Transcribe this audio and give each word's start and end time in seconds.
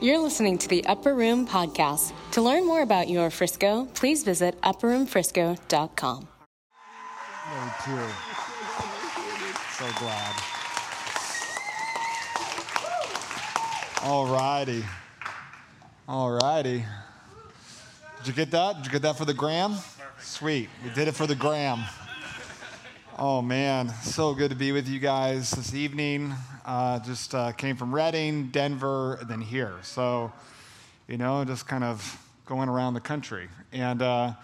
You're 0.00 0.20
listening 0.20 0.58
to 0.58 0.68
the 0.68 0.86
Upper 0.86 1.12
Room 1.12 1.44
Podcast. 1.44 2.12
To 2.30 2.40
learn 2.40 2.64
more 2.64 2.82
about 2.82 3.08
your 3.08 3.30
Frisco, 3.30 3.86
please 3.94 4.22
visit 4.22 4.60
upperroomfrisco.com. 4.60 6.20
Me 6.20 7.70
too. 7.84 8.06
So 9.72 9.86
glad. 9.98 10.34
All 14.04 14.26
righty. 14.26 14.84
All 16.06 16.30
righty. 16.30 16.84
Did 18.18 18.26
you 18.28 18.32
get 18.34 18.52
that? 18.52 18.76
Did 18.76 18.86
you 18.86 18.92
get 18.92 19.02
that 19.02 19.18
for 19.18 19.24
the 19.24 19.34
gram? 19.34 19.74
Sweet. 20.20 20.68
We 20.84 20.90
did 20.90 21.08
it 21.08 21.16
for 21.16 21.26
the 21.26 21.34
gram. 21.34 21.80
Oh 23.20 23.42
man, 23.42 23.92
so 24.04 24.32
good 24.32 24.50
to 24.50 24.56
be 24.56 24.70
with 24.70 24.86
you 24.86 25.00
guys 25.00 25.50
this 25.50 25.74
evening. 25.74 26.32
Uh, 26.64 27.00
just 27.00 27.34
uh, 27.34 27.50
came 27.50 27.74
from 27.74 27.92
Redding, 27.92 28.50
Denver, 28.50 29.14
and 29.14 29.28
then 29.28 29.40
here. 29.40 29.74
So, 29.82 30.32
you 31.08 31.18
know, 31.18 31.44
just 31.44 31.66
kind 31.66 31.82
of 31.82 32.24
going 32.46 32.68
around 32.68 32.94
the 32.94 33.00
country. 33.00 33.48
And 33.72 34.02
uh, 34.02 34.34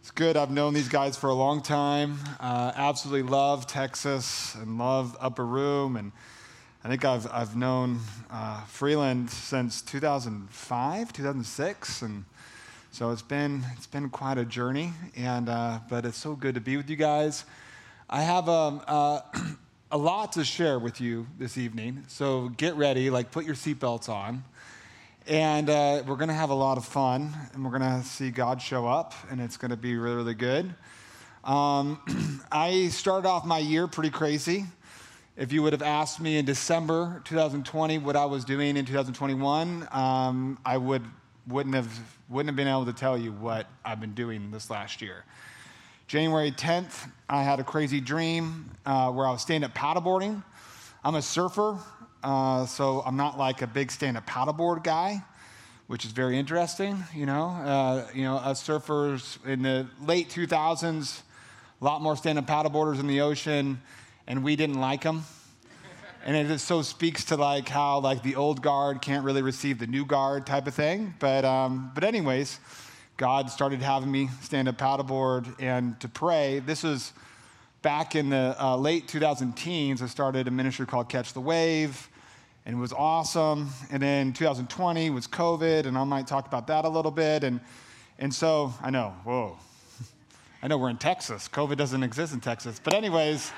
it's 0.00 0.10
good. 0.10 0.36
I've 0.36 0.50
known 0.50 0.74
these 0.74 0.90
guys 0.90 1.16
for 1.16 1.30
a 1.30 1.34
long 1.34 1.62
time. 1.62 2.18
Uh, 2.38 2.72
absolutely 2.76 3.30
love 3.30 3.66
Texas 3.66 4.56
and 4.56 4.76
love 4.76 5.16
Upper 5.18 5.46
Room. 5.46 5.96
And 5.96 6.12
I 6.84 6.88
think 6.88 7.06
I've, 7.06 7.26
I've 7.32 7.56
known 7.56 8.00
uh, 8.30 8.62
Freeland 8.64 9.30
since 9.30 9.80
2005, 9.80 11.12
2006. 11.14 12.02
And 12.02 12.26
so 12.90 13.10
it's 13.10 13.22
been, 13.22 13.64
it's 13.74 13.86
been 13.86 14.10
quite 14.10 14.36
a 14.36 14.44
journey. 14.44 14.92
And, 15.16 15.48
uh, 15.48 15.78
but 15.88 16.04
it's 16.04 16.18
so 16.18 16.34
good 16.36 16.54
to 16.56 16.60
be 16.60 16.76
with 16.76 16.90
you 16.90 16.96
guys. 16.96 17.46
I 18.14 18.20
have 18.20 18.46
um, 18.46 18.82
uh, 18.86 19.20
a 19.90 19.96
lot 19.96 20.32
to 20.32 20.44
share 20.44 20.78
with 20.78 21.00
you 21.00 21.26
this 21.38 21.56
evening, 21.56 22.04
so 22.08 22.50
get 22.50 22.74
ready, 22.74 23.08
like 23.08 23.30
put 23.30 23.46
your 23.46 23.54
seatbelts 23.54 24.10
on. 24.10 24.44
And 25.26 25.70
uh, 25.70 26.02
we're 26.06 26.16
going 26.16 26.28
to 26.28 26.34
have 26.34 26.50
a 26.50 26.54
lot 26.54 26.76
of 26.76 26.84
fun, 26.84 27.32
and 27.54 27.64
we're 27.64 27.70
going 27.70 28.02
to 28.02 28.06
see 28.06 28.30
God 28.30 28.60
show 28.60 28.86
up, 28.86 29.14
and 29.30 29.40
it's 29.40 29.56
going 29.56 29.70
to 29.70 29.78
be 29.78 29.96
really, 29.96 30.16
really 30.16 30.34
good. 30.34 30.74
Um, 31.42 32.42
I 32.52 32.88
started 32.88 33.26
off 33.26 33.46
my 33.46 33.60
year 33.60 33.88
pretty 33.88 34.10
crazy. 34.10 34.66
If 35.38 35.50
you 35.50 35.62
would 35.62 35.72
have 35.72 35.80
asked 35.80 36.20
me 36.20 36.36
in 36.36 36.44
December 36.44 37.22
2020 37.24 37.96
what 37.96 38.14
I 38.14 38.26
was 38.26 38.44
doing 38.44 38.76
in 38.76 38.84
2021, 38.84 39.88
um, 39.90 40.58
I 40.66 40.76
would, 40.76 41.02
wouldn't, 41.46 41.74
have, 41.74 41.98
wouldn't 42.28 42.50
have 42.50 42.56
been 42.56 42.68
able 42.68 42.84
to 42.84 42.92
tell 42.92 43.16
you 43.16 43.32
what 43.32 43.68
I've 43.86 44.00
been 44.00 44.12
doing 44.12 44.50
this 44.50 44.68
last 44.68 45.00
year. 45.00 45.24
January 46.12 46.52
10th, 46.52 47.08
I 47.26 47.42
had 47.42 47.58
a 47.58 47.64
crazy 47.64 47.98
dream 47.98 48.68
uh, 48.84 49.10
where 49.10 49.26
I 49.26 49.30
was 49.30 49.40
stand 49.40 49.64
up 49.64 49.74
paddleboarding. 49.74 50.44
I'm 51.02 51.14
a 51.14 51.22
surfer, 51.22 51.78
uh, 52.22 52.66
so 52.66 53.02
I'm 53.06 53.16
not 53.16 53.38
like 53.38 53.62
a 53.62 53.66
big 53.66 53.90
stand 53.90 54.18
up 54.18 54.26
paddleboard 54.26 54.84
guy, 54.84 55.24
which 55.86 56.04
is 56.04 56.12
very 56.12 56.38
interesting. 56.38 57.02
You 57.14 57.24
know, 57.24 57.46
uh, 57.46 58.08
you 58.12 58.24
know, 58.24 58.36
us 58.36 58.62
surfers 58.62 59.42
in 59.46 59.62
the 59.62 59.88
late 60.02 60.28
2000s, 60.28 61.22
a 61.80 61.82
lot 61.82 62.02
more 62.02 62.14
stand 62.14 62.38
up 62.38 62.46
paddleboarders 62.46 63.00
in 63.00 63.06
the 63.06 63.22
ocean, 63.22 63.80
and 64.26 64.44
we 64.44 64.54
didn't 64.54 64.82
like 64.82 65.00
them. 65.04 65.24
And 66.26 66.36
it 66.36 66.46
just 66.46 66.66
so 66.66 66.82
speaks 66.82 67.24
to 67.24 67.36
like 67.36 67.70
how 67.70 68.00
like 68.00 68.22
the 68.22 68.36
old 68.36 68.60
guard 68.60 69.00
can't 69.00 69.24
really 69.24 69.40
receive 69.40 69.78
the 69.78 69.86
new 69.86 70.04
guard 70.04 70.44
type 70.44 70.66
of 70.66 70.74
thing. 70.74 71.14
But 71.18 71.46
um, 71.46 71.90
but 71.94 72.04
anyways, 72.04 72.60
God 73.16 73.50
started 73.50 73.82
having 73.82 74.10
me 74.10 74.28
stand 74.40 74.68
up 74.68 74.78
paddleboard 74.78 75.60
and 75.60 76.00
to 76.00 76.08
pray. 76.08 76.60
This 76.60 76.82
was 76.82 77.12
back 77.82 78.14
in 78.14 78.30
the 78.30 78.56
uh, 78.58 78.76
late 78.76 79.06
2000 79.06 79.52
teens. 79.52 80.00
I 80.00 80.06
started 80.06 80.48
a 80.48 80.50
ministry 80.50 80.86
called 80.86 81.08
Catch 81.08 81.34
the 81.34 81.40
Wave, 81.40 82.08
and 82.64 82.76
it 82.76 82.78
was 82.78 82.92
awesome. 82.92 83.68
And 83.90 84.02
then 84.02 84.32
2020 84.32 85.10
was 85.10 85.26
COVID, 85.26 85.86
and 85.86 85.98
I 85.98 86.04
might 86.04 86.26
talk 86.26 86.46
about 86.46 86.66
that 86.68 86.84
a 86.84 86.88
little 86.88 87.10
bit. 87.10 87.44
And, 87.44 87.60
and 88.18 88.34
so 88.34 88.72
I 88.80 88.90
know, 88.90 89.14
whoa. 89.24 89.58
I 90.62 90.68
know 90.68 90.78
we're 90.78 90.90
in 90.90 90.96
Texas. 90.96 91.48
COVID 91.48 91.76
doesn't 91.76 92.02
exist 92.02 92.32
in 92.32 92.40
Texas. 92.40 92.80
But, 92.82 92.94
anyways, 92.94 93.52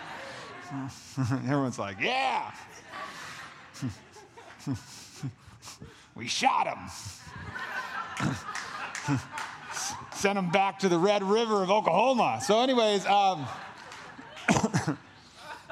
everyone's 1.19 1.79
like, 1.79 2.01
yeah. 2.01 2.51
we 6.17 6.27
shot 6.27 6.67
him 6.67 6.91
sent 10.13 10.37
them 10.37 10.51
back 10.51 10.79
to 10.81 10.89
the 10.89 10.99
Red 10.99 11.23
River 11.23 11.63
of 11.63 11.71
Oklahoma. 11.71 12.41
So, 12.43 12.61
anyways, 12.61 13.07
um, 13.07 13.47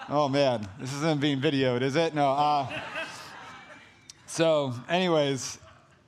oh 0.09 0.29
man, 0.29 0.67
this 0.79 0.93
isn't 0.95 1.21
being 1.21 1.41
videoed, 1.41 1.83
is 1.83 1.97
it? 1.97 2.15
No. 2.15 2.31
Uh, 2.31 2.81
so, 4.27 4.75
anyways, 4.89 5.59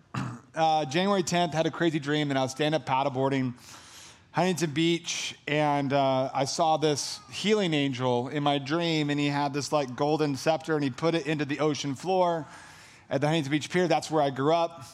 uh, 0.54 0.84
January 0.86 1.22
10th, 1.22 1.54
had 1.54 1.66
a 1.66 1.70
crazy 1.70 1.98
dream 1.98 2.28
that 2.28 2.36
I 2.36 2.42
was 2.42 2.50
stand 2.50 2.74
up 2.74 2.86
paddleboarding 2.86 3.54
Huntington 4.32 4.70
Beach, 4.70 5.36
and 5.46 5.92
uh, 5.92 6.30
I 6.34 6.44
saw 6.44 6.76
this 6.76 7.20
healing 7.30 7.72
angel 7.72 8.28
in 8.28 8.42
my 8.42 8.58
dream, 8.58 9.10
and 9.10 9.20
he 9.20 9.28
had 9.28 9.54
this 9.54 9.72
like 9.72 9.94
golden 9.94 10.36
scepter, 10.36 10.74
and 10.74 10.82
he 10.82 10.90
put 10.90 11.14
it 11.14 11.26
into 11.26 11.44
the 11.44 11.60
ocean 11.60 11.94
floor 11.94 12.46
at 13.08 13.20
the 13.20 13.28
Huntington 13.28 13.52
Beach 13.52 13.70
Pier. 13.70 13.86
That's 13.86 14.10
where 14.10 14.22
I 14.22 14.30
grew 14.30 14.52
up. 14.52 14.84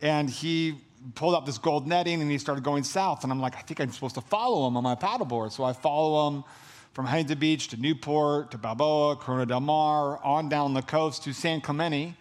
And 0.00 0.28
he 0.28 0.76
pulled 1.14 1.34
up 1.34 1.46
this 1.46 1.58
gold 1.58 1.86
netting 1.86 2.20
and 2.20 2.30
he 2.30 2.38
started 2.38 2.64
going 2.64 2.84
south. 2.84 3.22
And 3.22 3.32
I'm 3.32 3.40
like, 3.40 3.56
I 3.56 3.60
think 3.60 3.80
I'm 3.80 3.90
supposed 3.90 4.16
to 4.16 4.20
follow 4.20 4.66
him 4.66 4.76
on 4.76 4.82
my 4.82 4.94
paddleboard. 4.94 5.52
So 5.52 5.64
I 5.64 5.72
follow 5.72 6.28
him 6.28 6.44
from 6.92 7.06
Huntington 7.06 7.38
Beach 7.38 7.68
to 7.68 7.76
Newport 7.76 8.50
to 8.52 8.58
Balboa, 8.58 9.16
Corona 9.16 9.46
del 9.46 9.60
Mar, 9.60 10.18
on 10.24 10.48
down 10.48 10.74
the 10.74 10.82
coast 10.82 11.24
to 11.24 11.32
San 11.32 11.60
Clemente. 11.60 12.14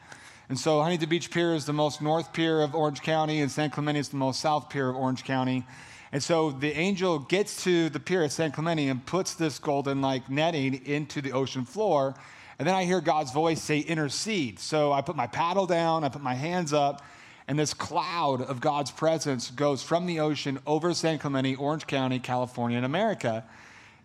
And 0.50 0.59
so 0.59 0.81
Huntington 0.81 1.09
Beach 1.09 1.31
Pier 1.31 1.53
is 1.53 1.66
the 1.66 1.73
most 1.73 2.01
north 2.01 2.31
pier 2.34 2.62
of 2.62 2.75
Orange 2.75 3.01
County, 3.01 3.41
and 3.41 3.50
San 3.50 3.72
Clemente 3.72 4.00
is 4.00 4.09
the 4.09 4.18
most 4.18 4.40
south 4.41 4.69
pier 4.69 4.90
of 4.90 4.96
Orange 4.96 5.23
County. 5.23 5.66
And 6.12 6.22
so 6.22 6.52
the 6.52 6.72
angel 6.78 7.19
gets 7.19 7.63
to 7.63 7.90
the 7.90 8.00
pier 8.00 8.23
at 8.23 8.31
San 8.31 8.52
Clemente 8.52 8.88
and 8.88 9.03
puts 9.06 9.34
this 9.34 9.59
golden 9.59 10.02
like 10.02 10.29
netting 10.29 10.85
into 10.85 11.22
the 11.22 11.31
ocean 11.31 11.66
floor. 11.66 12.13
And 12.59 12.67
then 12.67 12.75
I 12.75 12.85
hear 12.85 13.02
God's 13.02 13.31
voice 13.31 13.62
say, 13.62 13.79
intercede. 13.79 14.59
So 14.59 14.94
I 14.94 15.02
put 15.02 15.16
my 15.16 15.28
paddle 15.28 15.66
down, 15.66 16.03
I 16.03 16.09
put 16.09 16.22
my 16.22 16.35
hands 16.35 16.73
up, 16.73 17.02
and 17.48 17.60
this 17.60 17.74
cloud 17.74 18.42
of 18.42 18.60
God's 18.60 18.92
presence 18.92 19.52
goes 19.52 19.84
from 19.84 20.06
the 20.06 20.20
ocean 20.20 20.60
over 20.66 20.94
San 20.94 21.20
Clemente, 21.20 21.56
Orange 21.56 21.86
County, 21.86 22.20
California, 22.20 22.78
in 22.78 22.84
America. 22.84 23.46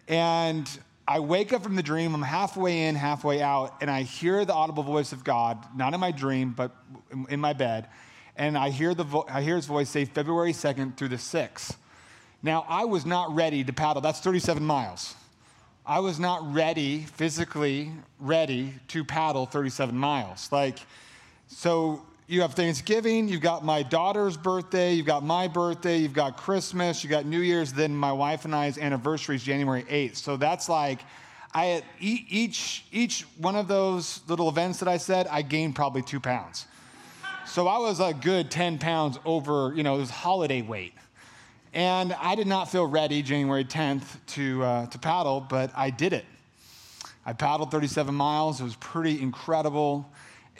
And 0.08 0.68
I 1.08 1.20
wake 1.20 1.52
up 1.52 1.62
from 1.62 1.74
the 1.74 1.82
dream, 1.82 2.14
I'm 2.14 2.22
halfway 2.22 2.86
in, 2.86 2.94
halfway 2.94 3.40
out, 3.40 3.76
and 3.80 3.90
I 3.90 4.02
hear 4.02 4.44
the 4.44 4.52
audible 4.52 4.82
voice 4.82 5.12
of 5.12 5.24
God, 5.24 5.58
not 5.74 5.94
in 5.94 6.00
my 6.00 6.12
dream, 6.12 6.50
but 6.50 6.76
in 7.28 7.40
my 7.40 7.52
bed. 7.52 7.88
And 8.36 8.56
I 8.56 8.70
hear, 8.70 8.94
the 8.94 9.04
vo- 9.04 9.26
I 9.28 9.42
hear 9.42 9.56
his 9.56 9.66
voice 9.66 9.88
say 9.88 10.04
February 10.04 10.52
2nd 10.52 10.96
through 10.96 11.08
the 11.08 11.16
6th. 11.16 11.76
Now, 12.42 12.64
I 12.68 12.84
was 12.84 13.04
not 13.04 13.34
ready 13.34 13.64
to 13.64 13.72
paddle. 13.72 14.00
That's 14.00 14.20
37 14.20 14.64
miles. 14.64 15.14
I 15.84 15.98
was 16.00 16.20
not 16.20 16.54
ready, 16.54 17.00
physically 17.00 17.90
ready 18.18 18.74
to 18.88 19.04
paddle 19.04 19.46
37 19.46 19.96
miles. 19.96 20.50
Like, 20.52 20.78
so 21.48 22.06
you 22.30 22.42
have 22.42 22.54
Thanksgiving, 22.54 23.26
you've 23.26 23.40
got 23.40 23.64
my 23.64 23.82
daughter's 23.82 24.36
birthday, 24.36 24.92
you've 24.92 25.06
got 25.06 25.24
my 25.24 25.48
birthday, 25.48 25.96
you've 25.96 26.12
got 26.12 26.36
Christmas, 26.36 27.02
you 27.02 27.10
got 27.10 27.26
New 27.26 27.40
Year's, 27.40 27.72
then 27.72 27.92
my 27.94 28.12
wife 28.12 28.44
and 28.44 28.54
I's 28.54 28.78
anniversary 28.78 29.34
is 29.34 29.42
January 29.42 29.82
8th. 29.82 30.14
So 30.14 30.36
that's 30.36 30.68
like, 30.68 31.00
I 31.52 31.82
each 31.98 32.84
each 32.92 33.22
one 33.38 33.56
of 33.56 33.66
those 33.66 34.20
little 34.28 34.48
events 34.48 34.78
that 34.78 34.88
I 34.88 34.96
said, 34.96 35.26
I 35.26 35.42
gained 35.42 35.74
probably 35.74 36.02
two 36.02 36.20
pounds. 36.20 36.66
So 37.46 37.66
I 37.66 37.78
was 37.78 37.98
a 37.98 38.14
good 38.14 38.48
10 38.48 38.78
pounds 38.78 39.18
over, 39.24 39.72
you 39.74 39.82
know, 39.82 39.96
it 39.96 39.98
was 39.98 40.10
holiday 40.10 40.62
weight. 40.62 40.94
And 41.74 42.12
I 42.12 42.36
did 42.36 42.46
not 42.46 42.70
feel 42.70 42.86
ready 42.86 43.22
January 43.22 43.64
10th 43.64 44.04
to, 44.28 44.62
uh, 44.62 44.86
to 44.86 44.98
paddle, 45.00 45.40
but 45.40 45.72
I 45.74 45.90
did 45.90 46.12
it. 46.12 46.26
I 47.26 47.32
paddled 47.32 47.72
37 47.72 48.14
miles. 48.14 48.60
It 48.60 48.64
was 48.64 48.76
pretty 48.76 49.20
incredible. 49.20 50.08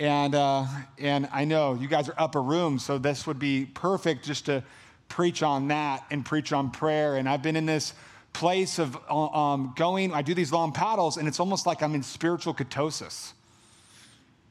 And, 0.01 0.35
uh, 0.35 0.65
and 0.99 1.29
I 1.31 1.45
know 1.45 1.75
you 1.75 1.87
guys 1.87 2.09
are 2.09 2.15
upper 2.17 2.41
room, 2.41 2.79
so 2.79 2.97
this 2.97 3.27
would 3.27 3.39
be 3.39 3.67
perfect 3.67 4.25
just 4.25 4.47
to 4.47 4.65
preach 5.11 5.43
on 5.43 5.69
that 5.69 6.07
and 6.11 6.25
preach 6.25 6.55
on 6.55 6.71
prayer. 6.71 7.17
And 7.17 7.29
I've 7.29 7.43
been 7.43 7.55
in 7.55 7.67
this 7.67 7.93
place 8.33 8.79
of 8.79 8.97
uh, 9.11 9.27
um, 9.27 9.75
going, 9.77 10.15
I 10.15 10.23
do 10.23 10.33
these 10.33 10.53
long 10.53 10.73
paddles, 10.73 11.19
and 11.19 11.29
it's 11.29 11.39
almost 11.39 11.67
like 11.67 11.83
I'm 11.83 11.95
in 11.95 12.03
spiritual 12.03 12.55
ketosis. 12.55 13.33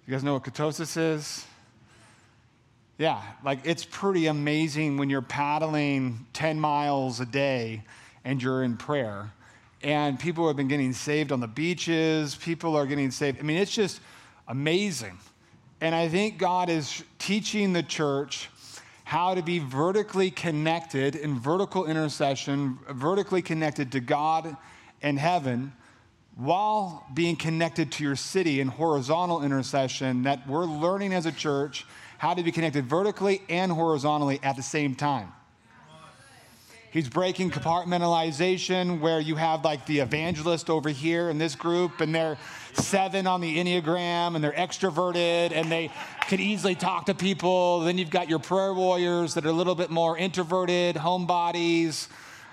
You 0.05 0.13
guys 0.13 0.23
know 0.23 0.33
what 0.33 0.43
ketosis 0.43 0.95
is? 1.15 1.47
Yeah, 2.99 3.19
like 3.43 3.61
it's 3.63 3.85
pretty 3.85 4.27
amazing 4.27 4.97
when 4.97 5.09
you're 5.09 5.23
paddling 5.23 6.27
10 6.33 6.59
miles 6.59 7.21
a 7.21 7.25
day 7.25 7.81
and 8.23 8.43
you're 8.43 8.61
in 8.61 8.77
prayer. 8.77 9.31
And 9.81 10.19
people 10.19 10.45
have 10.45 10.57
been 10.57 10.67
getting 10.67 10.93
saved 10.93 11.31
on 11.31 11.39
the 11.39 11.47
beaches, 11.47 12.35
people 12.35 12.75
are 12.75 12.85
getting 12.85 13.09
saved. 13.09 13.39
I 13.39 13.41
mean, 13.41 13.57
it's 13.57 13.73
just 13.73 13.99
amazing. 14.47 15.17
And 15.81 15.95
I 15.95 16.09
think 16.09 16.37
God 16.37 16.69
is 16.69 17.03
teaching 17.19 17.73
the 17.73 17.83
church 17.83 18.49
how 19.05 19.33
to 19.33 19.41
be 19.41 19.59
vertically 19.59 20.29
connected 20.29 21.15
in 21.15 21.39
vertical 21.39 21.85
intercession, 21.85 22.77
vertically 22.89 23.41
connected 23.41 23.91
to 23.93 23.99
God 23.99 24.55
and 25.01 25.17
heaven, 25.17 25.73
while 26.35 27.05
being 27.13 27.35
connected 27.35 27.91
to 27.93 28.03
your 28.03 28.15
city 28.15 28.59
in 28.59 28.67
horizontal 28.67 29.41
intercession. 29.41 30.23
That 30.23 30.47
we're 30.47 30.65
learning 30.65 31.13
as 31.13 31.25
a 31.25 31.31
church 31.31 31.85
how 32.17 32.33
to 32.33 32.43
be 32.43 32.51
connected 32.51 32.85
vertically 32.85 33.41
and 33.47 33.71
horizontally 33.71 34.39
at 34.43 34.57
the 34.57 34.61
same 34.61 34.93
time. 34.93 35.31
He's 36.91 37.07
breaking 37.07 37.51
compartmentalization 37.51 38.99
where 38.99 39.19
you 39.19 39.35
have 39.35 39.63
like 39.63 39.85
the 39.85 39.99
evangelist 39.99 40.69
over 40.69 40.89
here 40.89 41.29
in 41.29 41.37
this 41.37 41.55
group 41.55 42.01
and 42.01 42.13
they're 42.13 42.37
seven 42.73 43.27
on 43.27 43.41
the 43.41 43.57
Enneagram 43.57 44.35
and 44.35 44.43
they're 44.43 44.51
extroverted 44.51 45.51
and 45.51 45.71
they 45.71 45.89
can 46.27 46.39
easily 46.39 46.75
talk 46.75 47.07
to 47.07 47.13
people. 47.13 47.81
Then 47.81 47.97
you've 47.97 48.09
got 48.09 48.29
your 48.29 48.39
prayer 48.39 48.73
warriors 48.73 49.33
that 49.33 49.45
are 49.45 49.49
a 49.49 49.53
little 49.53 49.75
bit 49.75 49.89
more 49.89 50.17
introverted, 50.17 50.95
homebodies. 50.95 52.07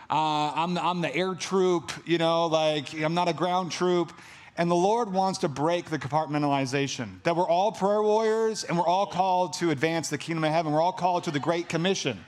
Uh, 0.09 0.53
I'm, 0.55 0.79
I'm 0.79 1.01
the 1.01 1.15
air 1.15 1.35
troop, 1.35 1.93
you 2.05 2.19
know, 2.19 2.47
like 2.47 2.95
I'm 2.95 3.15
not 3.15 3.29
a 3.29 3.33
ground 3.33 3.73
troop. 3.73 4.13
And 4.59 4.71
the 4.71 4.77
Lord 4.77 5.13
wants 5.13 5.41
to 5.41 5.49
break 5.49 5.91
the 5.91 5.99
compartmentalization 5.99 7.23
that 7.25 7.37
we're 7.37 7.49
all 7.49 7.73
prayer 7.73 8.03
warriors 8.03 8.65
and 8.65 8.79
we're 8.79 8.87
all 8.87 9.07
called 9.07 9.53
to 9.55 9.71
advance 9.71 10.09
the 10.09 10.17
kingdom 10.17 10.45
of 10.45 10.53
heaven. 10.53 10.73
We're 10.73 10.81
all 10.81 10.93
called 10.93 11.25
to 11.25 11.31
the 11.31 11.41
Great 11.41 11.69
Commission. 11.69 12.19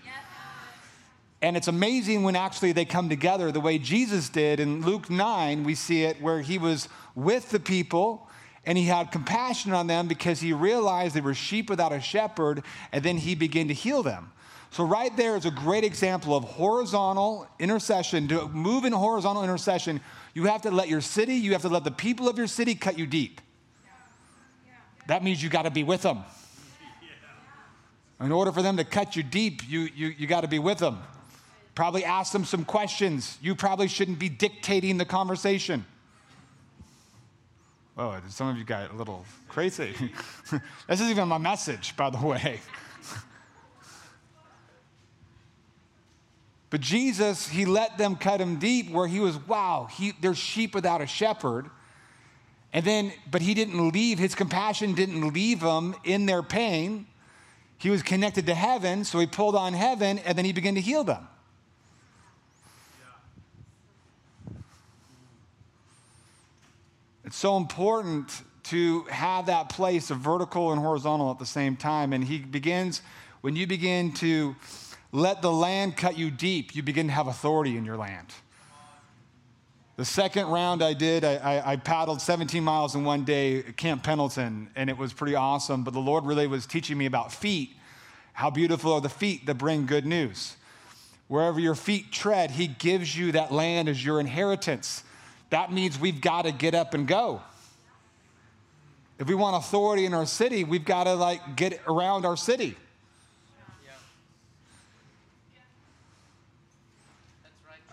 And 1.40 1.56
it's 1.56 1.68
amazing 1.68 2.24
when 2.24 2.34
actually 2.34 2.72
they 2.72 2.84
come 2.84 3.08
together 3.08 3.52
the 3.52 3.60
way 3.60 3.78
Jesus 3.78 4.28
did. 4.28 4.58
In 4.58 4.82
Luke 4.82 5.08
9, 5.08 5.62
we 5.62 5.74
see 5.74 6.02
it 6.02 6.20
where 6.20 6.40
he 6.40 6.58
was 6.58 6.88
with 7.14 7.50
the 7.50 7.60
people 7.60 8.28
and 8.66 8.76
he 8.76 8.84
had 8.84 9.12
compassion 9.12 9.72
on 9.72 9.86
them 9.86 10.08
because 10.08 10.40
he 10.40 10.52
realized 10.52 11.14
they 11.14 11.22
were 11.22 11.32
sheep 11.32 11.70
without 11.70 11.90
a 11.90 12.02
shepherd, 12.02 12.62
and 12.92 13.02
then 13.02 13.16
he 13.16 13.34
began 13.34 13.68
to 13.68 13.72
heal 13.72 14.02
them. 14.02 14.30
So, 14.70 14.84
right 14.84 15.16
there 15.16 15.36
is 15.36 15.46
a 15.46 15.50
great 15.50 15.84
example 15.84 16.36
of 16.36 16.44
horizontal 16.44 17.48
intercession. 17.58 18.28
To 18.28 18.46
move 18.48 18.84
in 18.84 18.92
horizontal 18.92 19.42
intercession, 19.42 20.02
you 20.34 20.44
have 20.44 20.60
to 20.62 20.70
let 20.70 20.90
your 20.90 21.00
city, 21.00 21.36
you 21.36 21.52
have 21.52 21.62
to 21.62 21.70
let 21.70 21.84
the 21.84 21.90
people 21.90 22.28
of 22.28 22.36
your 22.36 22.46
city 22.46 22.74
cut 22.74 22.98
you 22.98 23.06
deep. 23.06 23.40
That 25.06 25.24
means 25.24 25.42
you 25.42 25.48
got 25.48 25.62
to 25.62 25.70
be 25.70 25.84
with 25.84 26.02
them. 26.02 26.24
In 28.20 28.32
order 28.32 28.52
for 28.52 28.60
them 28.60 28.76
to 28.76 28.84
cut 28.84 29.16
you 29.16 29.22
deep, 29.22 29.66
you, 29.66 29.88
you, 29.94 30.08
you 30.08 30.26
got 30.26 30.42
to 30.42 30.48
be 30.48 30.58
with 30.58 30.78
them. 30.78 30.98
Probably 31.78 32.04
ask 32.04 32.32
them 32.32 32.44
some 32.44 32.64
questions. 32.64 33.38
You 33.40 33.54
probably 33.54 33.86
shouldn't 33.86 34.18
be 34.18 34.28
dictating 34.28 34.98
the 34.98 35.04
conversation. 35.04 35.86
Oh, 37.96 38.20
some 38.30 38.48
of 38.48 38.56
you 38.56 38.64
got 38.64 38.90
a 38.90 38.96
little 38.96 39.24
crazy. 39.46 39.94
this 40.50 40.60
isn't 40.94 41.08
even 41.08 41.28
my 41.28 41.38
message, 41.38 41.94
by 41.94 42.10
the 42.10 42.18
way. 42.18 42.58
but 46.70 46.80
Jesus, 46.80 47.46
he 47.46 47.64
let 47.64 47.96
them 47.96 48.16
cut 48.16 48.40
him 48.40 48.58
deep 48.58 48.90
where 48.90 49.06
he 49.06 49.20
was, 49.20 49.36
wow, 49.46 49.86
he, 49.88 50.14
they're 50.20 50.34
sheep 50.34 50.74
without 50.74 51.00
a 51.00 51.06
shepherd. 51.06 51.70
And 52.72 52.84
then, 52.84 53.12
but 53.30 53.40
he 53.40 53.54
didn't 53.54 53.92
leave, 53.92 54.18
his 54.18 54.34
compassion 54.34 54.94
didn't 54.94 55.32
leave 55.32 55.60
them 55.60 55.94
in 56.02 56.26
their 56.26 56.42
pain. 56.42 57.06
He 57.76 57.88
was 57.88 58.02
connected 58.02 58.46
to 58.46 58.54
heaven, 58.56 59.04
so 59.04 59.20
he 59.20 59.28
pulled 59.28 59.54
on 59.54 59.74
heaven 59.74 60.18
and 60.18 60.36
then 60.36 60.44
he 60.44 60.52
began 60.52 60.74
to 60.74 60.80
heal 60.80 61.04
them. 61.04 61.28
It's 67.28 67.36
so 67.36 67.58
important 67.58 68.40
to 68.70 69.02
have 69.02 69.44
that 69.46 69.68
place 69.68 70.10
of 70.10 70.16
vertical 70.16 70.72
and 70.72 70.80
horizontal 70.80 71.30
at 71.30 71.38
the 71.38 71.44
same 71.44 71.76
time. 71.76 72.14
And 72.14 72.24
he 72.24 72.38
begins, 72.38 73.02
when 73.42 73.54
you 73.54 73.66
begin 73.66 74.14
to 74.14 74.56
let 75.12 75.42
the 75.42 75.52
land 75.52 75.98
cut 75.98 76.16
you 76.16 76.30
deep, 76.30 76.74
you 76.74 76.82
begin 76.82 77.08
to 77.08 77.12
have 77.12 77.26
authority 77.26 77.76
in 77.76 77.84
your 77.84 77.98
land. 77.98 78.28
The 79.96 80.06
second 80.06 80.46
round 80.46 80.82
I 80.82 80.94
did, 80.94 81.22
I, 81.22 81.34
I, 81.34 81.72
I, 81.72 81.76
paddled 81.76 82.22
17 82.22 82.64
miles 82.64 82.94
in 82.94 83.04
one 83.04 83.24
day 83.24 83.58
at 83.58 83.76
Camp 83.76 84.02
Pendleton, 84.02 84.70
and 84.74 84.88
it 84.88 84.96
was 84.96 85.12
pretty 85.12 85.34
awesome. 85.34 85.84
But 85.84 85.92
the 85.92 86.00
Lord 86.00 86.24
really 86.24 86.46
was 86.46 86.64
teaching 86.64 86.96
me 86.96 87.04
about 87.04 87.30
feet. 87.30 87.76
How 88.32 88.48
beautiful 88.48 88.94
are 88.94 89.02
the 89.02 89.10
feet 89.10 89.44
that 89.44 89.56
bring 89.56 89.84
good 89.84 90.06
news. 90.06 90.56
Wherever 91.26 91.60
your 91.60 91.74
feet 91.74 92.10
tread, 92.10 92.52
He 92.52 92.68
gives 92.68 93.18
you 93.18 93.32
that 93.32 93.52
land 93.52 93.86
as 93.90 94.02
your 94.02 94.18
inheritance 94.18 95.02
that 95.50 95.72
means 95.72 95.98
we've 95.98 96.20
got 96.20 96.42
to 96.42 96.52
get 96.52 96.74
up 96.74 96.94
and 96.94 97.06
go. 97.06 97.40
If 99.18 99.26
we 99.26 99.34
want 99.34 99.56
authority 99.56 100.04
in 100.04 100.14
our 100.14 100.26
city, 100.26 100.64
we've 100.64 100.84
got 100.84 101.04
to 101.04 101.14
like 101.14 101.56
get 101.56 101.80
around 101.86 102.24
our 102.24 102.36
city. 102.36 102.76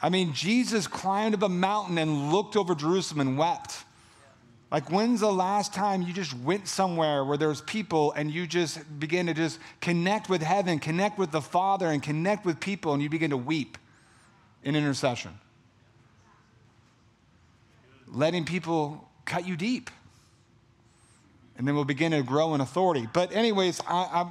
I 0.02 0.10
mean, 0.10 0.34
Jesus 0.34 0.86
climbed 0.86 1.34
up 1.34 1.42
a 1.42 1.50
mountain 1.50 1.98
and 1.98 2.32
looked 2.32 2.56
over 2.56 2.76
Jerusalem 2.76 3.22
and 3.22 3.38
wept. 3.38 3.86
Like, 4.72 4.92
when's 4.92 5.22
the 5.22 5.32
last 5.32 5.74
time 5.74 6.02
you 6.02 6.14
just 6.14 6.38
went 6.40 6.68
somewhere 6.68 7.24
where 7.24 7.38
there's 7.38 7.62
people 7.62 8.12
and 8.12 8.30
you 8.30 8.46
just 8.46 9.00
begin 9.00 9.28
to 9.28 9.34
just 9.34 9.58
connect 9.80 10.30
with 10.30 10.42
heaven, 10.42 10.80
connect 10.80 11.18
with 11.18 11.32
the 11.32 11.42
Father, 11.42 11.88
and 11.88 12.04
connect 12.04 12.46
with 12.46 12.60
people, 12.60 12.94
and 12.94 13.02
you 13.02 13.10
begin 13.10 13.30
to 13.30 13.38
weep 13.38 13.78
in 14.64 14.76
intercession? 14.76 15.32
Letting 18.16 18.46
people 18.46 19.08
cut 19.26 19.48
you 19.48 19.56
deep. 19.56 19.90
And 21.58 21.68
then 21.68 21.76
we'll 21.76 21.86
begin 21.86 22.12
to 22.12 22.24
grow 22.24 22.54
in 22.56 22.62
authority. 22.62 23.08
But, 23.12 23.34
anyways, 23.34 23.82
I, 23.88 24.30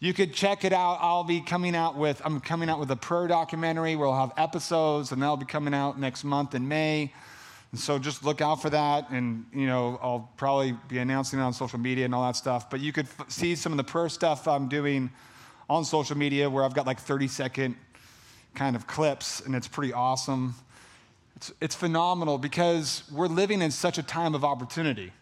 you 0.00 0.12
could 0.12 0.32
check 0.32 0.64
it 0.64 0.72
out. 0.72 0.98
I'll 1.00 1.24
be 1.24 1.40
coming 1.40 1.74
out 1.74 1.96
with, 1.96 2.20
I'm 2.24 2.40
coming 2.40 2.68
out 2.68 2.78
with 2.78 2.90
a 2.90 2.96
prayer 2.96 3.26
documentary 3.26 3.96
where 3.96 4.08
I'll 4.08 4.28
have 4.28 4.32
episodes, 4.36 5.12
and 5.12 5.22
that'll 5.22 5.36
be 5.36 5.46
coming 5.46 5.74
out 5.74 5.98
next 5.98 6.24
month 6.24 6.54
in 6.54 6.66
May. 6.68 7.12
And 7.72 7.80
so 7.80 7.98
just 7.98 8.24
look 8.24 8.40
out 8.40 8.62
for 8.62 8.70
that. 8.70 9.10
And, 9.10 9.44
you 9.52 9.66
know, 9.66 9.98
I'll 10.02 10.30
probably 10.36 10.76
be 10.88 10.98
announcing 10.98 11.38
it 11.38 11.42
on 11.42 11.52
social 11.52 11.78
media 11.78 12.04
and 12.04 12.14
all 12.14 12.26
that 12.26 12.36
stuff. 12.36 12.70
But 12.70 12.80
you 12.80 12.92
could 12.92 13.06
f- 13.06 13.30
see 13.30 13.54
some 13.54 13.72
of 13.72 13.78
the 13.78 13.84
prayer 13.84 14.08
stuff 14.08 14.46
I'm 14.48 14.68
doing 14.68 15.10
on 15.68 15.84
social 15.84 16.16
media 16.16 16.48
where 16.48 16.64
I've 16.64 16.74
got 16.74 16.86
like 16.86 17.00
30 17.00 17.28
second 17.28 17.76
kind 18.54 18.76
of 18.76 18.86
clips, 18.86 19.40
and 19.40 19.54
it's 19.54 19.68
pretty 19.68 19.92
awesome. 19.92 20.54
It's, 21.36 21.52
it's 21.60 21.74
phenomenal 21.74 22.38
because 22.38 23.02
we're 23.12 23.28
living 23.28 23.60
in 23.60 23.70
such 23.70 23.98
a 23.98 24.02
time 24.02 24.34
of 24.34 24.44
opportunity. 24.44 25.12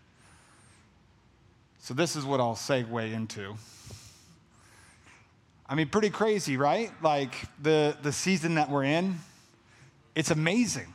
So, 1.81 1.93
this 1.93 2.17
is 2.17 2.25
what 2.25 2.41
I'll 2.41 2.55
segue 2.55 3.13
into. 3.13 3.57
I 5.69 5.75
mean, 5.75 5.89
pretty 5.89 6.11
crazy, 6.11 6.57
right? 6.57 6.91
Like 7.03 7.35
the, 7.61 7.97
the 8.03 8.13
season 8.13 8.55
that 8.55 8.71
we're 8.71 8.85
in, 8.85 9.19
it's 10.15 10.31
amazing. 10.31 10.87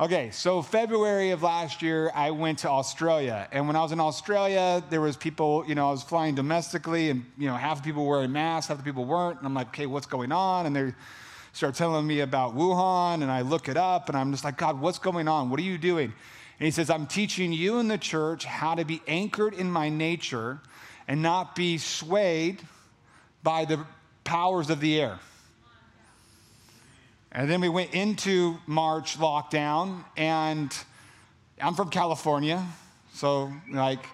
Okay, 0.00 0.30
so 0.30 0.62
February 0.62 1.30
of 1.30 1.42
last 1.42 1.82
year, 1.82 2.10
I 2.14 2.30
went 2.30 2.60
to 2.60 2.70
Australia. 2.70 3.46
And 3.52 3.66
when 3.66 3.76
I 3.76 3.82
was 3.82 3.92
in 3.92 4.00
Australia, 4.00 4.82
there 4.88 5.02
was 5.02 5.14
people, 5.16 5.62
you 5.68 5.74
know, 5.74 5.88
I 5.88 5.90
was 5.90 6.02
flying 6.02 6.34
domestically 6.34 7.10
and, 7.10 7.24
you 7.36 7.46
know, 7.46 7.54
half 7.54 7.78
the 7.78 7.82
people 7.84 8.06
were 8.06 8.16
wearing 8.16 8.32
masks, 8.32 8.68
half 8.68 8.78
the 8.78 8.82
people 8.82 9.04
weren't. 9.04 9.36
And 9.38 9.46
I'm 9.46 9.52
like, 9.52 9.68
okay, 9.68 9.84
what's 9.84 10.06
going 10.06 10.32
on? 10.32 10.64
And 10.64 10.74
they're 10.74 10.96
start 11.52 11.74
telling 11.74 12.06
me 12.06 12.20
about 12.20 12.54
Wuhan, 12.56 13.22
and 13.22 13.30
I 13.30 13.42
look 13.42 13.68
it 13.68 13.76
up, 13.76 14.08
and 14.08 14.16
I'm 14.16 14.30
just 14.30 14.44
like, 14.44 14.56
God, 14.56 14.80
what's 14.80 14.98
going 14.98 15.28
on? 15.28 15.50
What 15.50 15.58
are 15.60 15.64
you 15.64 15.78
doing? 15.78 16.12
And 16.58 16.64
he 16.64 16.70
says, 16.70 16.90
I'm 16.90 17.06
teaching 17.06 17.52
you 17.52 17.78
in 17.78 17.88
the 17.88 17.98
church 17.98 18.44
how 18.44 18.74
to 18.74 18.84
be 18.84 19.02
anchored 19.08 19.54
in 19.54 19.70
my 19.70 19.88
nature 19.88 20.60
and 21.08 21.22
not 21.22 21.56
be 21.56 21.78
swayed 21.78 22.60
by 23.42 23.64
the 23.64 23.84
powers 24.24 24.70
of 24.70 24.80
the 24.80 25.00
air. 25.00 25.18
And 27.32 27.50
then 27.50 27.60
we 27.60 27.68
went 27.68 27.94
into 27.94 28.58
March 28.66 29.18
lockdown, 29.18 30.04
and 30.16 30.76
I'm 31.60 31.74
from 31.74 31.90
California, 31.90 32.64
so 33.14 33.52
like 33.70 34.04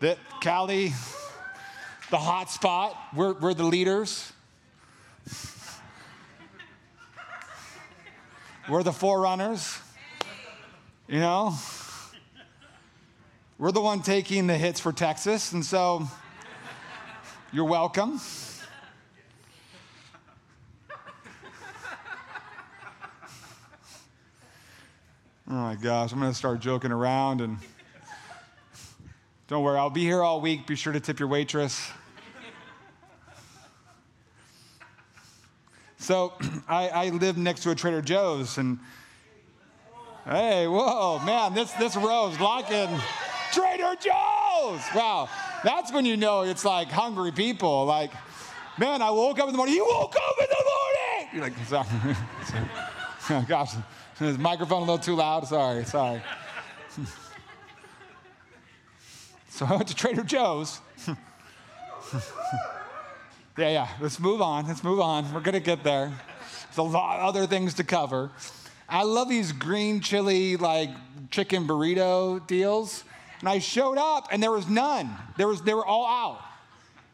the 0.00 0.16
Cali, 0.40 0.92
the 2.10 2.16
hot 2.16 2.50
spot, 2.50 2.96
we're, 3.14 3.34
we're 3.34 3.54
the 3.54 3.64
leaders. 3.64 4.32
We're 8.68 8.82
the 8.82 8.92
forerunners. 8.92 9.78
You 11.06 11.20
know? 11.20 11.54
We're 13.56 13.72
the 13.72 13.80
one 13.80 14.02
taking 14.02 14.46
the 14.46 14.58
hits 14.58 14.78
for 14.78 14.92
Texas, 14.92 15.52
and 15.52 15.64
so 15.64 16.06
you're 17.50 17.64
welcome. 17.64 18.20
Oh 25.50 25.54
my 25.54 25.74
gosh, 25.76 26.12
I'm 26.12 26.20
going 26.20 26.30
to 26.30 26.36
start 26.36 26.60
joking 26.60 26.92
around 26.92 27.40
and 27.40 27.56
don't 29.46 29.62
worry, 29.62 29.78
I'll 29.78 29.88
be 29.88 30.02
here 30.02 30.22
all 30.22 30.42
week. 30.42 30.66
Be 30.66 30.76
sure 30.76 30.92
to 30.92 31.00
tip 31.00 31.18
your 31.18 31.28
waitress. 31.28 31.90
So 36.08 36.32
I, 36.68 36.88
I 36.88 37.08
live 37.10 37.36
next 37.36 37.64
to 37.64 37.70
a 37.70 37.74
Trader 37.74 38.00
Joe's, 38.00 38.56
and 38.56 38.78
hey, 40.24 40.66
whoa, 40.66 41.18
man, 41.18 41.52
this 41.52 41.70
this 41.72 41.96
row's 41.96 42.40
locking 42.40 42.88
Trader 43.52 43.94
Joe's. 44.00 44.80
Wow, 44.94 45.28
that's 45.62 45.92
when 45.92 46.06
you 46.06 46.16
know 46.16 46.44
it's 46.44 46.64
like 46.64 46.88
hungry 46.88 47.30
people. 47.30 47.84
Like, 47.84 48.10
man, 48.78 49.02
I 49.02 49.10
woke 49.10 49.38
up 49.38 49.48
in 49.48 49.52
the 49.52 49.58
morning. 49.58 49.74
You 49.74 49.84
woke 49.84 50.16
up 50.16 50.36
in 50.40 50.46
the 50.48 50.64
morning. 50.72 51.28
You're 51.34 51.42
like, 51.42 51.52
sorry. 51.66 51.86
oh, 53.28 53.44
gosh, 53.46 53.74
microphone 54.38 54.78
a 54.78 54.86
little 54.86 54.96
too 54.96 55.14
loud? 55.14 55.46
Sorry, 55.46 55.84
sorry. 55.84 56.22
so 59.50 59.66
I 59.66 59.76
went 59.76 59.88
to 59.88 59.94
Trader 59.94 60.24
Joe's. 60.24 60.80
Yeah, 63.58 63.70
yeah. 63.70 63.88
Let's 64.00 64.20
move 64.20 64.40
on. 64.40 64.68
Let's 64.68 64.84
move 64.84 65.00
on. 65.00 65.32
We're 65.32 65.40
gonna 65.40 65.58
get 65.58 65.82
there. 65.82 66.12
There's 66.66 66.78
a 66.78 66.82
lot 66.82 67.18
of 67.18 67.26
other 67.26 67.46
things 67.46 67.74
to 67.74 67.84
cover. 67.84 68.30
I 68.88 69.02
love 69.02 69.28
these 69.28 69.50
green 69.52 70.00
chili 70.00 70.56
like 70.56 70.90
chicken 71.30 71.66
burrito 71.66 72.46
deals. 72.46 73.04
And 73.40 73.48
I 73.48 73.58
showed 73.58 73.98
up 73.98 74.28
and 74.30 74.42
there 74.42 74.52
was 74.52 74.68
none. 74.68 75.10
There 75.36 75.48
was 75.48 75.62
they 75.62 75.74
were 75.74 75.84
all 75.84 76.06
out. 76.06 76.40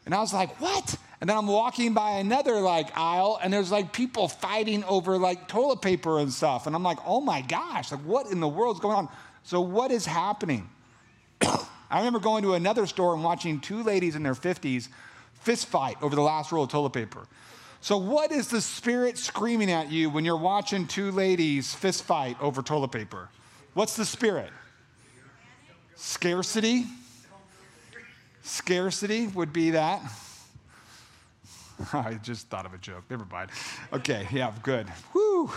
And 0.05 0.13
I 0.13 0.19
was 0.19 0.33
like, 0.33 0.61
"What?" 0.61 0.95
And 1.19 1.29
then 1.29 1.35
I'm 1.35 1.47
walking 1.47 1.93
by 1.93 2.17
another 2.17 2.59
like 2.59 2.95
aisle 2.95 3.39
and 3.41 3.51
there's 3.51 3.71
like 3.71 3.91
people 3.91 4.27
fighting 4.27 4.83
over 4.83 5.17
like 5.17 5.47
toilet 5.47 5.81
paper 5.81 6.19
and 6.19 6.31
stuff. 6.31 6.67
And 6.67 6.75
I'm 6.75 6.83
like, 6.83 6.99
"Oh 7.05 7.21
my 7.21 7.41
gosh, 7.41 7.91
like 7.91 8.01
what 8.01 8.27
in 8.27 8.39
the 8.39 8.47
world's 8.47 8.79
going 8.79 8.95
on?" 8.95 9.09
So 9.43 9.61
what 9.61 9.89
is 9.89 10.05
happening? 10.05 10.69
I 11.41 11.97
remember 11.97 12.19
going 12.19 12.43
to 12.43 12.53
another 12.53 12.85
store 12.85 13.15
and 13.15 13.23
watching 13.23 13.59
two 13.59 13.81
ladies 13.81 14.15
in 14.15 14.21
their 14.21 14.35
50s 14.35 14.89
fist 15.45 15.67
fight 15.67 15.95
over 16.01 16.15
the 16.15 16.21
last 16.21 16.51
roll 16.51 16.63
of 16.63 16.71
toilet 16.71 16.89
paper. 16.89 17.27
So, 17.79 17.97
what 17.97 18.31
is 18.31 18.47
the 18.47 18.61
spirit 18.61 19.17
screaming 19.17 19.71
at 19.71 19.91
you 19.91 20.09
when 20.09 20.25
you're 20.25 20.35
watching 20.35 20.87
two 20.87 21.11
ladies 21.11 21.73
fist 21.73 22.03
fight 22.03 22.35
over 22.41 22.63
toilet 22.63 22.91
paper? 22.91 23.29
What's 23.75 23.95
the 23.95 24.05
spirit? 24.05 24.49
Scarcity. 25.95 26.85
Scarcity 28.41 29.27
would 29.27 29.53
be 29.53 29.71
that. 29.71 30.01
I 31.93 32.15
just 32.15 32.49
thought 32.49 32.65
of 32.65 32.73
a 32.73 32.77
joke. 32.79 33.03
Never 33.09 33.25
mind. 33.25 33.51
Okay, 33.93 34.27
yeah, 34.31 34.51
good. 34.63 34.87
Woo! 35.13 35.51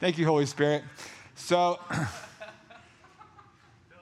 Thank 0.00 0.18
you, 0.18 0.26
Holy 0.26 0.46
Spirit. 0.46 0.82
So, 1.36 1.78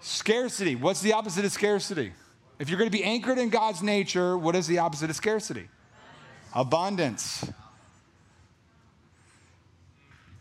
scarcity. 0.00 0.74
What's 0.74 1.02
the 1.02 1.12
opposite 1.12 1.44
of 1.44 1.52
scarcity? 1.52 2.12
If 2.58 2.68
you're 2.68 2.78
going 2.78 2.90
to 2.90 2.96
be 2.96 3.04
anchored 3.04 3.38
in 3.38 3.50
God's 3.50 3.82
nature, 3.82 4.36
what 4.36 4.56
is 4.56 4.66
the 4.66 4.78
opposite 4.78 5.10
of 5.10 5.16
scarcity? 5.16 5.68
Abundance. 6.54 7.48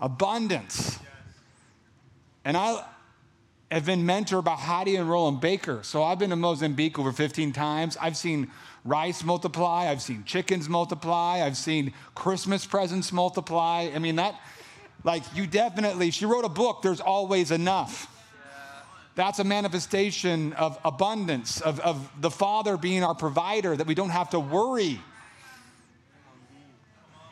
Abundance. 0.01 0.99
And 2.43 2.57
I 2.57 2.83
have 3.69 3.85
been 3.85 4.03
mentored 4.03 4.45
by 4.45 4.55
Heidi 4.55 4.95
and 4.95 5.09
Rolland 5.09 5.41
Baker. 5.41 5.81
So 5.83 6.01
I've 6.01 6.17
been 6.17 6.31
to 6.31 6.35
Mozambique 6.35 6.97
over 6.97 7.11
15 7.11 7.51
times. 7.53 7.97
I've 8.01 8.17
seen 8.17 8.49
rice 8.83 9.23
multiply. 9.23 9.87
I've 9.89 10.01
seen 10.01 10.23
chickens 10.23 10.67
multiply. 10.67 11.41
I've 11.43 11.57
seen 11.57 11.93
Christmas 12.15 12.65
presents 12.65 13.11
multiply. 13.11 13.89
I 13.93 13.99
mean, 13.99 14.15
that, 14.15 14.39
like, 15.03 15.23
you 15.35 15.45
definitely, 15.45 16.09
she 16.11 16.25
wrote 16.25 16.45
a 16.45 16.49
book, 16.49 16.81
There's 16.81 17.01
Always 17.01 17.51
Enough. 17.51 18.16
That's 19.17 19.39
a 19.39 19.43
manifestation 19.43 20.53
of 20.53 20.77
abundance, 20.85 21.59
of, 21.59 21.79
of 21.79 22.07
the 22.21 22.29
Father 22.29 22.77
being 22.77 23.03
our 23.03 23.15
provider, 23.15 23.75
that 23.75 23.87
we 23.87 23.95
don't 23.95 24.11
have 24.11 24.29
to 24.29 24.39
worry. 24.39 25.01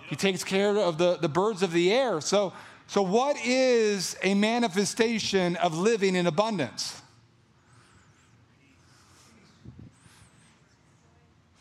He 0.08 0.15
takes 0.15 0.44
care 0.44 0.75
of 0.75 0.98
the, 0.98 1.18
the 1.18 1.30
birds 1.30 1.62
of 1.62 1.72
the 1.72 1.94
air. 1.94 2.22
So, 2.22 2.54
so, 2.88 3.04
what 3.04 3.38
is 3.46 4.18
a 4.24 4.34
manifestation 4.34 5.58
of 5.58 5.77
living 5.77 6.15
in 6.15 6.25
abundance? 6.25 7.00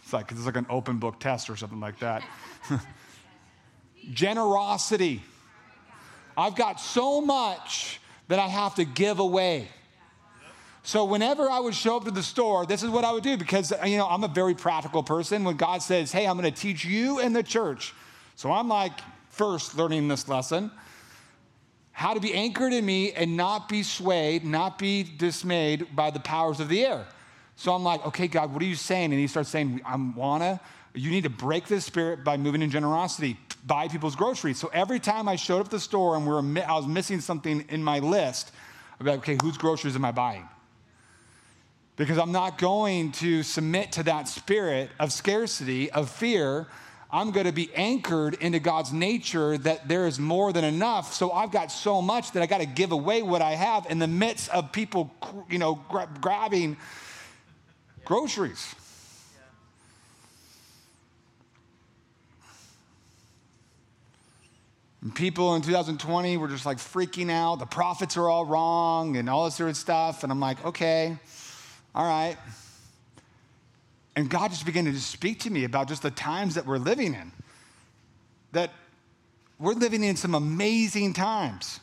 It's 0.04 0.12
like 0.14 0.32
it's 0.32 0.46
like 0.46 0.56
an 0.56 0.66
open 0.70 0.96
book 0.96 1.20
test 1.20 1.50
or 1.50 1.56
something 1.56 1.80
like 1.80 1.98
that. 1.98 2.24
Generosity. 4.14 5.22
I've 6.34 6.56
got 6.56 6.80
so 6.80 7.20
much 7.20 8.00
that 8.28 8.38
I 8.38 8.48
have 8.48 8.76
to 8.76 8.86
give 8.86 9.18
away. 9.18 9.68
So 10.86 11.06
whenever 11.06 11.50
I 11.50 11.60
would 11.60 11.74
show 11.74 11.96
up 11.96 12.04
to 12.04 12.10
the 12.10 12.22
store, 12.22 12.66
this 12.66 12.82
is 12.82 12.90
what 12.90 13.04
I 13.04 13.12
would 13.12 13.22
do 13.22 13.38
because 13.38 13.72
you 13.86 13.96
know 13.96 14.06
I'm 14.06 14.22
a 14.22 14.28
very 14.28 14.54
practical 14.54 15.02
person. 15.02 15.42
When 15.42 15.56
God 15.56 15.82
says, 15.82 16.12
"Hey, 16.12 16.26
I'm 16.26 16.38
going 16.38 16.52
to 16.52 16.60
teach 16.60 16.84
you 16.84 17.20
in 17.20 17.32
the 17.32 17.42
church," 17.42 17.94
so 18.36 18.52
I'm 18.52 18.68
like 18.68 18.92
first 19.30 19.78
learning 19.78 20.08
this 20.08 20.28
lesson, 20.28 20.70
how 21.92 22.12
to 22.12 22.20
be 22.20 22.34
anchored 22.34 22.74
in 22.74 22.84
me 22.84 23.12
and 23.12 23.34
not 23.34 23.66
be 23.66 23.82
swayed, 23.82 24.44
not 24.44 24.78
be 24.78 25.02
dismayed 25.02 25.96
by 25.96 26.10
the 26.10 26.20
powers 26.20 26.60
of 26.60 26.68
the 26.68 26.84
air. 26.84 27.06
So 27.56 27.72
I'm 27.72 27.82
like, 27.82 28.04
"Okay, 28.08 28.28
God, 28.28 28.52
what 28.52 28.62
are 28.62 28.66
you 28.66 28.74
saying?" 28.74 29.10
And 29.10 29.18
He 29.18 29.26
starts 29.26 29.48
saying, 29.48 29.80
"I 29.86 29.96
wanna." 29.96 30.60
You 30.92 31.10
need 31.10 31.24
to 31.24 31.30
break 31.30 31.66
this 31.66 31.86
spirit 31.86 32.22
by 32.22 32.36
moving 32.36 32.60
in 32.60 32.70
generosity, 32.70 33.36
buy 33.66 33.88
people's 33.88 34.14
groceries. 34.14 34.58
So 34.58 34.68
every 34.72 35.00
time 35.00 35.28
I 35.28 35.36
showed 35.36 35.60
up 35.60 35.64
to 35.64 35.70
the 35.70 35.80
store 35.80 36.14
and 36.14 36.24
we 36.24 36.32
were, 36.32 36.64
I 36.68 36.74
was 36.76 36.86
missing 36.86 37.20
something 37.20 37.64
in 37.68 37.82
my 37.82 37.98
list, 37.98 38.52
I'd 39.00 39.04
be 39.04 39.10
like, 39.10 39.18
okay, 39.20 39.38
whose 39.42 39.56
groceries 39.56 39.96
am 39.96 40.04
I 40.04 40.12
buying? 40.12 40.48
Because 41.96 42.18
I'm 42.18 42.32
not 42.32 42.58
going 42.58 43.12
to 43.12 43.42
submit 43.42 43.92
to 43.92 44.02
that 44.04 44.28
spirit 44.28 44.90
of 44.98 45.12
scarcity, 45.12 45.90
of 45.90 46.10
fear. 46.10 46.66
I'm 47.10 47.30
going 47.30 47.46
to 47.46 47.52
be 47.52 47.72
anchored 47.74 48.34
into 48.34 48.58
God's 48.58 48.92
nature 48.92 49.56
that 49.58 49.86
there 49.86 50.06
is 50.08 50.18
more 50.18 50.52
than 50.52 50.64
enough. 50.64 51.14
So 51.14 51.30
I've 51.30 51.52
got 51.52 51.70
so 51.70 52.02
much 52.02 52.32
that 52.32 52.42
I 52.42 52.46
got 52.46 52.58
to 52.58 52.66
give 52.66 52.90
away 52.90 53.22
what 53.22 53.40
I 53.40 53.52
have 53.52 53.86
in 53.88 54.00
the 54.00 54.08
midst 54.08 54.50
of 54.50 54.72
people, 54.72 55.14
you 55.48 55.58
know, 55.58 55.80
gra- 55.88 56.08
grabbing 56.20 56.76
groceries. 58.04 58.74
And 65.02 65.14
people 65.14 65.54
in 65.54 65.62
2020 65.62 66.38
were 66.38 66.48
just 66.48 66.66
like 66.66 66.78
freaking 66.78 67.30
out. 67.30 67.58
The 67.60 67.66
prophets 67.66 68.16
are 68.16 68.28
all 68.28 68.46
wrong 68.46 69.16
and 69.18 69.28
all 69.28 69.44
this 69.44 69.56
sort 69.56 69.68
of 69.68 69.76
stuff. 69.76 70.22
And 70.24 70.32
I'm 70.32 70.40
like, 70.40 70.64
okay. 70.64 71.18
All 71.94 72.04
right. 72.04 72.36
And 74.16 74.28
God 74.28 74.50
just 74.50 74.66
began 74.66 74.84
to 74.84 75.00
speak 75.00 75.40
to 75.40 75.50
me 75.50 75.64
about 75.64 75.88
just 75.88 76.02
the 76.02 76.10
times 76.10 76.54
that 76.54 76.66
we're 76.66 76.78
living 76.78 77.14
in. 77.14 77.32
That 78.52 78.72
we're 79.58 79.74
living 79.74 80.02
in 80.02 80.16
some 80.16 80.34
amazing 80.34 81.12
times. 81.12 81.80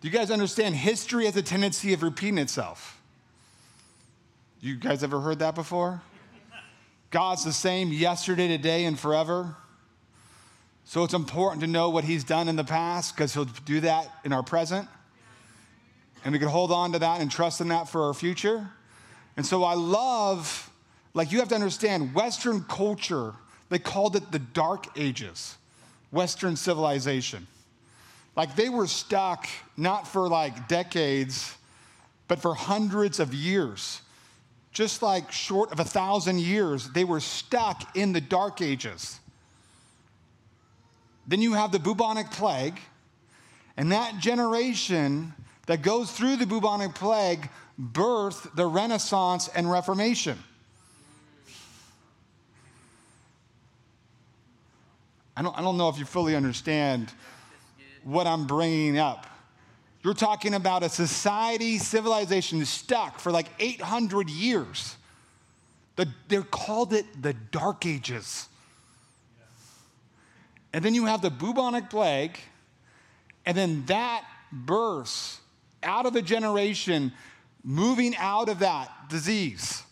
Do 0.00 0.08
you 0.08 0.12
guys 0.12 0.30
understand 0.30 0.74
history 0.74 1.24
has 1.24 1.36
a 1.36 1.42
tendency 1.42 1.92
of 1.92 2.02
repeating 2.02 2.38
itself? 2.38 3.00
You 4.60 4.76
guys 4.76 5.02
ever 5.02 5.20
heard 5.20 5.40
that 5.40 5.54
before? 5.54 6.02
God's 7.10 7.44
the 7.44 7.52
same 7.52 7.92
yesterday, 7.92 8.48
today, 8.48 8.84
and 8.84 8.98
forever. 8.98 9.56
So 10.84 11.02
it's 11.04 11.14
important 11.14 11.60
to 11.62 11.66
know 11.66 11.90
what 11.90 12.04
He's 12.04 12.24
done 12.24 12.48
in 12.48 12.56
the 12.56 12.64
past 12.64 13.14
because 13.14 13.32
He'll 13.34 13.44
do 13.44 13.80
that 13.80 14.08
in 14.24 14.32
our 14.32 14.42
present 14.42 14.88
and 16.26 16.32
we 16.32 16.40
can 16.40 16.48
hold 16.48 16.72
on 16.72 16.90
to 16.90 16.98
that 16.98 17.20
and 17.20 17.30
trust 17.30 17.60
in 17.60 17.68
that 17.68 17.88
for 17.88 18.02
our 18.02 18.12
future. 18.12 18.68
And 19.36 19.46
so 19.46 19.62
I 19.62 19.74
love, 19.74 20.72
like, 21.14 21.30
you 21.30 21.38
have 21.38 21.50
to 21.50 21.54
understand 21.54 22.14
Western 22.14 22.64
culture, 22.64 23.32
they 23.68 23.78
called 23.78 24.16
it 24.16 24.32
the 24.32 24.40
Dark 24.40 24.98
Ages, 24.98 25.56
Western 26.10 26.56
civilization. 26.56 27.46
Like, 28.34 28.56
they 28.56 28.68
were 28.68 28.88
stuck 28.88 29.46
not 29.76 30.08
for 30.08 30.28
like 30.28 30.66
decades, 30.66 31.56
but 32.26 32.42
for 32.42 32.56
hundreds 32.56 33.20
of 33.20 33.32
years. 33.32 34.00
Just 34.72 35.02
like 35.02 35.30
short 35.30 35.70
of 35.70 35.78
a 35.78 35.84
thousand 35.84 36.40
years, 36.40 36.90
they 36.90 37.04
were 37.04 37.20
stuck 37.20 37.96
in 37.96 38.12
the 38.12 38.20
Dark 38.20 38.60
Ages. 38.60 39.20
Then 41.28 41.40
you 41.40 41.52
have 41.52 41.70
the 41.70 41.78
bubonic 41.78 42.32
plague, 42.32 42.80
and 43.76 43.92
that 43.92 44.18
generation 44.18 45.32
that 45.66 45.82
goes 45.82 46.10
through 46.10 46.36
the 46.36 46.46
bubonic 46.46 46.94
plague 46.94 47.48
birthed 47.80 48.54
the 48.54 48.66
Renaissance 48.66 49.48
and 49.48 49.70
Reformation. 49.70 50.38
I 55.36 55.42
don't, 55.42 55.56
I 55.58 55.60
don't 55.60 55.76
know 55.76 55.90
if 55.90 55.98
you 55.98 56.06
fully 56.06 56.34
understand 56.34 57.12
what 58.04 58.26
I'm 58.26 58.46
bringing 58.46 58.98
up. 58.98 59.26
You're 60.02 60.14
talking 60.14 60.54
about 60.54 60.82
a 60.82 60.88
society, 60.88 61.78
civilization 61.78 62.64
stuck 62.64 63.18
for 63.18 63.30
like 63.30 63.48
800 63.58 64.30
years. 64.30 64.96
The, 65.96 66.08
they 66.28 66.40
called 66.42 66.92
it 66.92 67.04
the 67.20 67.34
Dark 67.34 67.84
Ages. 67.84 68.48
And 70.72 70.84
then 70.84 70.94
you 70.94 71.06
have 71.06 71.22
the 71.22 71.30
bubonic 71.30 71.90
plague, 71.90 72.38
and 73.44 73.56
then 73.56 73.84
that 73.86 74.24
bursts 74.52 75.40
out 75.82 76.06
of 76.06 76.16
a 76.16 76.22
generation 76.22 77.12
moving 77.62 78.14
out 78.16 78.48
of 78.48 78.60
that 78.60 78.90
disease. 79.08 79.82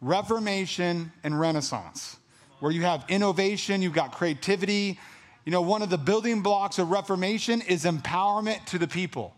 Reformation 0.00 1.10
and 1.24 1.38
Renaissance, 1.38 2.18
where 2.60 2.70
you 2.70 2.82
have 2.82 3.04
innovation, 3.08 3.82
you've 3.82 3.94
got 3.94 4.12
creativity. 4.12 4.98
You 5.44 5.52
know, 5.52 5.62
one 5.62 5.82
of 5.82 5.90
the 5.90 5.98
building 5.98 6.42
blocks 6.42 6.78
of 6.78 6.90
Reformation 6.90 7.62
is 7.62 7.84
empowerment 7.84 8.64
to 8.66 8.78
the 8.78 8.86
people. 8.86 9.34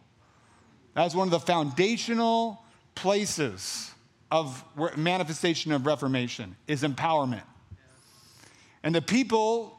That's 0.95 1.15
one 1.15 1.29
of 1.29 1.31
the 1.31 1.41
foundational 1.41 2.63
places 2.95 3.91
of 4.31 4.63
manifestation 4.97 5.73
of 5.73 5.87
Reformation 5.87 6.57
is 6.67 6.83
empowerment. 6.83 7.43
And 8.83 8.95
the 8.95 9.03
people 9.03 9.79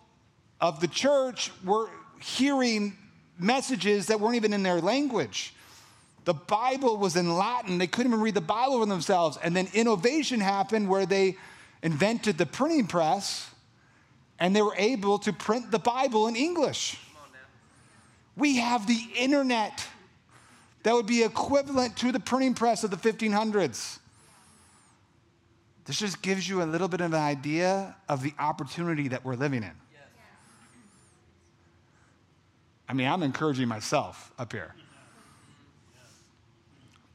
of 0.59 0.79
the 0.79 0.87
church 0.87 1.51
were 1.63 1.89
hearing 2.21 2.97
messages 3.37 4.07
that 4.07 4.19
weren't 4.19 4.35
even 4.35 4.53
in 4.53 4.63
their 4.63 4.79
language. 4.79 5.53
The 6.25 6.33
Bible 6.33 6.97
was 6.97 7.15
in 7.15 7.35
Latin. 7.35 7.77
They 7.77 7.87
couldn't 7.87 8.11
even 8.11 8.21
read 8.21 8.35
the 8.35 8.41
Bible 8.41 8.79
for 8.79 8.85
themselves. 8.85 9.37
And 9.41 9.55
then 9.55 9.67
innovation 9.73 10.39
happened 10.39 10.87
where 10.87 11.05
they 11.05 11.37
invented 11.81 12.37
the 12.37 12.45
printing 12.45 12.87
press 12.87 13.49
and 14.39 14.55
they 14.55 14.61
were 14.61 14.75
able 14.77 15.19
to 15.19 15.33
print 15.33 15.71
the 15.71 15.79
Bible 15.79 16.27
in 16.27 16.35
English. 16.35 16.99
We 18.35 18.57
have 18.57 18.87
the 18.87 18.99
internet 19.15 19.85
that 20.83 20.93
would 20.93 21.05
be 21.05 21.23
equivalent 21.23 21.97
to 21.97 22.11
the 22.11 22.19
printing 22.19 22.53
press 22.53 22.83
of 22.83 22.91
the 22.91 22.97
1500s. 22.97 23.99
This 25.85 25.99
just 25.99 26.21
gives 26.21 26.47
you 26.47 26.61
a 26.61 26.65
little 26.65 26.87
bit 26.87 27.01
of 27.01 27.13
an 27.13 27.19
idea 27.19 27.95
of 28.07 28.21
the 28.21 28.33
opportunity 28.39 29.07
that 29.09 29.25
we're 29.25 29.35
living 29.35 29.63
in. 29.63 29.71
I 32.87 32.93
mean, 32.93 33.07
I'm 33.07 33.23
encouraging 33.23 33.67
myself 33.67 34.31
up 34.37 34.51
here. 34.51 34.75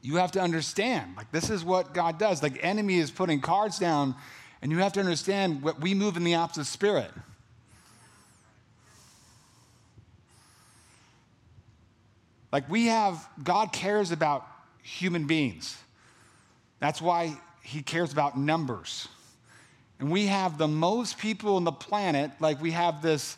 You 0.07 0.15
have 0.15 0.31
to 0.31 0.39
understand, 0.39 1.17
like, 1.17 1.33
this 1.33 1.49
is 1.49 1.65
what 1.65 1.93
God 1.93 2.17
does. 2.17 2.41
Like, 2.41 2.63
enemy 2.63 2.95
is 2.95 3.11
putting 3.11 3.41
cards 3.41 3.77
down, 3.77 4.15
and 4.61 4.71
you 4.71 4.77
have 4.77 4.93
to 4.93 5.01
understand 5.01 5.61
what 5.61 5.81
we 5.81 5.93
move 5.93 6.15
in 6.15 6.23
the 6.23 6.35
opposite 6.35 6.63
spirit. 6.63 7.11
Like, 12.53 12.69
we 12.69 12.85
have, 12.85 13.27
God 13.43 13.73
cares 13.73 14.13
about 14.13 14.47
human 14.81 15.27
beings. 15.27 15.77
That's 16.79 17.01
why 17.01 17.35
he 17.61 17.81
cares 17.81 18.13
about 18.13 18.37
numbers. 18.37 19.09
And 19.99 20.09
we 20.09 20.27
have 20.27 20.57
the 20.57 20.69
most 20.69 21.17
people 21.17 21.57
on 21.57 21.65
the 21.65 21.73
planet, 21.73 22.31
like, 22.39 22.61
we 22.61 22.71
have 22.71 23.01
this 23.01 23.35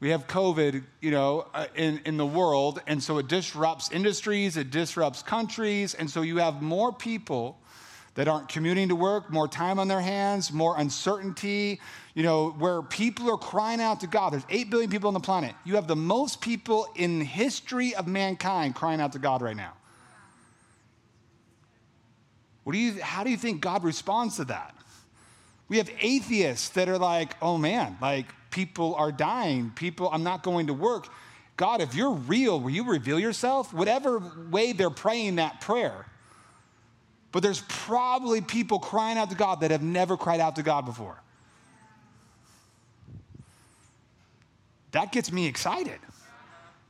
we 0.00 0.08
have 0.08 0.26
COVID, 0.26 0.82
you 1.02 1.10
know, 1.10 1.46
uh, 1.52 1.66
in, 1.74 2.00
in 2.06 2.16
the 2.16 2.26
world, 2.26 2.80
and 2.86 3.02
so 3.02 3.18
it 3.18 3.28
disrupts 3.28 3.90
industries, 3.92 4.56
it 4.56 4.70
disrupts 4.70 5.22
countries, 5.22 5.92
and 5.92 6.08
so 6.08 6.22
you 6.22 6.38
have 6.38 6.62
more 6.62 6.90
people 6.90 7.58
that 8.14 8.26
aren't 8.26 8.48
commuting 8.48 8.88
to 8.88 8.96
work, 8.96 9.30
more 9.30 9.46
time 9.46 9.78
on 9.78 9.88
their 9.88 10.00
hands, 10.00 10.52
more 10.52 10.74
uncertainty, 10.78 11.80
you 12.14 12.22
know, 12.22 12.50
where 12.50 12.82
people 12.82 13.30
are 13.30 13.36
crying 13.36 13.80
out 13.80 14.00
to 14.00 14.06
God. 14.06 14.32
There's 14.32 14.46
8 14.48 14.70
billion 14.70 14.90
people 14.90 15.08
on 15.08 15.14
the 15.14 15.20
planet. 15.20 15.54
You 15.64 15.76
have 15.76 15.86
the 15.86 15.96
most 15.96 16.40
people 16.40 16.88
in 16.96 17.20
the 17.20 17.24
history 17.24 17.94
of 17.94 18.06
mankind 18.06 18.74
crying 18.74 19.00
out 19.00 19.12
to 19.12 19.18
God 19.18 19.42
right 19.42 19.56
now. 19.56 19.74
What 22.64 22.72
do 22.72 22.78
you, 22.78 23.00
how 23.00 23.22
do 23.22 23.30
you 23.30 23.36
think 23.36 23.60
God 23.60 23.84
responds 23.84 24.36
to 24.36 24.44
that? 24.46 24.74
We 25.68 25.76
have 25.76 25.90
atheists 26.00 26.70
that 26.70 26.88
are 26.88 26.98
like, 26.98 27.36
oh 27.40 27.58
man, 27.58 27.96
like 28.00 28.26
people 28.50 28.94
are 28.96 29.12
dying. 29.12 29.72
People, 29.74 30.10
I'm 30.12 30.22
not 30.22 30.42
going 30.42 30.66
to 30.68 30.74
work. 30.74 31.08
God, 31.56 31.80
if 31.80 31.94
you're 31.94 32.12
real, 32.12 32.60
will 32.60 32.70
you 32.70 32.84
reveal 32.84 33.18
yourself? 33.18 33.72
Whatever 33.72 34.22
way 34.50 34.72
they're 34.72 34.90
praying 34.90 35.36
that 35.36 35.60
prayer. 35.60 36.06
But 37.32 37.42
there's 37.42 37.62
probably 37.68 38.40
people 38.40 38.78
crying 38.78 39.18
out 39.18 39.30
to 39.30 39.36
God 39.36 39.60
that 39.60 39.70
have 39.70 39.82
never 39.82 40.16
cried 40.16 40.40
out 40.40 40.56
to 40.56 40.62
God 40.62 40.84
before. 40.84 41.20
That 44.92 45.12
gets 45.12 45.30
me 45.30 45.46
excited 45.46 46.00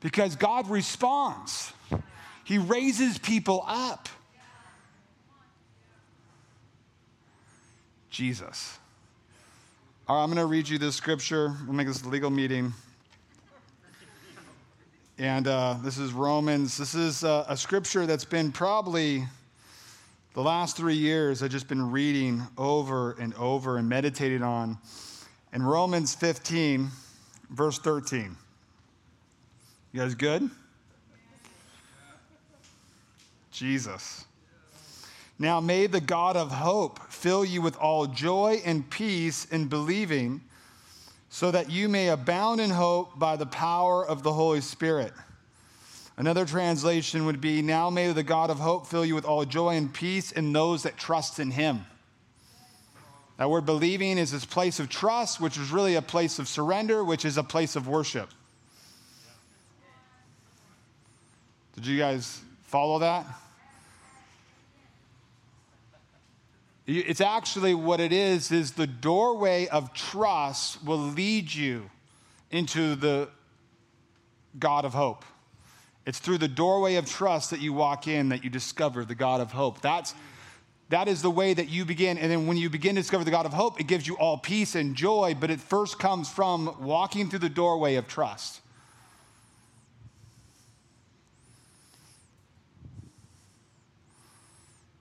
because 0.00 0.37
God 0.37 0.71
responds. 0.71 1.73
He 2.45 2.59
raises 2.59 3.19
people 3.19 3.62
up. 3.67 4.09
Jesus. 8.09 8.80
All 10.11 10.17
right, 10.17 10.25
I'm 10.25 10.29
going 10.29 10.38
to 10.38 10.47
read 10.47 10.69
you 10.69 10.76
this 10.76 10.97
scripture. 10.97 11.55
We'll 11.64 11.76
make 11.76 11.87
this 11.87 12.02
a 12.02 12.09
legal 12.09 12.31
meeting. 12.31 12.75
And 15.19 15.47
uh, 15.47 15.76
this 15.85 15.99
is 15.99 16.12
Romans. 16.12 16.76
This 16.76 16.97
is 16.97 17.23
uh, 17.23 17.45
a 17.49 17.57
scripture 17.57 18.07
that's 18.07 18.25
been 18.25 18.50
probably 18.50 19.23
the 20.35 20.43
last 20.43 20.76
three 20.76 20.97
years 20.97 21.45
I've 21.45 21.52
just 21.52 21.69
been 21.69 21.93
reading 21.93 22.43
over 22.59 23.12
and 23.21 23.33
over 23.35 23.76
and 23.76 23.88
meditating 23.88 24.43
on. 24.43 24.79
In 25.52 25.62
Romans 25.62 26.12
15, 26.17 26.88
verse 27.50 27.79
13. 27.79 28.37
You 29.93 30.00
guys 30.00 30.17
good? 30.17 30.50
Jesus. 33.52 34.25
Now 35.41 35.59
may 35.59 35.87
the 35.87 36.03
God 36.03 36.37
of 36.37 36.50
hope 36.50 37.11
fill 37.11 37.47
you 37.47 37.63
with 37.63 37.75
all 37.79 38.07
joy 38.07 38.61
and 38.63 38.89
peace 38.91 39.47
in 39.47 39.69
believing, 39.69 40.43
so 41.31 41.50
that 41.50 41.71
you 41.71 41.89
may 41.89 42.09
abound 42.09 42.61
in 42.61 42.69
hope 42.69 43.19
by 43.19 43.37
the 43.37 43.47
power 43.47 44.07
of 44.07 44.23
the 44.23 44.35
Holy 44.35 44.61
Spirit. 44.61 45.15
Another 46.19 46.45
translation 46.45 47.25
would 47.25 47.41
be 47.41 47.63
Now 47.63 47.89
may 47.89 48.13
the 48.13 48.23
God 48.23 48.50
of 48.50 48.59
hope 48.59 48.87
fill 48.87 49.03
you 49.03 49.15
with 49.15 49.25
all 49.25 49.47
joy 49.47 49.76
and 49.76 49.93
peace 49.95 50.31
in 50.31 50.53
those 50.53 50.83
that 50.83 50.99
trust 50.99 51.41
in 51.41 51.53
him. 51.53 51.87
That 53.39 53.49
word 53.49 53.65
believing 53.65 54.19
is 54.19 54.31
this 54.31 54.45
place 54.45 54.79
of 54.79 54.91
trust, 54.91 55.41
which 55.41 55.57
is 55.57 55.71
really 55.71 55.95
a 55.95 56.03
place 56.03 56.39
of 56.39 56.49
surrender, 56.49 57.03
which 57.03 57.25
is 57.25 57.39
a 57.39 57.43
place 57.43 57.76
of 57.76 57.89
worship. 57.89 58.29
Did 61.76 61.87
you 61.87 61.97
guys 61.97 62.43
follow 62.65 62.99
that? 62.99 63.25
It's 66.93 67.21
actually 67.21 67.75
what 67.75 68.00
it 68.00 68.13
is 68.13 68.50
is 68.50 68.73
the 68.73 68.87
doorway 68.87 69.69
of 69.69 69.95
trust 69.95 70.83
will 70.85 70.99
lead 70.99 71.53
you 71.53 71.89
into 72.50 72.97
the 72.97 73.29
God 74.59 74.85
of 74.85 74.93
hope. 74.93 75.25
It's 76.05 76.19
through 76.19 76.39
the 76.39 76.49
doorway 76.49 76.97
of 76.97 77.07
trust 77.07 77.50
that 77.50 77.61
you 77.61 77.73
walk 77.73 78.09
in 78.09 78.31
that 78.31 78.43
you 78.43 78.50
discover 78.50 79.05
the 79.05 79.15
God 79.15 79.41
of 79.41 79.53
hope. 79.53 79.81
That's 79.81 80.15
that 80.89 81.07
is 81.07 81.23
the 81.23 81.31
way 81.31 81.55
that 81.55 81.69
you 81.69 81.85
begin. 81.85 82.19
And 82.19 82.29
then 82.29 82.49
when 82.49 82.57
you 82.57 82.69
begin 82.69 82.97
to 82.97 83.00
discover 83.00 83.23
the 83.23 83.31
God 83.31 83.47
of 83.47 83.53
hope, 83.53 83.79
it 83.79 83.87
gives 83.87 84.09
you 84.09 84.17
all 84.17 84.37
peace 84.37 84.75
and 84.75 84.97
joy, 84.97 85.37
but 85.39 85.49
it 85.49 85.61
first 85.61 86.00
comes 86.00 86.29
from 86.29 86.75
walking 86.81 87.31
through 87.31 87.39
the 87.39 87.49
doorway 87.49 87.95
of 87.95 88.09
trust. 88.09 88.60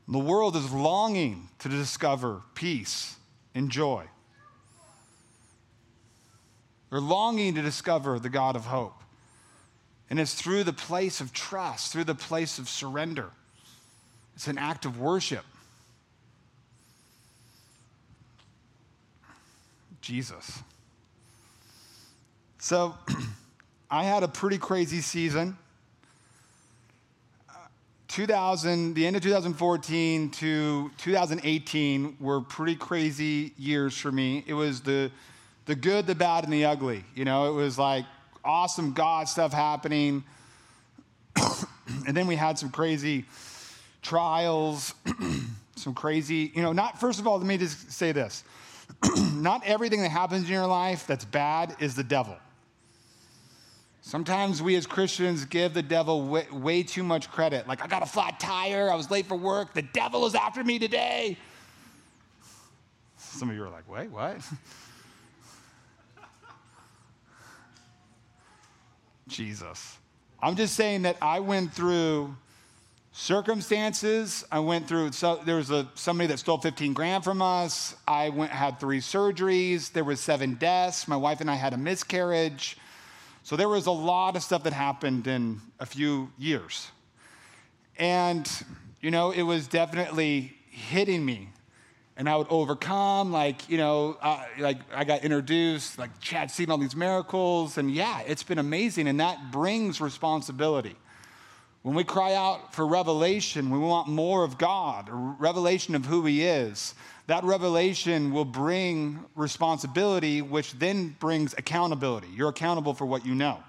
The 0.10 0.18
world 0.18 0.56
is 0.56 0.74
longing 0.74 1.50
to 1.60 1.70
discover 1.70 2.42
peace 2.56 3.16
and 3.54 3.70
joy. 3.70 4.06
They're 6.90 7.00
longing 7.00 7.54
to 7.54 7.62
discover 7.62 8.18
the 8.18 8.30
God 8.30 8.56
of 8.56 8.66
hope. 8.66 9.04
And 10.10 10.20
it's 10.20 10.34
through 10.34 10.64
the 10.64 10.74
place 10.74 11.22
of 11.22 11.32
trust, 11.32 11.94
through 11.94 12.06
the 12.06 12.16
place 12.16 12.58
of 12.58 12.68
surrender. 12.68 13.30
It's 14.36 14.48
an 14.48 14.58
act 14.58 14.86
of 14.86 15.00
worship. 15.00 15.46
Jesus. 20.02 20.64
So, 22.58 22.96
I 23.92 24.06
had 24.06 24.24
a 24.24 24.28
pretty 24.28 24.58
crazy 24.58 25.02
season. 25.02 25.56
2000, 28.10 28.96
the 28.96 29.06
end 29.06 29.16
of 29.16 29.22
2014 29.22 30.32
to 30.32 30.92
2018 30.98 32.18
were 32.20 32.42
pretty 32.42 32.76
crazy 32.76 33.54
years 33.56 33.96
for 33.96 34.12
me. 34.12 34.44
It 34.48 34.56
was 34.56 34.82
the, 34.82 35.12
the 35.66 35.76
good, 35.76 36.08
the 36.08 36.16
bad, 36.16 36.44
and 36.44 36.52
the 36.52 36.66
ugly. 36.66 37.06
You 37.14 37.24
know, 37.24 37.52
it 37.52 37.54
was 37.54 37.78
like 37.78 38.06
awesome 38.44 38.94
God 38.94 39.30
stuff 39.30 39.54
happening. 39.54 40.24
and 42.08 42.18
then 42.18 42.26
we 42.26 42.36
had 42.36 42.58
some 42.58 42.72
crazy 42.72 43.26
trials, 44.02 44.96
some 45.76 45.94
crazy, 45.94 46.52
you 46.56 46.64
know, 46.64 46.74
not, 46.74 47.00
first 47.00 47.20
of 47.20 47.28
all, 47.28 47.38
let 47.38 47.46
me 47.46 47.60
just 47.60 47.92
say 47.92 48.12
this. 48.12 48.44
not 49.34 49.62
everything 49.66 50.02
that 50.02 50.10
happens 50.10 50.46
in 50.46 50.50
your 50.50 50.66
life 50.66 51.06
that's 51.06 51.26
bad 51.26 51.76
is 51.80 51.96
the 51.96 52.04
devil. 52.04 52.36
Sometimes 54.10 54.60
we 54.60 54.76
as 54.76 54.88
Christians 54.88 55.46
give 55.46 55.76
the 55.76 55.84
devil 55.84 56.24
way, 56.24 56.48
way, 56.52 56.82
too 56.82 57.04
much 57.04 57.30
credit. 57.30 57.68
Like, 57.68 57.84
I 57.84 57.88
got 57.88 58.02
a 58.02 58.08
flat 58.08 58.40
tire, 58.40 58.92
I 58.92 58.96
was 58.96 59.12
late 59.12 59.28
for 59.28 59.36
work, 59.36 59.76
the 59.76 59.84
devil 59.84 60.26
is 60.26 60.34
after 60.34 60.64
me 60.64 60.80
today. 60.80 61.38
Some 63.18 63.52
of 63.52 63.56
you 63.56 63.64
are 63.64 63.70
like, 63.70 63.88
wait, 63.88 64.10
what? 64.10 64.38
Jesus. 69.28 70.00
I'm 70.42 70.56
just 70.56 70.74
saying 70.74 71.04
that 71.04 71.18
I 71.22 71.40
went 71.40 71.72
through 71.72 72.36
circumstances. 73.12 74.44
I 74.52 74.58
went 74.58 74.88
through, 74.88 75.12
so 75.12 75.40
there 75.46 75.58
was 75.58 75.70
a, 75.70 75.88
somebody 75.94 76.26
that 76.30 76.40
stole 76.40 76.58
15 76.58 76.94
grand 76.94 77.24
from 77.24 77.44
us. 77.44 77.96
I 78.08 78.30
went, 78.30 78.52
had 78.52 78.80
three 78.80 79.02
surgeries. 79.02 79.92
There 79.92 80.04
was 80.04 80.20
seven 80.20 80.56
deaths. 80.56 81.08
My 81.08 81.16
wife 81.16 81.42
and 81.42 81.52
I 81.52 81.56
had 81.56 81.76
a 81.76 81.78
miscarriage. 81.78 82.76
So 83.44 83.56
there 83.56 83.70
was 83.70 83.88
a 83.88 83.92
lot 83.92 84.36
of 84.36 84.44
stuff 84.44 84.64
that 84.64 84.74
happened 84.74 85.28
in 85.28 85.62
a 85.80 85.86
few 85.86 86.32
years. 86.38 86.92
And, 87.98 88.50
you 89.02 89.12
know, 89.12 89.32
it 89.32 89.44
was 89.44 89.68
definitely 89.68 90.54
hitting 90.70 91.26
me. 91.26 91.50
And 92.16 92.28
I 92.28 92.36
would 92.36 92.48
overcome, 92.50 93.32
like, 93.32 93.70
you 93.70 93.78
know, 93.78 94.18
uh, 94.22 94.44
like 94.58 94.78
I 94.94 95.06
got 95.06 95.24
introduced, 95.24 95.98
like 95.98 96.20
Chad 96.20 96.52
seen 96.52 96.70
all 96.70 96.78
these 96.78 96.96
miracles. 96.96 97.78
And 97.78 97.90
yeah, 97.90 98.22
it's 98.28 98.44
been 98.44 98.60
amazing. 98.60 99.08
And 99.08 99.20
that 99.20 99.52
brings 99.52 100.02
responsibility. 100.02 100.96
When 101.82 101.96
we 101.96 102.04
cry 102.04 102.34
out 102.34 102.76
for 102.76 102.86
revelation, 102.86 103.70
we 103.70 103.80
want 103.80 104.10
more 104.10 104.44
of 104.44 104.58
God, 104.58 105.08
a 105.10 105.14
revelation 105.14 105.96
of 105.96 106.06
who 106.06 106.26
He 106.26 106.44
is. 106.44 106.94
That 107.30 107.44
revelation 107.44 108.34
will 108.34 108.44
bring 108.44 109.24
responsibility, 109.36 110.42
which 110.42 110.74
then 110.74 111.16
brings 111.20 111.54
accountability. 111.60 112.28
You're 112.34 112.50
accountable 112.50 112.96
for 112.96 113.06
what 113.06 113.24
you 113.24 113.36
know. 113.36 113.60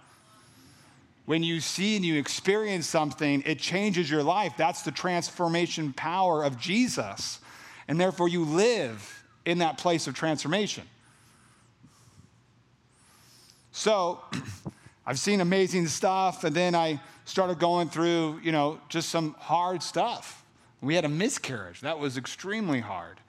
When 1.27 1.43
you 1.43 1.61
see 1.61 1.95
and 1.95 2.03
you 2.03 2.19
experience 2.19 2.87
something, 2.87 3.43
it 3.45 3.59
changes 3.59 4.11
your 4.11 4.23
life. 4.23 4.55
That's 4.57 4.81
the 4.81 4.91
transformation 4.91 5.93
power 5.93 6.43
of 6.43 6.59
Jesus. 6.59 7.39
And 7.87 8.01
therefore, 8.01 8.29
you 8.29 8.47
live 8.47 9.25
in 9.45 9.59
that 9.59 9.77
place 9.77 10.07
of 10.07 10.15
transformation. 10.15 10.85
So, 13.73 14.21
I've 15.07 15.19
seen 15.19 15.43
amazing 15.43 15.89
stuff, 15.89 16.45
and 16.45 16.57
then 16.57 16.75
I 16.75 16.99
started 17.27 17.59
going 17.59 17.91
through, 17.91 18.41
you 18.43 18.53
know, 18.53 18.81
just 18.89 19.11
some 19.11 19.35
hard 19.39 19.83
stuff. 19.83 20.47
We 20.81 20.95
had 20.95 21.05
a 21.05 21.11
miscarriage. 21.11 21.83
That 21.83 21.99
was 21.99 22.17
extremely 22.17 22.81
hard. 22.81 23.21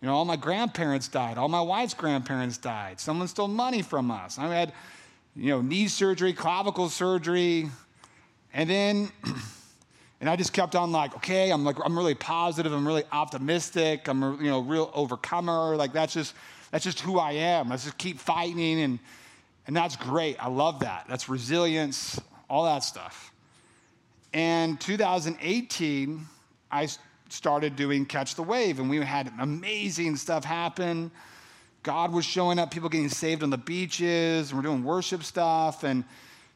You 0.00 0.06
know, 0.06 0.14
all 0.14 0.24
my 0.24 0.36
grandparents 0.36 1.08
died. 1.08 1.38
All 1.38 1.48
my 1.48 1.60
wife's 1.60 1.94
grandparents 1.94 2.56
died. 2.56 3.00
Someone 3.00 3.26
stole 3.26 3.48
money 3.48 3.82
from 3.82 4.10
us. 4.10 4.38
I 4.38 4.46
had, 4.54 4.72
you 5.34 5.50
know, 5.50 5.60
knee 5.60 5.88
surgery, 5.88 6.32
clavicle 6.32 6.88
surgery. 6.88 7.68
And 8.54 8.70
then, 8.70 9.10
and 10.20 10.30
I 10.30 10.36
just 10.36 10.52
kept 10.52 10.76
on 10.76 10.92
like, 10.92 11.16
okay, 11.16 11.50
I'm 11.50 11.64
like, 11.64 11.76
I'm 11.84 11.96
really 11.98 12.14
positive. 12.14 12.72
I'm 12.72 12.86
really 12.86 13.04
optimistic. 13.10 14.08
I'm, 14.08 14.22
you 14.42 14.50
know, 14.50 14.60
real 14.60 14.90
overcomer. 14.94 15.74
Like 15.74 15.92
that's 15.92 16.14
just, 16.14 16.34
that's 16.70 16.84
just 16.84 17.00
who 17.00 17.18
I 17.18 17.32
am. 17.32 17.68
Let's 17.68 17.84
just 17.84 17.98
keep 17.98 18.20
fighting. 18.20 18.80
And, 18.80 18.98
and 19.66 19.76
that's 19.76 19.96
great. 19.96 20.36
I 20.42 20.48
love 20.48 20.80
that. 20.80 21.06
That's 21.08 21.28
resilience, 21.28 22.20
all 22.48 22.64
that 22.66 22.84
stuff. 22.84 23.32
And 24.32 24.80
2018, 24.80 26.26
I 26.70 26.88
started 27.28 27.76
doing 27.76 28.06
Catch 28.06 28.34
the 28.34 28.42
Wave, 28.42 28.80
and 28.80 28.88
we 28.88 28.98
had 28.98 29.32
amazing 29.38 30.16
stuff 30.16 30.44
happen. 30.44 31.10
God 31.82 32.12
was 32.12 32.24
showing 32.24 32.58
up, 32.58 32.70
people 32.70 32.88
getting 32.88 33.08
saved 33.08 33.42
on 33.42 33.50
the 33.50 33.58
beaches, 33.58 34.50
and 34.50 34.58
we're 34.58 34.62
doing 34.62 34.82
worship 34.82 35.22
stuff, 35.22 35.84
and 35.84 36.04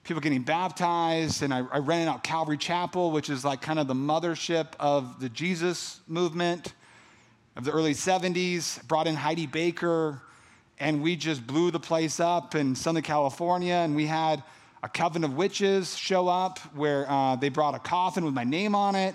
people 0.04 0.20
getting 0.20 0.42
baptized. 0.42 1.42
And 1.42 1.54
I, 1.54 1.58
I 1.70 1.78
rented 1.78 2.08
out 2.08 2.24
Calvary 2.24 2.56
Chapel, 2.56 3.10
which 3.10 3.30
is 3.30 3.44
like 3.44 3.62
kind 3.62 3.78
of 3.78 3.86
the 3.86 3.94
mothership 3.94 4.68
of 4.80 5.20
the 5.20 5.28
Jesus 5.28 6.00
movement 6.08 6.74
of 7.56 7.64
the 7.64 7.70
early 7.70 7.94
70s, 7.94 8.86
brought 8.88 9.06
in 9.06 9.14
Heidi 9.14 9.46
Baker, 9.46 10.22
and 10.80 11.02
we 11.02 11.16
just 11.16 11.46
blew 11.46 11.70
the 11.70 11.80
place 11.80 12.18
up 12.18 12.54
in 12.54 12.74
Southern 12.74 13.02
California. 13.02 13.74
And 13.74 13.94
we 13.94 14.06
had 14.06 14.42
a 14.82 14.88
coven 14.88 15.22
of 15.22 15.36
witches 15.36 15.96
show 15.96 16.28
up 16.28 16.58
where 16.74 17.08
uh, 17.08 17.36
they 17.36 17.50
brought 17.50 17.74
a 17.74 17.78
coffin 17.78 18.24
with 18.24 18.34
my 18.34 18.44
name 18.44 18.74
on 18.74 18.94
it. 18.94 19.14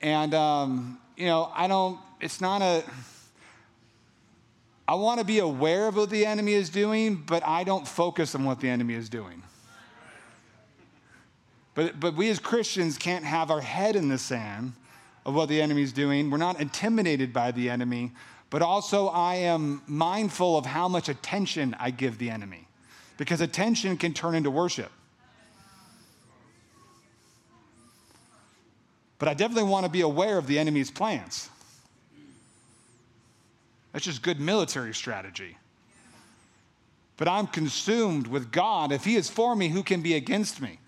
And, 0.00 0.34
um, 0.34 0.98
you 1.16 1.26
know, 1.26 1.50
I 1.54 1.66
don't, 1.66 1.98
it's 2.20 2.40
not 2.40 2.62
a, 2.62 2.82
I 4.88 4.94
want 4.94 5.20
to 5.20 5.26
be 5.26 5.38
aware 5.38 5.86
of 5.86 5.96
what 5.96 6.10
the 6.10 6.26
enemy 6.26 6.54
is 6.54 6.70
doing, 6.70 7.22
but 7.26 7.46
I 7.46 7.64
don't 7.64 7.86
focus 7.86 8.34
on 8.34 8.44
what 8.44 8.60
the 8.60 8.68
enemy 8.68 8.94
is 8.94 9.08
doing. 9.08 9.42
But, 11.74 12.00
but 12.00 12.16
we 12.16 12.28
as 12.30 12.38
Christians 12.38 12.98
can't 12.98 13.24
have 13.24 13.50
our 13.50 13.60
head 13.60 13.94
in 13.94 14.08
the 14.08 14.18
sand 14.18 14.72
of 15.24 15.34
what 15.34 15.48
the 15.48 15.62
enemy 15.62 15.82
is 15.82 15.92
doing. 15.92 16.30
We're 16.30 16.38
not 16.38 16.60
intimidated 16.60 17.32
by 17.32 17.52
the 17.52 17.70
enemy, 17.70 18.12
but 18.48 18.62
also 18.62 19.08
I 19.08 19.36
am 19.36 19.82
mindful 19.86 20.58
of 20.58 20.66
how 20.66 20.88
much 20.88 21.08
attention 21.08 21.76
I 21.78 21.90
give 21.90 22.18
the 22.18 22.30
enemy 22.30 22.66
because 23.16 23.40
attention 23.40 23.96
can 23.96 24.12
turn 24.12 24.34
into 24.34 24.50
worship. 24.50 24.90
But 29.20 29.28
I 29.28 29.34
definitely 29.34 29.70
want 29.70 29.84
to 29.84 29.92
be 29.92 30.00
aware 30.00 30.38
of 30.38 30.46
the 30.46 30.58
enemy's 30.58 30.90
plans. 30.90 31.50
That's 33.92 34.04
just 34.04 34.22
good 34.22 34.40
military 34.40 34.94
strategy. 34.94 35.58
But 37.18 37.28
I'm 37.28 37.46
consumed 37.46 38.26
with 38.26 38.50
God. 38.50 38.92
If 38.92 39.04
He 39.04 39.16
is 39.16 39.28
for 39.28 39.54
me, 39.54 39.68
who 39.68 39.82
can 39.82 40.00
be 40.00 40.14
against 40.14 40.62
me? 40.62 40.78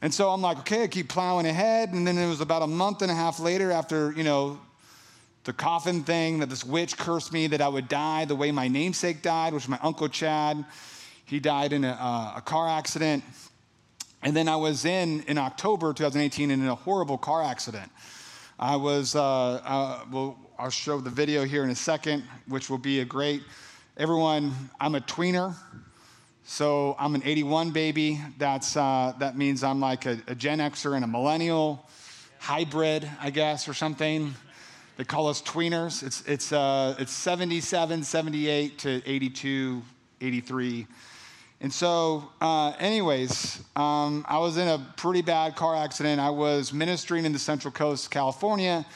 And 0.00 0.14
so 0.14 0.30
I'm 0.30 0.40
like, 0.40 0.58
okay, 0.60 0.84
I 0.84 0.86
keep 0.86 1.10
plowing 1.10 1.44
ahead. 1.44 1.92
And 1.92 2.06
then 2.06 2.16
it 2.16 2.26
was 2.26 2.40
about 2.40 2.62
a 2.62 2.66
month 2.66 3.02
and 3.02 3.10
a 3.10 3.14
half 3.14 3.40
later, 3.40 3.70
after, 3.70 4.12
you 4.12 4.24
know, 4.24 4.58
the 5.44 5.52
coffin 5.52 6.02
thing, 6.02 6.38
that 6.38 6.48
this 6.48 6.64
witch 6.64 6.96
cursed 6.96 7.30
me 7.30 7.46
that 7.48 7.60
I 7.60 7.68
would 7.68 7.88
die 7.88 8.24
the 8.24 8.36
way 8.36 8.52
my 8.52 8.68
namesake 8.68 9.20
died, 9.20 9.52
which 9.52 9.64
was 9.64 9.68
my 9.68 9.80
Uncle 9.82 10.08
Chad. 10.08 10.64
He 11.26 11.40
died 11.40 11.74
in 11.74 11.84
a, 11.84 11.90
uh, 11.90 12.34
a 12.38 12.40
car 12.40 12.68
accident. 12.70 13.22
And 14.22 14.34
then 14.34 14.48
I 14.48 14.56
was 14.56 14.84
in, 14.84 15.22
in 15.22 15.38
October 15.38 15.92
2018, 15.92 16.50
in 16.50 16.66
a 16.66 16.74
horrible 16.74 17.18
car 17.18 17.42
accident. 17.42 17.90
I 18.58 18.74
was, 18.74 19.14
uh, 19.14 19.22
uh, 19.22 20.00
well, 20.10 20.36
I'll 20.58 20.70
show 20.70 21.00
the 21.00 21.10
video 21.10 21.44
here 21.44 21.62
in 21.62 21.70
a 21.70 21.76
second, 21.76 22.24
which 22.48 22.68
will 22.68 22.78
be 22.78 23.00
a 23.00 23.04
great, 23.04 23.42
everyone, 23.96 24.52
I'm 24.80 24.96
a 24.96 25.00
tweener. 25.00 25.54
So 26.42 26.96
I'm 26.98 27.14
an 27.14 27.22
81 27.24 27.70
baby. 27.70 28.20
That's, 28.38 28.76
uh, 28.76 29.12
that 29.20 29.36
means 29.36 29.62
I'm 29.62 29.80
like 29.80 30.06
a, 30.06 30.18
a 30.26 30.34
Gen 30.34 30.58
Xer 30.58 30.96
and 30.96 31.04
a 31.04 31.06
millennial 31.06 31.86
hybrid, 32.40 33.08
I 33.20 33.30
guess, 33.30 33.68
or 33.68 33.74
something. 33.74 34.34
They 34.96 35.04
call 35.04 35.28
us 35.28 35.40
tweeners. 35.42 36.02
It's, 36.02 36.22
it's, 36.22 36.52
uh, 36.52 36.96
it's 36.98 37.12
77, 37.12 38.02
78 38.02 38.78
to 38.78 39.02
82, 39.06 39.82
83. 40.20 40.86
And 41.60 41.72
so, 41.72 42.30
uh, 42.40 42.72
anyways, 42.78 43.60
um, 43.74 44.24
I 44.28 44.38
was 44.38 44.56
in 44.58 44.68
a 44.68 44.78
pretty 44.96 45.22
bad 45.22 45.56
car 45.56 45.74
accident. 45.74 46.20
I 46.20 46.30
was 46.30 46.72
ministering 46.72 47.24
in 47.24 47.32
the 47.32 47.38
Central 47.40 47.72
Coast, 47.72 48.12
California, 48.12 48.86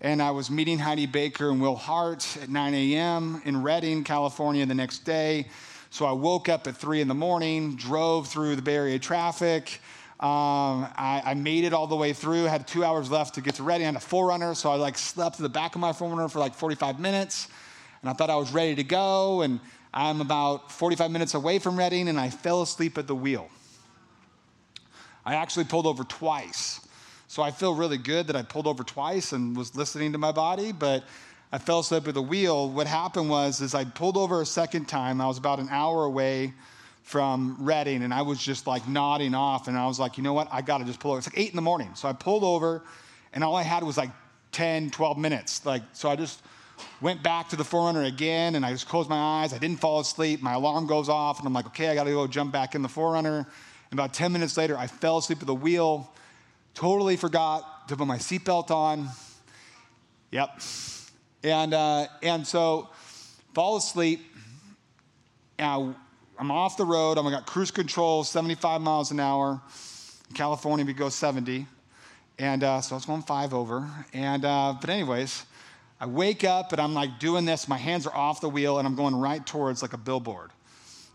and 0.00 0.22
I 0.22 0.30
was 0.30 0.50
meeting 0.50 0.78
Heidi 0.78 1.04
Baker 1.04 1.50
and 1.50 1.60
Will 1.60 1.76
Hart 1.76 2.38
at 2.42 2.48
9 2.48 2.74
a.m. 2.74 3.42
in 3.44 3.62
Redding, 3.62 4.02
California, 4.02 4.64
the 4.64 4.74
next 4.74 5.00
day. 5.00 5.46
So 5.90 6.06
I 6.06 6.12
woke 6.12 6.48
up 6.48 6.66
at 6.66 6.74
3 6.78 7.02
in 7.02 7.08
the 7.08 7.14
morning, 7.14 7.76
drove 7.76 8.28
through 8.28 8.56
the 8.56 8.62
Bay 8.62 8.76
Area 8.76 8.98
traffic. 8.98 9.80
Um, 10.18 10.88
I, 10.96 11.22
I, 11.22 11.34
made 11.34 11.64
it 11.64 11.74
all 11.74 11.86
the 11.86 11.96
way 11.96 12.14
through. 12.14 12.44
Had 12.44 12.66
two 12.66 12.82
hours 12.82 13.10
left 13.10 13.34
to 13.34 13.42
get 13.42 13.56
to 13.56 13.62
Redding. 13.62 13.86
I 13.86 13.92
had 13.92 13.96
a 13.96 14.04
4Runner, 14.04 14.56
so 14.56 14.70
I 14.70 14.76
like 14.76 14.96
slept 14.96 15.38
in 15.38 15.42
the 15.42 15.50
back 15.50 15.74
of 15.74 15.82
my 15.82 15.92
4Runner 15.92 16.30
for 16.30 16.38
like 16.38 16.54
45 16.54 16.98
minutes, 16.98 17.48
and 18.00 18.08
I 18.08 18.14
thought 18.14 18.30
I 18.30 18.36
was 18.36 18.50
ready 18.54 18.74
to 18.76 18.84
go. 18.84 19.42
And 19.42 19.60
I'm 19.92 20.20
about 20.20 20.70
45 20.70 21.10
minutes 21.10 21.34
away 21.34 21.58
from 21.58 21.78
Redding, 21.78 22.08
and 22.08 22.18
I 22.18 22.30
fell 22.30 22.62
asleep 22.62 22.98
at 22.98 23.06
the 23.06 23.14
wheel. 23.14 23.48
I 25.24 25.34
actually 25.34 25.64
pulled 25.64 25.86
over 25.86 26.04
twice. 26.04 26.80
So 27.28 27.42
I 27.42 27.50
feel 27.50 27.74
really 27.74 27.98
good 27.98 28.28
that 28.28 28.36
I 28.36 28.42
pulled 28.42 28.66
over 28.66 28.84
twice 28.84 29.32
and 29.32 29.56
was 29.56 29.74
listening 29.74 30.12
to 30.12 30.18
my 30.18 30.32
body, 30.32 30.72
but 30.72 31.04
I 31.52 31.58
fell 31.58 31.80
asleep 31.80 32.06
at 32.06 32.14
the 32.14 32.22
wheel. 32.22 32.68
What 32.70 32.86
happened 32.86 33.28
was 33.28 33.60
is 33.60 33.74
I 33.74 33.84
pulled 33.84 34.16
over 34.16 34.40
a 34.40 34.46
second 34.46 34.86
time. 34.86 35.20
I 35.20 35.26
was 35.26 35.38
about 35.38 35.58
an 35.58 35.68
hour 35.70 36.04
away 36.04 36.54
from 37.02 37.56
Redding, 37.60 38.02
and 38.02 38.12
I 38.12 38.22
was 38.22 38.38
just 38.38 38.66
like 38.66 38.88
nodding 38.88 39.34
off 39.34 39.68
and 39.68 39.78
I 39.78 39.86
was 39.86 40.00
like, 40.00 40.16
you 40.16 40.24
know 40.24 40.32
what? 40.32 40.48
I 40.50 40.60
got 40.60 40.78
to 40.78 40.84
just 40.84 40.98
pull 40.98 41.12
over. 41.12 41.18
It's 41.18 41.28
like 41.28 41.38
eight 41.38 41.50
in 41.50 41.56
the 41.56 41.62
morning. 41.62 41.90
So 41.94 42.08
I 42.08 42.12
pulled 42.12 42.42
over 42.42 42.82
and 43.32 43.44
all 43.44 43.54
I 43.54 43.62
had 43.62 43.84
was 43.84 43.96
like 43.96 44.10
10, 44.52 44.90
12 44.90 45.18
minutes. 45.18 45.64
Like, 45.64 45.82
so 45.92 46.08
I 46.08 46.16
just 46.16 46.42
Went 47.00 47.22
back 47.22 47.48
to 47.50 47.56
the 47.56 47.64
4Runner 47.64 48.06
again, 48.06 48.54
and 48.54 48.64
I 48.64 48.72
just 48.72 48.88
closed 48.88 49.08
my 49.08 49.42
eyes. 49.42 49.52
I 49.52 49.58
didn't 49.58 49.80
fall 49.80 50.00
asleep. 50.00 50.42
My 50.42 50.54
alarm 50.54 50.86
goes 50.86 51.08
off, 51.08 51.38
and 51.38 51.46
I'm 51.46 51.52
like, 51.52 51.66
okay, 51.66 51.88
I 51.88 51.94
gotta 51.94 52.10
go 52.10 52.26
jump 52.26 52.52
back 52.52 52.74
in 52.74 52.82
the 52.82 52.88
4Runner. 52.88 53.46
And 53.90 54.00
about 54.00 54.14
10 54.14 54.32
minutes 54.32 54.56
later, 54.56 54.76
I 54.76 54.86
fell 54.86 55.18
asleep 55.18 55.40
at 55.40 55.46
the 55.46 55.54
wheel, 55.54 56.12
totally 56.74 57.16
forgot 57.16 57.88
to 57.88 57.96
put 57.96 58.06
my 58.06 58.18
seatbelt 58.18 58.70
on. 58.70 59.08
Yep. 60.30 60.60
And, 61.44 61.72
uh, 61.72 62.06
and 62.22 62.46
so, 62.46 62.88
fall 63.54 63.76
asleep. 63.76 64.20
I, 65.58 65.94
I'm 66.38 66.50
off 66.50 66.76
the 66.76 66.84
road. 66.84 67.18
I've 67.18 67.24
got 67.30 67.46
cruise 67.46 67.70
control, 67.70 68.24
75 68.24 68.80
miles 68.80 69.10
an 69.10 69.20
hour. 69.20 69.60
In 70.28 70.34
California, 70.34 70.84
we 70.84 70.92
go 70.92 71.08
70. 71.08 71.66
And 72.38 72.64
uh, 72.64 72.80
so 72.80 72.94
I 72.94 72.96
was 72.96 73.06
going 73.06 73.22
five 73.22 73.54
over. 73.54 73.88
And, 74.12 74.44
uh, 74.44 74.74
but, 74.80 74.90
anyways, 74.90 75.44
I 75.98 76.06
wake 76.06 76.44
up 76.44 76.72
and 76.72 76.80
I'm 76.80 76.94
like 76.94 77.18
doing 77.18 77.44
this. 77.44 77.68
My 77.68 77.78
hands 77.78 78.06
are 78.06 78.14
off 78.14 78.40
the 78.40 78.48
wheel 78.48 78.78
and 78.78 78.86
I'm 78.86 78.96
going 78.96 79.14
right 79.16 79.44
towards 79.44 79.82
like 79.82 79.94
a 79.94 79.98
billboard, 79.98 80.50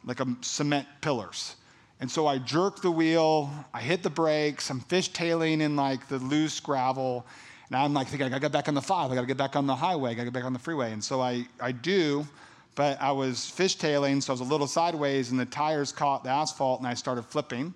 like 0.05 0.19
a 0.19 0.35
cement 0.41 0.87
pillars. 1.01 1.55
And 1.99 2.09
so 2.09 2.25
I 2.25 2.39
jerk 2.39 2.81
the 2.81 2.89
wheel, 2.89 3.51
I 3.75 3.81
hit 3.81 4.01
the 4.01 4.09
brakes, 4.09 4.71
I'm 4.71 4.81
fishtailing 4.81 5.61
in 5.61 5.75
like 5.75 6.07
the 6.07 6.17
loose 6.17 6.59
gravel. 6.59 7.27
And 7.69 7.77
I'm 7.77 7.93
like 7.93 8.07
thinking, 8.07 8.25
I 8.25 8.29
gotta 8.29 8.41
get 8.41 8.51
back 8.51 8.67
on 8.67 8.73
the 8.73 8.81
five, 8.81 9.11
I 9.11 9.15
gotta 9.15 9.27
get 9.27 9.37
back 9.37 9.55
on 9.55 9.67
the 9.67 9.75
highway, 9.75 10.11
I 10.11 10.13
gotta 10.15 10.25
get 10.25 10.33
back 10.33 10.45
on 10.45 10.53
the 10.53 10.59
freeway. 10.59 10.93
And 10.93 11.03
so 11.03 11.21
I, 11.21 11.45
I 11.59 11.71
do, 11.71 12.27
but 12.73 12.99
I 12.99 13.11
was 13.11 13.37
fishtailing, 13.37 14.23
so 14.23 14.31
I 14.31 14.33
was 14.33 14.41
a 14.41 14.45
little 14.45 14.65
sideways, 14.65 15.29
and 15.29 15.39
the 15.39 15.45
tires 15.45 15.91
caught 15.91 16.23
the 16.23 16.31
asphalt 16.31 16.79
and 16.79 16.87
I 16.87 16.95
started 16.95 17.23
flipping. 17.23 17.71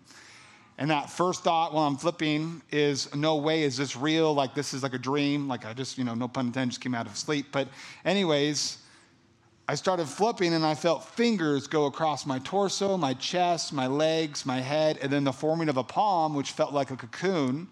And 0.78 0.90
that 0.90 1.10
first 1.10 1.44
thought 1.44 1.74
while 1.74 1.88
I'm 1.88 1.96
flipping 1.96 2.62
is, 2.70 3.14
no 3.16 3.38
way 3.38 3.64
is 3.64 3.78
this 3.78 3.96
real? 3.96 4.34
Like, 4.34 4.54
this 4.54 4.74
is 4.74 4.84
like 4.84 4.94
a 4.94 4.98
dream. 4.98 5.48
Like, 5.48 5.66
I 5.66 5.74
just, 5.74 5.98
you 5.98 6.04
know, 6.04 6.16
no 6.16 6.28
pun 6.28 6.48
intended, 6.48 6.72
just 6.72 6.82
came 6.82 6.94
out 6.94 7.08
of 7.08 7.16
sleep. 7.16 7.48
But, 7.54 7.70
anyways, 8.04 8.80
I 9.70 9.76
started 9.76 10.08
flipping 10.08 10.54
and 10.54 10.66
I 10.66 10.76
felt 10.76 11.06
fingers 11.06 11.66
go 11.66 11.86
across 11.86 12.26
my 12.26 12.40
torso, 12.40 12.98
my 12.98 13.14
chest, 13.14 13.72
my 13.72 13.88
legs, 13.88 14.46
my 14.46 14.60
head, 14.60 15.00
and 15.02 15.12
then 15.12 15.24
the 15.24 15.32
forming 15.32 15.70
of 15.70 15.78
a 15.78 15.84
palm, 15.84 16.36
which 16.36 16.52
felt 16.52 16.74
like 16.74 16.92
a 16.92 16.98
cocoon. 16.98 17.70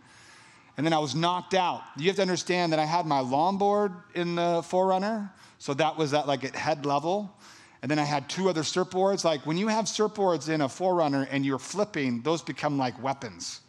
and 0.77 0.85
then 0.85 0.93
I 0.93 0.99
was 0.99 1.13
knocked 1.13 1.53
out. 1.53 1.81
You 1.97 2.07
have 2.07 2.15
to 2.15 2.21
understand 2.21 2.71
that 2.73 2.79
I 2.79 2.85
had 2.85 3.05
my 3.05 3.19
longboard 3.19 3.93
in 4.15 4.35
the 4.35 4.63
4Runner, 4.63 5.29
so 5.59 5.73
that 5.75 5.97
was 5.97 6.13
at 6.13 6.27
like 6.27 6.43
at 6.43 6.55
head 6.55 6.85
level. 6.85 7.35
And 7.83 7.91
then 7.91 7.99
I 7.99 8.05
had 8.05 8.29
two 8.29 8.47
other 8.47 8.61
surfboards. 8.61 9.25
Like 9.25 9.45
when 9.45 9.57
you 9.57 9.67
have 9.67 9.85
surfboards 9.85 10.47
in 10.47 10.61
a 10.61 10.69
4Runner 10.69 11.27
and 11.29 11.45
you're 11.45 11.59
flipping, 11.59 12.21
those 12.21 12.41
become 12.41 12.77
like 12.77 13.01
weapons. 13.03 13.59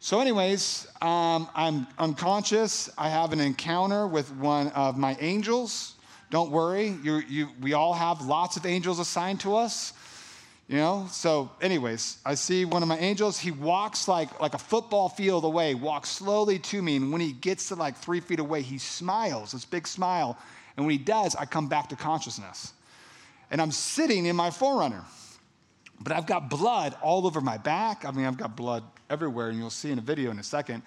So, 0.00 0.20
anyways, 0.20 0.88
um, 1.00 1.48
I'm 1.54 1.86
unconscious. 1.98 2.90
I 2.98 3.08
have 3.08 3.32
an 3.32 3.40
encounter 3.40 4.08
with 4.08 4.30
one 4.34 4.68
of 4.68 4.98
my 4.98 5.16
angels. 5.20 5.94
Don't 6.30 6.50
worry, 6.50 6.96
you, 7.02 7.22
you, 7.28 7.48
we 7.60 7.74
all 7.74 7.94
have 7.94 8.22
lots 8.22 8.56
of 8.56 8.66
angels 8.66 8.98
assigned 8.98 9.40
to 9.40 9.56
us. 9.56 9.92
You 10.68 10.78
know, 10.78 11.06
so 11.08 11.48
anyways, 11.60 12.18
I 12.26 12.34
see 12.34 12.64
one 12.64 12.82
of 12.82 12.88
my 12.88 12.98
angels. 12.98 13.38
He 13.38 13.52
walks 13.52 14.08
like 14.08 14.40
like 14.40 14.54
a 14.54 14.58
football 14.58 15.08
field 15.08 15.44
away, 15.44 15.76
walks 15.76 16.08
slowly 16.08 16.58
to 16.58 16.82
me, 16.82 16.96
and 16.96 17.12
when 17.12 17.20
he 17.20 17.32
gets 17.32 17.68
to 17.68 17.76
like 17.76 17.96
three 17.96 18.18
feet 18.18 18.40
away, 18.40 18.62
he 18.62 18.78
smiles, 18.78 19.52
this 19.52 19.64
big 19.64 19.86
smile. 19.86 20.36
And 20.76 20.84
when 20.84 20.92
he 20.92 20.98
does, 20.98 21.36
I 21.36 21.44
come 21.44 21.68
back 21.68 21.88
to 21.90 21.96
consciousness. 21.96 22.72
And 23.50 23.60
I'm 23.60 23.72
sitting 23.72 24.26
in 24.26 24.36
my 24.36 24.50
4Runner. 24.50 25.04
But 26.00 26.12
I've 26.12 26.26
got 26.26 26.50
blood 26.50 26.94
all 27.02 27.26
over 27.26 27.40
my 27.40 27.58
back. 27.58 28.04
I 28.04 28.10
mean, 28.10 28.26
I've 28.26 28.36
got 28.36 28.56
blood 28.56 28.84
everywhere, 29.08 29.48
and 29.48 29.58
you'll 29.58 29.70
see 29.70 29.90
in 29.90 29.98
a 29.98 30.02
video 30.02 30.30
in 30.30 30.38
a 30.38 30.42
second. 30.42 30.82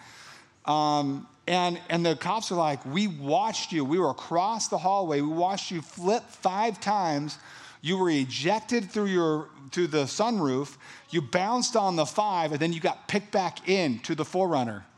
Um, 0.66 1.28
and, 1.48 1.82
and 1.90 2.06
the 2.06 2.16
cops 2.16 2.52
are 2.52 2.56
like, 2.56 2.86
We 2.86 3.08
watched 3.08 3.72
you. 3.72 3.84
We 3.84 3.98
were 3.98 4.12
across 4.12 4.68
the 4.68 4.78
hallway. 4.78 5.22
We 5.22 5.30
watched 5.30 5.72
you 5.72 5.82
flip 5.82 6.24
five 6.30 6.80
times. 6.80 7.40
You 7.82 7.98
were 7.98 8.10
ejected 8.10 8.92
through 8.92 9.08
your 9.08 9.50
to 9.72 9.88
the 9.88 10.04
sunroof. 10.04 10.78
You 11.10 11.22
bounced 11.22 11.76
on 11.76 11.96
the 11.96 12.06
five, 12.06 12.52
and 12.52 12.60
then 12.60 12.74
you 12.74 12.80
got 12.80 13.08
picked 13.08 13.32
back 13.32 13.68
in 13.68 14.00
to 14.00 14.16
the 14.16 14.24
4Runner. 14.24 14.84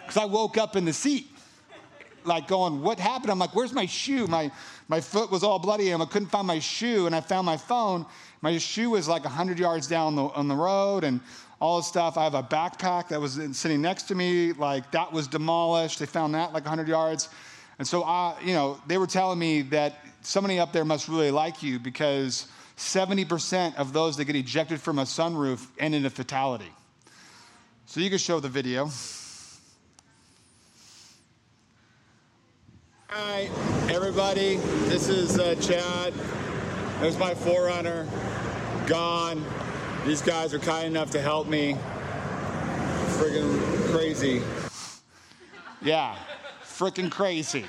Because 0.00 0.22
I 0.22 0.24
woke 0.24 0.56
up 0.56 0.74
in 0.74 0.86
the 0.86 0.92
seat, 0.94 1.26
like 2.28 2.46
going, 2.46 2.80
What 2.82 3.00
happened? 3.00 3.32
I'm 3.32 3.38
like, 3.38 3.54
Where's 3.54 3.72
my 3.72 3.86
shoe? 3.86 4.26
My 4.26 4.52
my 4.88 5.00
foot 5.00 5.30
was 5.30 5.42
all 5.42 5.58
bloody 5.58 5.90
and 5.90 6.02
I 6.02 6.06
couldn't 6.06 6.28
find 6.28 6.46
my 6.46 6.60
shoe. 6.60 7.06
And 7.06 7.14
I 7.14 7.20
found 7.20 7.46
my 7.46 7.56
phone. 7.56 8.06
My 8.40 8.56
shoe 8.58 8.90
was 8.90 9.08
like 9.08 9.24
100 9.24 9.58
yards 9.58 9.86
down 9.86 10.14
the, 10.14 10.24
on 10.24 10.48
the 10.48 10.54
road 10.54 11.04
and 11.04 11.20
all 11.60 11.78
this 11.78 11.86
stuff. 11.88 12.16
I 12.16 12.24
have 12.24 12.34
a 12.34 12.42
backpack 12.42 13.08
that 13.08 13.20
was 13.20 13.40
sitting 13.52 13.82
next 13.82 14.04
to 14.04 14.14
me. 14.14 14.52
Like 14.52 14.90
that 14.92 15.12
was 15.12 15.26
demolished. 15.26 15.98
They 15.98 16.06
found 16.06 16.34
that 16.34 16.52
like 16.52 16.64
100 16.64 16.86
yards. 16.88 17.28
And 17.78 17.86
so, 17.86 18.02
I, 18.04 18.34
you 18.44 18.54
know, 18.54 18.80
they 18.86 18.98
were 18.98 19.06
telling 19.06 19.38
me 19.38 19.62
that 19.62 20.04
somebody 20.22 20.58
up 20.58 20.72
there 20.72 20.84
must 20.84 21.08
really 21.08 21.30
like 21.30 21.62
you 21.62 21.78
because 21.78 22.48
70% 22.76 23.76
of 23.76 23.92
those 23.92 24.16
that 24.16 24.24
get 24.24 24.36
ejected 24.36 24.80
from 24.80 24.98
a 24.98 25.02
sunroof 25.02 25.66
end 25.78 25.94
in 25.94 26.06
a 26.06 26.10
fatality. 26.10 26.72
So 27.86 28.00
you 28.00 28.08
can 28.08 28.18
show 28.18 28.40
the 28.40 28.48
video. 28.48 28.90
Hi, 33.10 33.48
everybody. 33.88 34.56
This 34.84 35.08
is 35.08 35.38
uh, 35.38 35.54
Chad. 35.54 36.12
There's 37.00 37.16
my 37.16 37.32
4Runner. 37.32 38.06
Gone. 38.86 39.42
These 40.04 40.20
guys 40.20 40.52
are 40.52 40.58
kind 40.58 40.86
enough 40.86 41.10
to 41.12 41.20
help 41.22 41.46
me. 41.46 41.74
Friggin' 43.16 43.90
crazy. 43.90 44.42
Yeah, 45.80 46.16
freaking 46.62 47.10
crazy. 47.10 47.64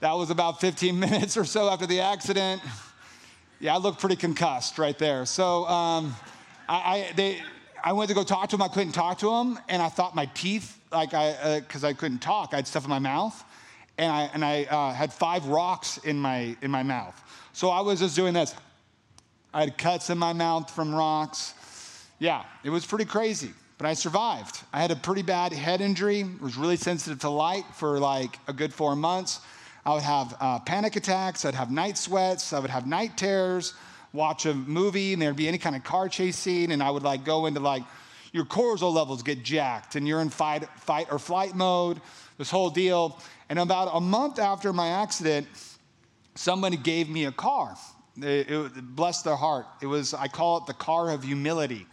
That 0.00 0.12
was 0.12 0.28
about 0.28 0.60
15 0.60 0.98
minutes 1.00 1.38
or 1.38 1.46
so 1.46 1.70
after 1.70 1.86
the 1.86 2.00
accident. 2.00 2.60
Yeah, 3.60 3.76
I 3.76 3.78
looked 3.78 3.98
pretty 3.98 4.16
concussed 4.16 4.76
right 4.76 4.98
there. 4.98 5.24
So 5.24 5.64
um, 5.64 6.14
I, 6.68 6.74
I, 6.76 7.12
they, 7.16 7.42
I 7.82 7.94
went 7.94 8.10
to 8.10 8.14
go 8.14 8.24
talk 8.24 8.50
to 8.50 8.56
him. 8.56 8.62
I 8.62 8.68
couldn't 8.68 8.92
talk 8.92 9.20
to 9.20 9.34
him, 9.34 9.58
and 9.70 9.80
I 9.80 9.88
thought 9.88 10.14
my 10.14 10.26
teeth, 10.26 10.78
like 10.92 11.14
I, 11.14 11.60
because 11.60 11.82
uh, 11.82 11.88
I 11.88 11.92
couldn't 11.94 12.18
talk, 12.18 12.50
I 12.52 12.56
had 12.56 12.66
stuff 12.66 12.84
in 12.84 12.90
my 12.90 12.98
mouth 12.98 13.42
and 13.98 14.10
I, 14.10 14.30
and 14.34 14.44
I 14.44 14.64
uh, 14.64 14.92
had 14.92 15.12
five 15.12 15.46
rocks 15.46 15.98
in 15.98 16.18
my, 16.18 16.56
in 16.62 16.70
my 16.70 16.82
mouth. 16.82 17.20
So 17.52 17.70
I 17.70 17.80
was 17.80 18.00
just 18.00 18.16
doing 18.16 18.34
this. 18.34 18.54
I 19.52 19.60
had 19.60 19.78
cuts 19.78 20.10
in 20.10 20.18
my 20.18 20.32
mouth 20.32 20.70
from 20.70 20.94
rocks. 20.94 21.54
Yeah, 22.18 22.44
it 22.64 22.70
was 22.70 22.84
pretty 22.84 23.04
crazy, 23.04 23.52
but 23.78 23.86
I 23.86 23.94
survived. 23.94 24.60
I 24.72 24.80
had 24.80 24.90
a 24.90 24.96
pretty 24.96 25.22
bad 25.22 25.52
head 25.52 25.80
injury, 25.80 26.24
was 26.40 26.56
really 26.56 26.76
sensitive 26.76 27.20
to 27.20 27.30
light 27.30 27.64
for 27.74 27.98
like 27.98 28.38
a 28.48 28.52
good 28.52 28.74
four 28.74 28.96
months. 28.96 29.40
I 29.86 29.94
would 29.94 30.02
have 30.02 30.36
uh, 30.40 30.58
panic 30.60 30.96
attacks, 30.96 31.44
I'd 31.44 31.54
have 31.54 31.70
night 31.70 31.98
sweats, 31.98 32.52
I 32.52 32.58
would 32.58 32.70
have 32.70 32.86
night 32.86 33.16
terrors, 33.16 33.74
watch 34.12 34.46
a 34.46 34.54
movie, 34.54 35.12
and 35.12 35.20
there'd 35.20 35.36
be 35.36 35.46
any 35.46 35.58
kind 35.58 35.76
of 35.76 35.84
car 35.84 36.08
chase 36.08 36.36
scene, 36.36 36.70
and 36.70 36.82
I 36.82 36.90
would 36.90 37.02
like 37.02 37.24
go 37.24 37.46
into 37.46 37.60
like, 37.60 37.82
your 38.34 38.44
cortisol 38.44 38.92
levels 38.92 39.22
get 39.22 39.44
jacked, 39.44 39.94
and 39.94 40.08
you're 40.08 40.20
in 40.20 40.28
fight, 40.28 40.64
fight 40.80 41.06
or 41.12 41.20
flight 41.20 41.54
mode, 41.54 42.00
this 42.36 42.50
whole 42.50 42.68
deal. 42.68 43.20
And 43.48 43.60
about 43.60 43.90
a 43.94 44.00
month 44.00 44.40
after 44.40 44.72
my 44.72 44.88
accident, 44.88 45.46
somebody 46.34 46.76
gave 46.76 47.08
me 47.08 47.26
a 47.26 47.32
car. 47.32 47.76
It, 48.20 48.50
it, 48.50 48.96
bless 48.96 49.22
their 49.22 49.36
heart. 49.36 49.66
It 49.80 49.86
was, 49.86 50.14
I 50.14 50.26
call 50.26 50.58
it 50.58 50.66
the 50.66 50.74
car 50.74 51.10
of 51.10 51.22
humility. 51.22 51.86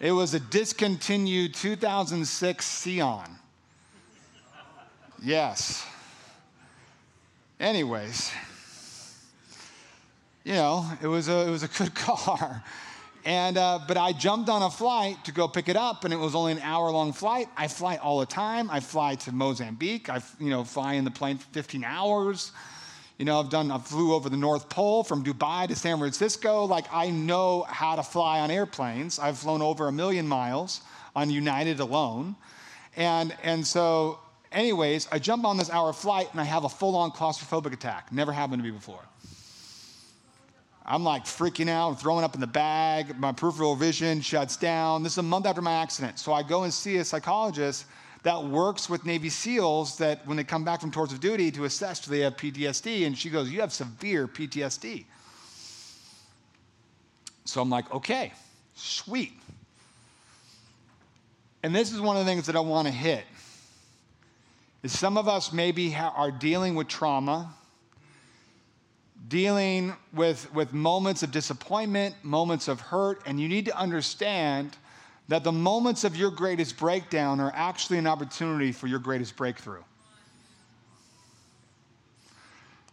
It 0.00 0.10
was 0.10 0.34
a 0.34 0.40
discontinued 0.40 1.54
2006 1.54 2.66
Scion. 2.66 3.38
Yes. 5.22 5.86
Anyways, 7.60 8.32
you 10.42 10.54
know, 10.54 10.90
it 11.00 11.06
was 11.06 11.28
a, 11.28 11.46
it 11.46 11.50
was 11.50 11.62
a 11.62 11.68
good 11.68 11.94
car. 11.94 12.64
And, 13.24 13.58
uh, 13.58 13.80
but 13.86 13.96
I 13.96 14.12
jumped 14.12 14.48
on 14.48 14.62
a 14.62 14.70
flight 14.70 15.24
to 15.24 15.32
go 15.32 15.46
pick 15.46 15.68
it 15.68 15.76
up, 15.76 16.04
and 16.04 16.14
it 16.14 16.16
was 16.16 16.34
only 16.34 16.52
an 16.52 16.60
hour 16.60 16.90
long 16.90 17.12
flight. 17.12 17.48
I 17.56 17.68
fly 17.68 17.96
all 17.96 18.20
the 18.20 18.26
time. 18.26 18.70
I 18.70 18.80
fly 18.80 19.14
to 19.16 19.32
Mozambique. 19.32 20.08
I, 20.08 20.22
you 20.38 20.48
know, 20.48 20.64
fly 20.64 20.94
in 20.94 21.04
the 21.04 21.10
plane 21.10 21.36
for 21.36 21.46
15 21.52 21.84
hours. 21.84 22.52
You 23.18 23.26
know, 23.26 23.38
I've 23.38 23.50
done, 23.50 23.70
I 23.70 23.76
flew 23.76 24.14
over 24.14 24.30
the 24.30 24.38
North 24.38 24.70
Pole 24.70 25.04
from 25.04 25.22
Dubai 25.22 25.68
to 25.68 25.76
San 25.76 25.98
Francisco. 25.98 26.64
Like, 26.64 26.86
I 26.90 27.10
know 27.10 27.66
how 27.68 27.96
to 27.96 28.02
fly 28.02 28.40
on 28.40 28.50
airplanes. 28.50 29.18
I've 29.18 29.36
flown 29.36 29.60
over 29.60 29.88
a 29.88 29.92
million 29.92 30.26
miles 30.26 30.80
on 31.14 31.28
United 31.28 31.80
alone. 31.80 32.36
And, 32.96 33.36
and 33.42 33.66
so, 33.66 34.20
anyways, 34.52 35.06
I 35.12 35.18
jump 35.18 35.44
on 35.44 35.58
this 35.58 35.68
hour 35.68 35.92
flight 35.92 36.28
and 36.32 36.40
I 36.40 36.44
have 36.44 36.64
a 36.64 36.70
full 36.70 36.96
on 36.96 37.10
claustrophobic 37.10 37.74
attack. 37.74 38.10
Never 38.10 38.32
happened 38.32 38.62
to 38.62 38.66
me 38.66 38.70
before. 38.70 39.04
I'm 40.90 41.04
like 41.04 41.24
freaking 41.24 41.68
out, 41.68 42.00
throwing 42.00 42.24
up 42.24 42.34
in 42.34 42.40
the 42.40 42.48
bag. 42.48 43.16
My 43.16 43.30
peripheral 43.30 43.76
vision 43.76 44.20
shuts 44.20 44.56
down. 44.56 45.04
This 45.04 45.12
is 45.12 45.18
a 45.18 45.22
month 45.22 45.46
after 45.46 45.62
my 45.62 45.74
accident. 45.74 46.18
So 46.18 46.32
I 46.32 46.42
go 46.42 46.64
and 46.64 46.74
see 46.74 46.96
a 46.96 47.04
psychologist 47.04 47.84
that 48.24 48.42
works 48.42 48.90
with 48.90 49.06
Navy 49.06 49.28
SEALs 49.28 49.98
that 49.98 50.26
when 50.26 50.36
they 50.36 50.42
come 50.42 50.64
back 50.64 50.80
from 50.80 50.90
tours 50.90 51.12
of 51.12 51.20
duty 51.20 51.52
to 51.52 51.64
assess 51.64 52.00
do 52.00 52.10
they 52.10 52.18
have 52.20 52.36
PTSD. 52.36 53.06
And 53.06 53.16
she 53.16 53.30
goes, 53.30 53.52
You 53.52 53.60
have 53.60 53.72
severe 53.72 54.26
PTSD. 54.26 55.04
So 57.44 57.62
I'm 57.62 57.70
like, 57.70 57.94
Okay, 57.94 58.32
sweet. 58.74 59.34
And 61.62 61.72
this 61.72 61.92
is 61.92 62.00
one 62.00 62.16
of 62.16 62.26
the 62.26 62.28
things 62.28 62.46
that 62.46 62.56
I 62.56 62.60
want 62.60 62.88
to 62.88 62.92
hit. 62.92 63.22
Is 64.82 64.98
some 64.98 65.16
of 65.16 65.28
us 65.28 65.52
maybe 65.52 65.94
are 65.94 66.32
dealing 66.32 66.74
with 66.74 66.88
trauma 66.88 67.54
dealing 69.30 69.94
with, 70.12 70.52
with 70.52 70.72
moments 70.72 71.22
of 71.22 71.30
disappointment, 71.30 72.14
moments 72.22 72.66
of 72.66 72.80
hurt, 72.80 73.22
and 73.24 73.40
you 73.40 73.48
need 73.48 73.64
to 73.64 73.78
understand 73.78 74.76
that 75.28 75.44
the 75.44 75.52
moments 75.52 76.02
of 76.02 76.16
your 76.16 76.32
greatest 76.32 76.76
breakdown 76.76 77.38
are 77.38 77.52
actually 77.54 77.96
an 77.96 78.08
opportunity 78.08 78.72
for 78.72 78.88
your 78.88 78.98
greatest 78.98 79.36
breakthrough. 79.36 79.82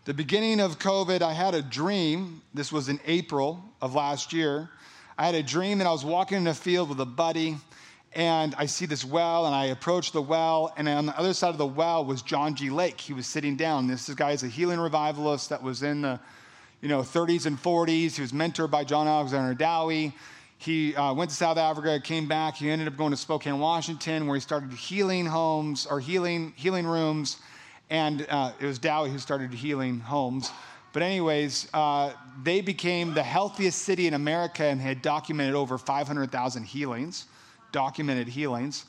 The 0.06 0.14
beginning 0.14 0.60
of 0.60 0.78
COVID, 0.78 1.24
I 1.24 1.34
had 1.34 1.56
a 1.56 1.62
dream. 1.64 2.44
This 2.54 2.72
was 2.72 2.88
in 2.88 3.00
April 3.08 3.62
of 3.82 3.96
last 3.96 4.32
year. 4.32 4.70
I 5.18 5.26
had 5.26 5.34
a 5.34 5.44
dream 5.44 5.80
that 5.80 5.88
I 5.88 5.92
was 5.92 6.06
walking 6.06 6.38
in 6.38 6.48
a 6.48 6.54
field 6.54 6.90
with 6.90 7.00
a 7.02 7.06
buddy, 7.06 7.58
and 8.18 8.56
I 8.58 8.66
see 8.66 8.88
this 8.88 9.06
well, 9.06 9.46
and 9.46 9.54
I 9.54 9.66
approach 9.66 10.12
the 10.12 10.24
well, 10.24 10.74
and 10.76 10.90
on 10.90 11.06
the 11.06 11.18
other 11.20 11.36
side 11.36 11.50
of 11.50 11.60
the 11.60 11.68
well 11.68 12.04
was 12.04 12.24
John 12.24 12.56
G. 12.56 12.72
Lake. 12.72 13.00
He 13.00 13.14
was 13.14 13.28
sitting 13.28 13.56
down. 13.56 13.86
This 13.86 14.10
guy 14.16 14.32
is 14.32 14.42
a 14.42 14.48
healing 14.48 14.80
revivalist 14.80 15.50
that 15.50 15.62
was 15.62 15.84
in 15.84 16.02
the 16.02 16.20
you 16.82 16.90
know 16.90 17.02
30s 17.02 17.46
and 17.46 17.62
40s. 17.62 18.16
He 18.16 18.22
was 18.22 18.32
mentored 18.32 18.72
by 18.72 18.84
John 18.84 19.08
Alexander 19.08 19.54
Dowie. 19.54 20.16
He 20.58 20.96
uh, 20.96 21.14
went 21.14 21.30
to 21.30 21.36
South 21.36 21.60
Africa, 21.60 22.00
came 22.04 22.28
back. 22.28 22.56
He 22.56 22.72
ended 22.72 22.88
up 22.88 22.98
going 22.98 23.12
to 23.12 23.18
Spokane, 23.18 23.60
Washington, 23.60 24.26
where 24.26 24.34
he 24.34 24.42
started 24.42 24.72
healing 24.72 25.28
homes 25.28 25.86
or 25.86 26.00
healing 26.00 26.54
healing 26.56 26.88
rooms, 26.88 27.38
and 27.92 28.26
uh, 28.32 28.52
it 28.60 28.66
was 28.66 28.80
Dowie 28.80 29.12
who 29.12 29.20
started 29.20 29.54
healing 29.54 30.00
homes. 30.00 30.50
But 30.92 31.04
anyways, 31.04 31.68
uh, 31.72 32.14
they 32.42 32.62
became 32.62 33.14
the 33.14 33.22
healthiest 33.22 33.84
city 33.84 34.08
in 34.08 34.16
America 34.16 34.64
and 34.64 34.82
had 34.82 35.04
documented 35.04 35.54
over 35.54 35.78
500,000 35.78 36.64
healings 36.64 37.28
documented 37.72 38.28
healings. 38.28 38.86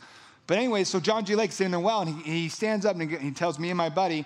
But 0.47 0.57
anyway, 0.57 0.85
so 0.85 0.99
John 0.99 1.25
G. 1.25 1.35
Lake's 1.35 1.57
sitting 1.57 1.73
there 1.73 1.81
well, 1.81 2.01
and 2.01 2.23
he, 2.23 2.43
he 2.43 2.49
stands 2.49 2.87
up 2.87 2.99
and 2.99 3.11
he 3.11 3.31
tells 3.31 3.59
me 3.59 3.71
and 3.71 3.77
my 3.77 3.89
buddy, 3.89 4.25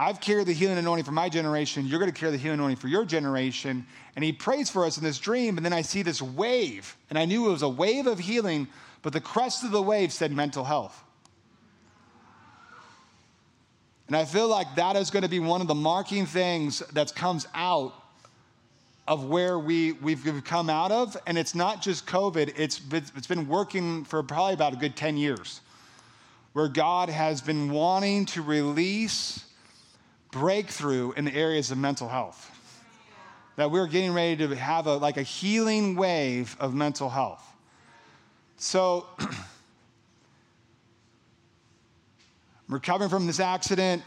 I've 0.00 0.20
carried 0.20 0.46
the 0.46 0.52
healing 0.52 0.78
anointing 0.78 1.04
for 1.04 1.12
my 1.12 1.28
generation. 1.28 1.86
You're 1.86 1.98
going 1.98 2.12
to 2.12 2.18
carry 2.18 2.32
the 2.32 2.38
healing 2.38 2.58
anointing 2.58 2.76
for 2.76 2.88
your 2.88 3.04
generation. 3.04 3.84
And 4.14 4.24
he 4.24 4.32
prays 4.32 4.70
for 4.70 4.84
us 4.84 4.96
in 4.96 5.02
this 5.02 5.18
dream. 5.18 5.56
And 5.56 5.66
then 5.66 5.72
I 5.72 5.82
see 5.82 6.02
this 6.02 6.22
wave. 6.22 6.96
And 7.10 7.18
I 7.18 7.24
knew 7.24 7.48
it 7.48 7.50
was 7.50 7.62
a 7.62 7.68
wave 7.68 8.06
of 8.06 8.18
healing 8.20 8.68
but 9.02 9.12
the 9.12 9.20
crest 9.20 9.64
of 9.64 9.70
the 9.70 9.82
wave 9.82 10.12
said 10.12 10.32
mental 10.32 10.64
health. 10.64 11.04
And 14.06 14.16
I 14.16 14.24
feel 14.24 14.48
like 14.48 14.74
that 14.76 14.96
is 14.96 15.10
going 15.10 15.22
to 15.22 15.28
be 15.28 15.40
one 15.40 15.60
of 15.60 15.66
the 15.66 15.74
marking 15.74 16.26
things 16.26 16.80
that 16.92 17.14
comes 17.14 17.46
out 17.54 17.92
of 19.08 19.24
where 19.24 19.58
we, 19.58 19.92
we've 19.92 20.44
come 20.44 20.70
out 20.70 20.92
of. 20.92 21.16
And 21.26 21.36
it's 21.36 21.54
not 21.54 21.82
just 21.82 22.06
COVID, 22.06 22.52
it's, 22.56 22.80
it's 22.92 23.26
been 23.26 23.48
working 23.48 24.04
for 24.04 24.22
probably 24.22 24.54
about 24.54 24.74
a 24.74 24.76
good 24.76 24.94
10 24.94 25.16
years, 25.16 25.60
where 26.52 26.68
God 26.68 27.08
has 27.08 27.40
been 27.40 27.72
wanting 27.72 28.26
to 28.26 28.42
release 28.42 29.44
breakthrough 30.30 31.12
in 31.12 31.24
the 31.24 31.34
areas 31.34 31.70
of 31.70 31.78
mental 31.78 32.08
health. 32.08 32.54
That 33.56 33.70
we're 33.70 33.88
getting 33.88 34.12
ready 34.12 34.36
to 34.46 34.54
have 34.54 34.86
a, 34.86 34.96
like 34.96 35.16
a 35.16 35.22
healing 35.22 35.96
wave 35.96 36.56
of 36.60 36.74
mental 36.74 37.08
health. 37.08 37.44
So, 38.56 39.06
recovering 42.68 43.10
from 43.10 43.26
this 43.26 43.40
accident. 43.40 44.02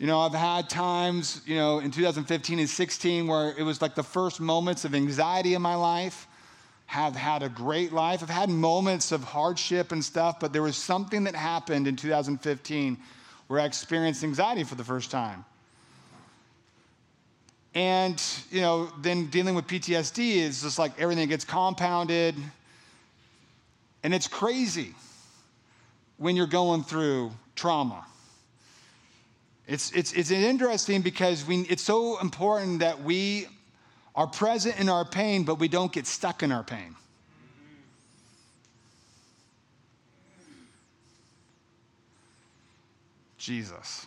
You 0.00 0.06
know, 0.06 0.20
I've 0.20 0.32
had 0.32 0.70
times, 0.70 1.42
you 1.44 1.56
know, 1.56 1.80
in 1.80 1.90
2015 1.90 2.58
and 2.58 2.70
16 2.70 3.26
where 3.26 3.54
it 3.58 3.62
was 3.62 3.82
like 3.82 3.94
the 3.94 4.02
first 4.02 4.40
moments 4.40 4.86
of 4.86 4.94
anxiety 4.94 5.52
in 5.52 5.60
my 5.60 5.74
life. 5.74 6.26
Have 6.86 7.14
had 7.14 7.42
a 7.42 7.50
great 7.50 7.92
life. 7.92 8.22
I've 8.22 8.30
had 8.30 8.48
moments 8.48 9.12
of 9.12 9.22
hardship 9.22 9.92
and 9.92 10.02
stuff, 10.02 10.40
but 10.40 10.54
there 10.54 10.62
was 10.62 10.74
something 10.74 11.24
that 11.24 11.34
happened 11.34 11.86
in 11.86 11.96
2015 11.96 12.96
where 13.46 13.60
I 13.60 13.64
experienced 13.66 14.24
anxiety 14.24 14.64
for 14.64 14.74
the 14.74 14.82
first 14.82 15.10
time. 15.10 15.44
And, 17.74 18.20
you 18.50 18.62
know, 18.62 18.90
then 19.02 19.26
dealing 19.26 19.54
with 19.54 19.66
PTSD 19.66 20.36
is 20.36 20.62
just 20.62 20.78
like 20.78 20.98
everything 20.98 21.28
gets 21.28 21.44
compounded. 21.44 22.34
And 24.02 24.14
it's 24.14 24.26
crazy 24.26 24.94
when 26.16 26.36
you're 26.36 26.46
going 26.46 26.84
through 26.84 27.32
trauma. 27.54 28.06
It's, 29.70 29.92
it's, 29.92 30.12
it's 30.14 30.32
interesting 30.32 31.00
because 31.00 31.46
we, 31.46 31.60
it's 31.60 31.84
so 31.84 32.18
important 32.18 32.80
that 32.80 33.04
we 33.04 33.46
are 34.16 34.26
present 34.26 34.80
in 34.80 34.88
our 34.88 35.04
pain, 35.04 35.44
but 35.44 35.60
we 35.60 35.68
don't 35.68 35.92
get 35.92 36.08
stuck 36.08 36.42
in 36.42 36.50
our 36.50 36.64
pain. 36.64 36.96
Jesus. 43.38 44.06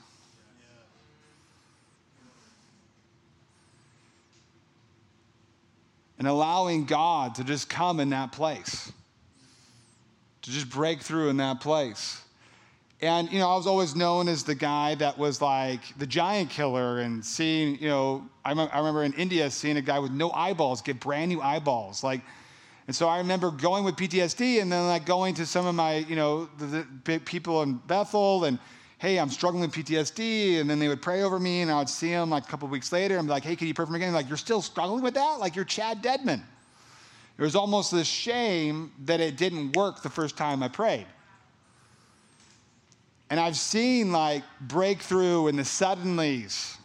And 6.19 6.27
allowing 6.27 6.83
God 6.83 7.35
to 7.35 7.45
just 7.45 7.69
come 7.69 8.01
in 8.01 8.09
that 8.09 8.33
place 8.33 8.91
to 10.41 10.51
just 10.51 10.69
break 10.69 11.01
through 11.01 11.29
in 11.29 11.37
that 11.37 11.61
place. 11.61 12.21
And, 13.03 13.29
you 13.33 13.39
know, 13.39 13.49
I 13.49 13.57
was 13.57 13.67
always 13.67 13.97
known 13.97 14.29
as 14.29 14.45
the 14.45 14.55
guy 14.55 14.95
that 14.95 15.17
was 15.17 15.41
like 15.41 15.81
the 15.97 16.07
giant 16.07 16.49
killer 16.49 16.99
and 16.99 17.23
seeing, 17.23 17.77
you 17.81 17.89
know, 17.89 18.25
I, 18.45 18.53
I 18.53 18.77
remember 18.77 19.03
in 19.03 19.11
India 19.15 19.51
seeing 19.51 19.75
a 19.75 19.81
guy 19.81 19.99
with 19.99 20.13
no 20.13 20.31
eyeballs 20.31 20.81
get 20.81 21.01
brand 21.01 21.27
new 21.27 21.41
eyeballs. 21.41 22.01
Like, 22.01 22.21
and 22.87 22.95
so 22.95 23.09
I 23.09 23.17
remember 23.17 23.51
going 23.51 23.83
with 23.83 23.97
PTSD 23.97 24.61
and 24.61 24.71
then 24.71 24.87
like 24.87 25.05
going 25.05 25.33
to 25.33 25.45
some 25.45 25.65
of 25.65 25.75
my, 25.75 25.97
you 25.97 26.15
know, 26.15 26.45
the, 26.57 26.87
the 27.03 27.19
people 27.19 27.61
in 27.63 27.73
Bethel 27.73 28.45
and, 28.45 28.57
hey, 28.99 29.19
I'm 29.19 29.29
struggling 29.29 29.63
with 29.63 29.73
PTSD. 29.73 30.61
And 30.61 30.69
then 30.69 30.79
they 30.79 30.87
would 30.87 31.01
pray 31.01 31.23
over 31.23 31.41
me 31.41 31.59
and 31.59 31.69
I 31.69 31.79
would 31.79 31.89
see 31.89 32.11
them 32.11 32.29
like 32.29 32.45
a 32.45 32.47
couple 32.47 32.69
weeks 32.69 32.93
later 32.93 33.17
and 33.17 33.27
be 33.27 33.31
like, 33.31 33.43
hey, 33.43 33.57
can 33.57 33.67
you 33.67 33.73
pray 33.73 33.85
for 33.85 33.91
me 33.91 33.97
again? 33.97 34.13
Like, 34.13 34.29
you're 34.29 34.37
still 34.37 34.61
struggling 34.61 35.03
with 35.03 35.15
that? 35.15 35.41
Like, 35.41 35.57
you're 35.57 35.65
Chad 35.65 36.01
Dedmon. 36.01 36.41
There 37.35 37.43
was 37.43 37.57
almost 37.57 37.91
this 37.91 38.07
shame 38.07 38.93
that 39.03 39.19
it 39.19 39.35
didn't 39.35 39.75
work 39.75 40.03
the 40.03 40.09
first 40.09 40.37
time 40.37 40.63
I 40.63 40.69
prayed. 40.69 41.05
And 43.33 43.39
I've 43.39 43.57
seen 43.57 44.11
like 44.11 44.43
breakthrough 44.61 45.47
and 45.47 45.57
the 45.57 45.63
suddenlies, 45.63 46.77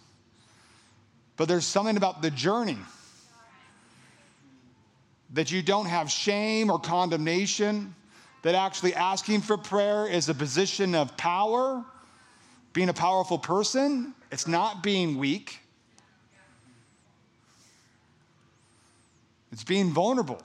but 1.36 1.46
there's 1.46 1.66
something 1.66 1.98
about 1.98 2.22
the 2.22 2.30
journey 2.30 2.78
that 5.34 5.52
you 5.52 5.60
don't 5.60 5.84
have 5.84 6.10
shame 6.10 6.70
or 6.70 6.78
condemnation, 6.78 7.94
that 8.40 8.54
actually 8.54 8.94
asking 8.94 9.42
for 9.42 9.58
prayer 9.58 10.06
is 10.06 10.30
a 10.30 10.34
position 10.34 10.94
of 10.94 11.14
power, 11.18 11.84
being 12.72 12.88
a 12.88 12.94
powerful 12.94 13.38
person. 13.38 14.14
It's 14.32 14.48
not 14.48 14.82
being 14.82 15.18
weak. 15.18 15.60
It's 19.52 19.64
being 19.64 19.90
vulnerable. 19.90 20.40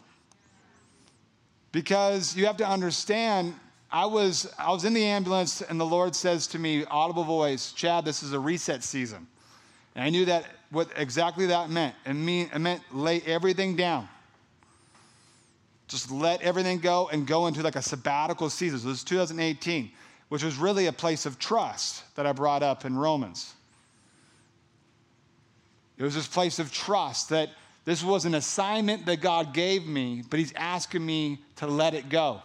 Because 1.72 2.36
you 2.36 2.46
have 2.46 2.58
to 2.58 2.68
understand, 2.68 3.56
I 3.94 4.08
was, 4.08 4.52
I 4.58 4.72
was 4.72 4.86
in 4.86 4.96
the 4.96 5.06
ambulance 5.06 5.62
and 5.62 5.80
the 5.80 5.86
Lord 5.86 6.16
says 6.16 6.48
to 6.48 6.60
me, 6.60 6.84
audible 6.86 7.24
voice, 7.24 7.72
Chad, 7.74 8.04
this 8.04 8.24
is 8.24 8.34
a 8.34 8.40
reset 8.40 8.84
season. 8.84 9.28
And 9.94 10.04
I 10.04 10.10
knew 10.10 10.26
that 10.26 10.46
what 10.72 10.90
exactly 10.98 11.46
that 11.46 11.70
meant. 11.70 11.94
It, 12.04 12.14
mean, 12.14 12.50
it 12.52 12.58
meant 12.58 12.82
lay 12.92 13.22
everything 13.22 13.76
down. 13.76 14.10
Just 15.88 16.10
let 16.10 16.42
everything 16.42 16.80
go 16.80 17.08
and 17.10 17.28
go 17.28 17.46
into 17.46 17.62
like 17.62 17.76
a 17.76 17.84
sabbatical 17.84 18.50
season. 18.50 18.80
So 18.80 18.88
this 18.88 18.98
is 18.98 19.04
2018, 19.04 19.92
which 20.30 20.44
was 20.44 20.58
really 20.58 20.88
a 20.88 20.92
place 20.92 21.28
of 21.28 21.38
trust 21.38 22.04
that 22.16 22.26
I 22.26 22.32
brought 22.32 22.64
up 22.64 22.86
in 22.86 22.98
Romans. 22.98 23.54
It 26.00 26.04
was 26.04 26.16
this 26.16 26.26
place 26.26 26.58
of 26.58 26.72
trust 26.72 27.30
that 27.30 27.50
this 27.86 28.04
was 28.04 28.26
an 28.26 28.34
assignment 28.34 29.06
that 29.06 29.22
God 29.22 29.54
gave 29.54 29.86
me, 29.86 30.24
but 30.28 30.40
He's 30.40 30.54
asking 30.56 31.06
me 31.06 31.42
to 31.58 31.68
let 31.68 31.94
it 31.94 32.10
go. 32.10 32.42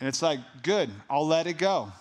And 0.00 0.08
it's 0.08 0.22
like, 0.22 0.40
good, 0.62 0.90
I'll 1.08 1.26
let 1.26 1.46
it 1.46 1.58
go. 1.58 1.92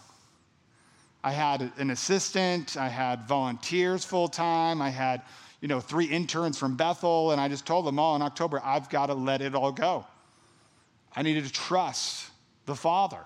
I 1.24 1.32
had 1.32 1.72
an 1.78 1.90
assistant, 1.90 2.78
I 2.78 2.88
had 2.88 3.28
volunteers 3.28 4.06
full 4.06 4.28
time, 4.28 4.82
I 4.82 4.90
had, 4.90 5.22
you 5.62 5.68
know, 5.68 5.80
three 5.80 6.06
interns 6.06 6.58
from 6.58 6.76
Bethel, 6.76 7.32
and 7.32 7.42
I 7.42 7.48
just 7.48 7.66
told 7.66 7.86
them 7.86 7.98
all 7.98 8.16
in 8.16 8.22
October, 8.22 8.62
I've 8.64 8.90
got 8.90 9.08
to 9.08 9.16
let 9.16 9.42
it 9.42 9.56
all 9.56 9.72
go. 9.72 10.06
I 11.16 11.24
needed 11.24 11.46
to 11.46 11.52
trust 11.52 12.30
the 12.66 12.76
Father. 12.76 13.20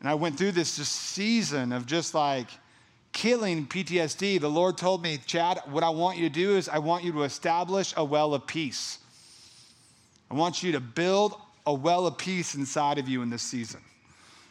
And 0.00 0.08
I 0.08 0.14
went 0.14 0.36
through 0.36 0.52
this 0.52 0.76
just 0.76 0.92
season 0.92 1.72
of 1.72 1.86
just 1.86 2.14
like, 2.14 2.48
killing 3.12 3.66
PTSD, 3.66 4.40
the 4.40 4.48
Lord 4.48 4.76
told 4.76 5.02
me, 5.02 5.18
Chad, 5.26 5.60
what 5.70 5.84
I 5.84 5.90
want 5.90 6.18
you 6.18 6.28
to 6.28 6.34
do 6.34 6.56
is 6.56 6.68
I 6.68 6.78
want 6.78 7.04
you 7.04 7.12
to 7.12 7.22
establish 7.22 7.94
a 7.96 8.04
well 8.04 8.34
of 8.34 8.46
peace. 8.46 8.98
I 10.30 10.34
want 10.34 10.62
you 10.62 10.72
to 10.72 10.80
build 10.80 11.36
a 11.66 11.74
well 11.74 12.06
of 12.06 12.18
peace 12.18 12.54
inside 12.54 12.98
of 12.98 13.08
you 13.08 13.22
in 13.22 13.30
this 13.30 13.42
season. 13.42 13.80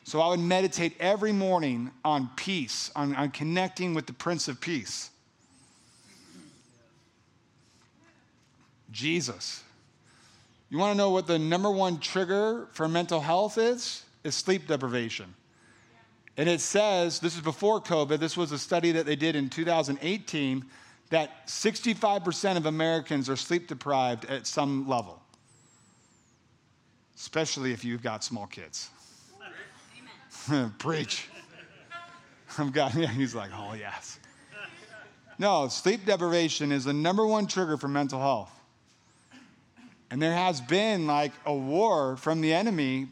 So 0.03 0.19
I 0.19 0.29
would 0.29 0.39
meditate 0.39 0.95
every 0.99 1.31
morning 1.31 1.91
on 2.03 2.29
peace, 2.35 2.91
on, 2.95 3.15
on 3.15 3.29
connecting 3.31 3.93
with 3.93 4.07
the 4.07 4.13
Prince 4.13 4.47
of 4.47 4.59
Peace. 4.59 5.09
Jesus. 8.91 9.63
You 10.69 10.77
want 10.77 10.93
to 10.93 10.97
know 10.97 11.11
what 11.11 11.27
the 11.27 11.37
number 11.37 11.69
one 11.69 11.99
trigger 11.99 12.67
for 12.71 12.87
mental 12.87 13.19
health 13.19 13.57
is? 13.57 14.03
Is 14.23 14.35
sleep 14.35 14.67
deprivation. 14.67 15.33
And 16.37 16.47
it 16.47 16.61
says, 16.61 17.19
this 17.19 17.35
is 17.35 17.41
before 17.41 17.81
COVID, 17.81 18.19
this 18.19 18.37
was 18.37 18.51
a 18.51 18.57
study 18.57 18.93
that 18.93 19.05
they 19.05 19.15
did 19.15 19.35
in 19.35 19.49
2018, 19.49 20.65
that 21.09 21.45
65% 21.47 22.57
of 22.57 22.65
Americans 22.65 23.29
are 23.29 23.35
sleep 23.35 23.67
deprived 23.67 24.25
at 24.25 24.47
some 24.47 24.87
level, 24.87 25.20
especially 27.21 27.71
if 27.71 27.85
you've 27.85 28.01
got 28.01 28.23
small 28.23 28.47
kids. 28.47 28.89
Preach. 30.79 31.27
I'm 32.57 32.71
God, 32.71 32.95
yeah, 32.95 33.05
he's 33.05 33.35
like, 33.35 33.51
oh, 33.55 33.75
yes. 33.75 34.19
No, 35.37 35.67
sleep 35.67 36.03
deprivation 36.03 36.71
is 36.71 36.85
the 36.85 36.93
number 36.93 37.25
one 37.25 37.45
trigger 37.45 37.77
for 37.77 37.87
mental 37.87 38.19
health. 38.19 38.51
And 40.09 40.19
there 40.19 40.33
has 40.33 40.61
been 40.61 41.05
like 41.05 41.31
a 41.45 41.53
war 41.53 42.17
from 42.17 42.41
the 42.41 42.53
enemy 42.53 43.07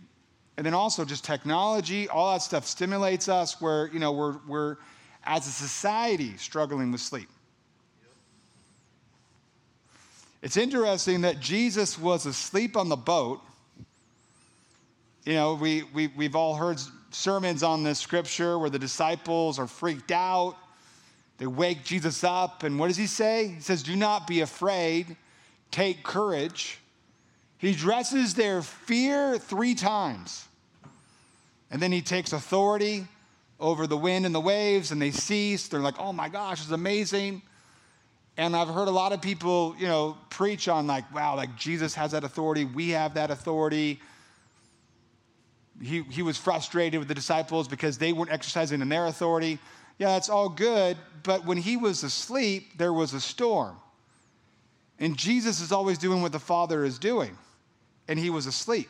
and 0.58 0.66
then 0.66 0.74
also 0.74 1.06
just 1.06 1.24
technology, 1.24 2.10
all 2.10 2.34
that 2.34 2.42
stuff 2.42 2.66
stimulates 2.66 3.30
us 3.30 3.62
where, 3.62 3.90
you 3.94 4.00
know, 4.00 4.12
we're, 4.12 4.38
we're 4.48 4.78
as 5.24 5.46
a 5.46 5.52
society 5.52 6.36
struggling 6.38 6.92
with 6.92 7.00
sleep. 7.00 7.30
It's 10.42 10.58
interesting 10.58 11.22
that 11.22 11.40
Jesus 11.40 11.98
was 11.98 12.26
asleep 12.26 12.76
on 12.76 12.90
the 12.90 12.96
boat. 12.96 13.42
You 15.26 15.34
know, 15.34 15.54
we, 15.56 15.84
we, 15.94 16.08
we've 16.08 16.36
all 16.36 16.56
heard 16.56 16.80
sermons 17.12 17.64
on 17.64 17.84
this 17.84 18.00
scripture 18.00 18.58
where 18.58 18.70
the 18.70 18.80
disciples 18.80 19.60
are 19.60 19.68
freaked 19.68 20.12
out. 20.12 20.56
They 21.38 21.48
wake 21.48 21.84
Jesus 21.84 22.24
up, 22.24 22.64
and 22.64 22.78
what 22.78 22.88
does 22.88 22.98
he 22.98 23.08
say? 23.08 23.48
He 23.48 23.62
says, 23.62 23.84
Do 23.84 23.96
not 23.96 24.28
be 24.28 24.42
afraid, 24.42 25.16
take 25.72 26.04
courage. 26.04 26.80
He 27.58 27.74
dresses 27.74 28.34
their 28.34 28.62
fear 28.62 29.38
three 29.38 29.76
times. 29.76 30.48
And 31.72 31.82
then 31.82 31.92
he 31.92 32.02
takes 32.02 32.34
authority 32.34 33.06
over 33.60 33.86
the 33.86 33.98
wind 33.98 34.26
and 34.26 34.34
the 34.34 34.40
waves, 34.40 34.92
and 34.92 35.02
they 35.02 35.12
cease. 35.12 35.68
They're 35.68 35.82
like, 35.82 36.00
oh 36.00 36.14
my 36.14 36.30
gosh, 36.30 36.62
it's 36.62 36.72
amazing. 36.72 37.42
And 38.38 38.56
I've 38.56 38.70
heard 38.70 38.88
a 38.88 38.92
lot 38.92 39.12
of 39.12 39.22
people, 39.22 39.76
you 39.78 39.88
know, 39.88 40.18
preach 40.30 40.70
on 40.70 40.88
like, 40.88 41.14
wow, 41.14 41.36
like 41.36 41.56
Jesus 41.58 41.94
has 41.96 42.12
that 42.12 42.24
authority, 42.24 42.64
we 42.64 42.90
have 42.90 43.14
that 43.16 43.32
authority. 43.32 44.00
He, 45.82 46.04
he 46.04 46.22
was 46.22 46.38
frustrated 46.38 47.00
with 47.00 47.08
the 47.08 47.16
disciples 47.16 47.68
because 47.68 47.98
they 47.98 48.12
weren't 48.12 48.32
exercising 48.32 48.82
in 48.82 48.90
their 48.90 49.06
authority. 49.06 49.60
Yeah, 49.98 50.10
that's 50.10 50.30
all 50.30 50.50
good, 50.50 50.98
but 51.24 51.46
when 51.46 51.58
he 51.58 51.78
was 51.78 52.04
asleep, 52.04 52.78
there 52.78 52.94
was 52.94 53.14
a 53.14 53.22
storm. 53.22 53.78
And 55.00 55.18
Jesus 55.18 55.62
is 55.62 55.72
always 55.72 55.98
doing 55.98 56.22
what 56.22 56.32
the 56.32 56.40
Father 56.40 56.84
is 56.84 57.00
doing, 57.00 57.38
and 58.08 58.20
he 58.20 58.30
was 58.30 58.46
asleep. 58.46 58.90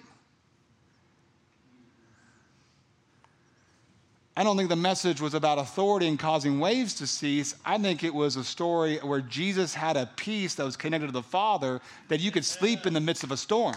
I 4.39 4.43
don't 4.43 4.55
think 4.55 4.69
the 4.69 4.75
message 4.77 5.19
was 5.19 5.33
about 5.33 5.59
authority 5.59 6.07
and 6.07 6.17
causing 6.17 6.61
waves 6.61 6.93
to 6.95 7.07
cease. 7.07 7.55
I 7.65 7.77
think 7.77 8.05
it 8.05 8.13
was 8.13 8.37
a 8.37 8.43
story 8.43 8.97
where 8.99 9.19
Jesus 9.19 9.73
had 9.73 9.97
a 9.97 10.09
peace 10.15 10.55
that 10.55 10.63
was 10.63 10.77
connected 10.77 11.07
to 11.07 11.11
the 11.11 11.21
Father 11.21 11.81
that 12.07 12.21
you 12.21 12.31
could 12.31 12.45
sleep 12.45 12.85
in 12.85 12.93
the 12.93 13.01
midst 13.01 13.25
of 13.25 13.31
a 13.31 13.37
storm. 13.37 13.75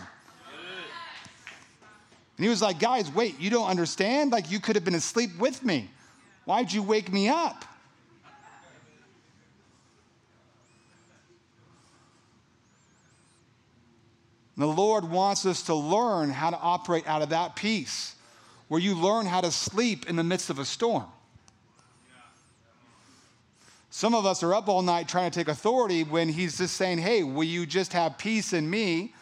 And 2.37 2.45
he 2.45 2.51
was 2.51 2.63
like, 2.63 2.79
Guys, 2.79 3.13
wait, 3.13 3.39
you 3.41 3.51
don't 3.51 3.69
understand? 3.69 4.33
Like, 4.33 4.51
you 4.51 4.61
could 4.61 4.77
have 4.77 4.85
been 4.85 4.95
asleep 4.95 5.31
with 5.39 5.65
me. 5.65 5.91
Why'd 6.45 6.73
you 6.73 6.83
wake 6.83 7.13
me 7.13 7.29
up? 7.29 7.65
And 14.57 14.63
The 14.63 14.67
Lord 14.67 15.05
wants 15.05 15.47
us 15.47 15.63
to 15.65 15.75
learn 15.75 16.31
how 16.31 16.51
to 16.51 16.59
operate 16.59 17.07
out 17.07 17.23
of 17.23 17.31
that 17.31 17.57
peace 17.57 18.17
where 18.69 18.81
you 18.81 18.95
learn 18.95 19.27
how 19.27 19.41
to 19.41 19.51
sleep 19.51 20.09
in 20.09 20.17
the 20.17 20.25
midst 20.25 20.51
of 20.51 20.59
a 20.59 20.65
storm. 20.65 21.05
Some 23.91 24.15
of 24.15 24.25
us 24.25 24.43
are 24.43 24.55
up 24.55 24.69
all 24.69 24.81
night 24.81 25.07
trying 25.09 25.31
to 25.31 25.39
take 25.39 25.49
authority 25.49 26.03
when 26.03 26.31
he's 26.31 26.57
just 26.57 26.77
saying, 26.77 26.99
Hey, 26.99 27.23
will 27.23 27.45
you 27.45 27.67
just 27.67 27.93
have 27.93 28.17
peace 28.17 28.55
in 28.55 28.69
me? 28.69 29.15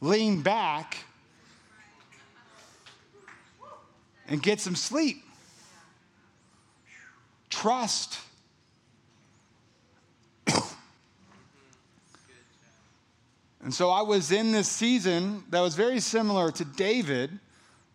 Lean 0.00 0.42
back 0.42 0.98
and 4.28 4.42
get 4.42 4.60
some 4.60 4.74
sleep. 4.74 5.22
Trust. 7.50 8.18
and 13.62 13.72
so 13.72 13.90
I 13.90 14.02
was 14.02 14.32
in 14.32 14.52
this 14.52 14.68
season 14.68 15.44
that 15.50 15.60
was 15.60 15.74
very 15.74 16.00
similar 16.00 16.50
to 16.52 16.64
David 16.64 17.38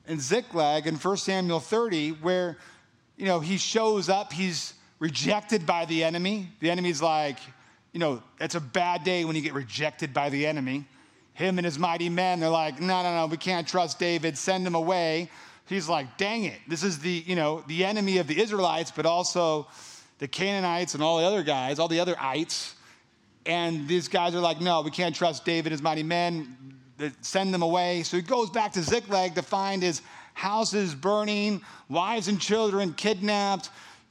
and 0.07 0.19
Ziklag 0.21 0.87
in 0.87 0.95
1 0.95 1.17
Samuel 1.17 1.59
30, 1.59 2.11
where, 2.21 2.57
you 3.17 3.25
know, 3.25 3.39
he 3.39 3.57
shows 3.57 4.09
up, 4.09 4.33
he's 4.33 4.73
rejected 4.99 5.65
by 5.65 5.85
the 5.85 6.03
enemy. 6.03 6.49
The 6.59 6.69
enemy's 6.71 7.01
like, 7.01 7.37
you 7.91 7.99
know, 7.99 8.23
it's 8.39 8.55
a 8.55 8.61
bad 8.61 9.03
day 9.03 9.25
when 9.25 9.35
you 9.35 9.41
get 9.41 9.53
rejected 9.53 10.13
by 10.13 10.29
the 10.29 10.47
enemy. 10.47 10.85
Him 11.33 11.57
and 11.59 11.65
his 11.65 11.79
mighty 11.79 12.09
men, 12.09 12.39
they're 12.39 12.49
like, 12.49 12.79
no, 12.79 13.03
no, 13.03 13.15
no, 13.15 13.25
we 13.27 13.37
can't 13.37 13.67
trust 13.67 13.99
David, 13.99 14.37
send 14.37 14.65
him 14.65 14.75
away. 14.75 15.29
He's 15.67 15.87
like, 15.87 16.17
dang 16.17 16.43
it, 16.43 16.59
this 16.67 16.83
is 16.83 16.99
the, 16.99 17.23
you 17.25 17.35
know, 17.35 17.63
the 17.67 17.85
enemy 17.85 18.17
of 18.17 18.27
the 18.27 18.41
Israelites, 18.41 18.91
but 18.91 19.05
also 19.05 19.67
the 20.19 20.27
Canaanites 20.27 20.93
and 20.93 21.01
all 21.03 21.17
the 21.17 21.23
other 21.23 21.43
guys, 21.43 21.79
all 21.79 21.87
the 21.87 21.99
other 21.99 22.15
ites. 22.19 22.75
And 23.45 23.87
these 23.87 24.07
guys 24.07 24.35
are 24.35 24.39
like, 24.39 24.61
no, 24.61 24.81
we 24.81 24.91
can't 24.91 25.15
trust 25.15 25.45
David 25.45 25.67
and 25.67 25.71
his 25.71 25.81
mighty 25.81 26.03
men 26.03 26.77
send 27.21 27.53
them 27.53 27.61
away. 27.61 28.03
So 28.03 28.17
he 28.17 28.23
goes 28.23 28.49
back 28.49 28.73
to 28.73 28.83
Ziklag 28.83 29.35
to 29.35 29.41
find 29.41 29.81
his 29.81 30.01
houses 30.33 30.93
burning, 30.93 31.61
wives 31.89 32.27
and 32.27 32.39
children 32.39 32.93
kidnapped, 32.93 33.69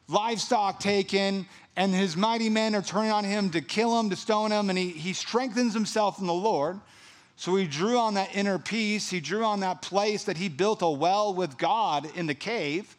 livestock 0.08 0.80
taken, 0.80 1.46
and 1.76 1.94
his 1.94 2.16
mighty 2.16 2.48
men 2.48 2.74
are 2.74 2.82
turning 2.82 3.12
on 3.12 3.24
him 3.24 3.50
to 3.50 3.60
kill 3.60 3.98
him, 3.98 4.10
to 4.10 4.16
stone 4.16 4.50
him, 4.50 4.68
and 4.70 4.78
he, 4.78 4.90
he 4.90 5.12
strengthens 5.12 5.72
himself 5.72 6.18
in 6.18 6.26
the 6.26 6.34
Lord. 6.34 6.80
So 7.40 7.56
he 7.56 7.66
drew 7.66 7.96
on 7.96 8.12
that 8.14 8.36
inner 8.36 8.58
peace. 8.58 9.08
He 9.08 9.18
drew 9.18 9.46
on 9.46 9.60
that 9.60 9.80
place 9.80 10.24
that 10.24 10.36
he 10.36 10.50
built 10.50 10.82
a 10.82 10.90
well 10.90 11.32
with 11.32 11.56
God 11.56 12.06
in 12.14 12.26
the 12.26 12.34
cave. 12.34 12.94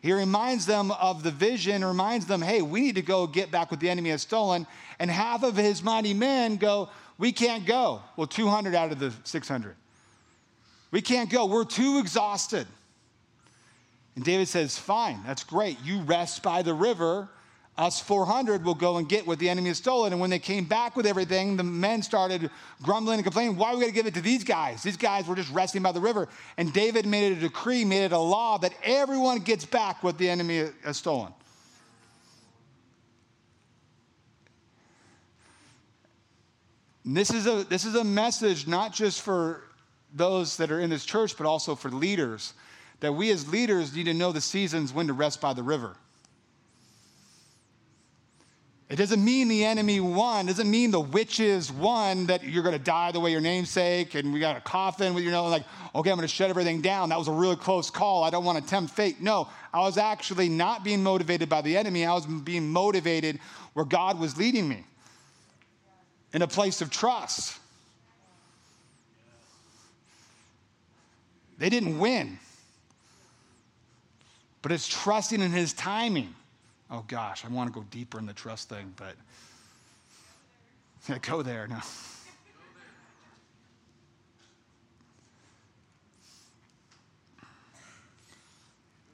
He 0.00 0.14
reminds 0.14 0.64
them 0.64 0.90
of 0.90 1.22
the 1.22 1.30
vision, 1.30 1.84
reminds 1.84 2.24
them, 2.24 2.40
hey, 2.40 2.62
we 2.62 2.80
need 2.80 2.94
to 2.94 3.02
go 3.02 3.26
get 3.26 3.50
back 3.50 3.70
what 3.70 3.80
the 3.80 3.90
enemy 3.90 4.08
has 4.08 4.22
stolen. 4.22 4.66
And 4.98 5.10
half 5.10 5.42
of 5.42 5.58
his 5.58 5.82
mighty 5.82 6.14
men 6.14 6.56
go, 6.56 6.88
we 7.18 7.30
can't 7.30 7.66
go. 7.66 8.00
Well, 8.16 8.26
200 8.26 8.74
out 8.74 8.90
of 8.90 8.98
the 8.98 9.12
600. 9.24 9.76
We 10.90 11.02
can't 11.02 11.28
go. 11.28 11.44
We're 11.44 11.66
too 11.66 11.98
exhausted. 11.98 12.66
And 14.16 14.24
David 14.24 14.48
says, 14.48 14.78
Fine, 14.78 15.20
that's 15.26 15.44
great. 15.44 15.76
You 15.84 16.00
rest 16.00 16.42
by 16.42 16.62
the 16.62 16.72
river. 16.72 17.28
Us 17.76 18.00
400 18.00 18.64
will 18.64 18.76
go 18.76 18.98
and 18.98 19.08
get 19.08 19.26
what 19.26 19.40
the 19.40 19.48
enemy 19.48 19.68
has 19.68 19.78
stolen. 19.78 20.12
And 20.12 20.20
when 20.20 20.30
they 20.30 20.38
came 20.38 20.64
back 20.64 20.94
with 20.94 21.06
everything, 21.06 21.56
the 21.56 21.64
men 21.64 22.02
started 22.02 22.48
grumbling 22.82 23.16
and 23.16 23.24
complaining, 23.24 23.56
Why 23.56 23.70
are 23.70 23.74
we 23.74 23.80
going 23.80 23.92
to 23.92 23.94
give 23.94 24.06
it 24.06 24.14
to 24.14 24.20
these 24.20 24.44
guys? 24.44 24.84
These 24.84 24.96
guys 24.96 25.26
were 25.26 25.34
just 25.34 25.50
resting 25.52 25.82
by 25.82 25.90
the 25.90 26.00
river. 26.00 26.28
And 26.56 26.72
David 26.72 27.04
made 27.04 27.32
it 27.32 27.38
a 27.38 27.40
decree, 27.40 27.84
made 27.84 28.04
it 28.04 28.12
a 28.12 28.18
law 28.18 28.58
that 28.58 28.72
everyone 28.84 29.40
gets 29.40 29.64
back 29.64 30.04
what 30.04 30.18
the 30.18 30.30
enemy 30.30 30.68
has 30.84 30.98
stolen. 30.98 31.32
This 37.04 37.30
is 37.34 37.46
a 37.46 37.64
this 37.64 37.84
is 37.84 37.96
a 37.96 38.04
message 38.04 38.66
not 38.66 38.94
just 38.94 39.20
for 39.20 39.64
those 40.14 40.56
that 40.58 40.70
are 40.70 40.80
in 40.80 40.90
this 40.90 41.04
church, 41.04 41.36
but 41.36 41.44
also 41.44 41.74
for 41.74 41.90
leaders. 41.90 42.54
That 43.00 43.12
we 43.12 43.32
as 43.32 43.48
leaders 43.48 43.94
need 43.94 44.04
to 44.04 44.14
know 44.14 44.30
the 44.30 44.40
seasons 44.40 44.92
when 44.92 45.08
to 45.08 45.12
rest 45.12 45.40
by 45.40 45.52
the 45.52 45.62
river. 45.62 45.96
It 48.90 48.96
doesn't 48.96 49.24
mean 49.24 49.48
the 49.48 49.64
enemy 49.64 49.98
won. 49.98 50.46
It 50.46 50.52
doesn't 50.52 50.70
mean 50.70 50.90
the 50.90 51.00
witches 51.00 51.72
won 51.72 52.26
that 52.26 52.44
you're 52.44 52.62
going 52.62 52.76
to 52.76 52.84
die 52.84 53.12
the 53.12 53.20
way 53.20 53.30
your 53.30 53.40
namesake 53.40 54.14
and 54.14 54.32
we 54.32 54.40
got 54.40 54.56
a 54.56 54.60
coffin 54.60 55.14
with 55.14 55.22
your 55.24 55.32
nose. 55.32 55.50
Like, 55.50 55.64
okay, 55.94 56.10
I'm 56.10 56.16
going 56.16 56.28
to 56.28 56.34
shut 56.34 56.50
everything 56.50 56.82
down. 56.82 57.08
That 57.08 57.18
was 57.18 57.28
a 57.28 57.32
really 57.32 57.56
close 57.56 57.90
call. 57.90 58.24
I 58.24 58.30
don't 58.30 58.44
want 58.44 58.62
to 58.62 58.68
tempt 58.68 58.92
fate. 58.92 59.22
No, 59.22 59.48
I 59.72 59.80
was 59.80 59.96
actually 59.96 60.50
not 60.50 60.84
being 60.84 61.02
motivated 61.02 61.48
by 61.48 61.62
the 61.62 61.76
enemy. 61.76 62.04
I 62.04 62.12
was 62.12 62.26
being 62.26 62.68
motivated 62.68 63.40
where 63.72 63.86
God 63.86 64.20
was 64.20 64.36
leading 64.36 64.68
me 64.68 64.84
in 66.34 66.42
a 66.42 66.48
place 66.48 66.82
of 66.82 66.90
trust. 66.90 67.58
They 71.56 71.70
didn't 71.70 71.98
win, 71.98 72.38
but 74.60 74.72
it's 74.72 74.86
trusting 74.86 75.40
in 75.40 75.52
his 75.52 75.72
timing. 75.72 76.34
Oh 76.90 77.04
gosh, 77.08 77.44
I 77.44 77.48
want 77.48 77.72
to 77.72 77.78
go 77.78 77.84
deeper 77.90 78.18
in 78.18 78.26
the 78.26 78.32
trust 78.32 78.68
thing, 78.68 78.92
but 78.96 79.14
yeah, 81.08 81.18
go 81.22 81.42
there 81.42 81.66
now. 81.66 81.82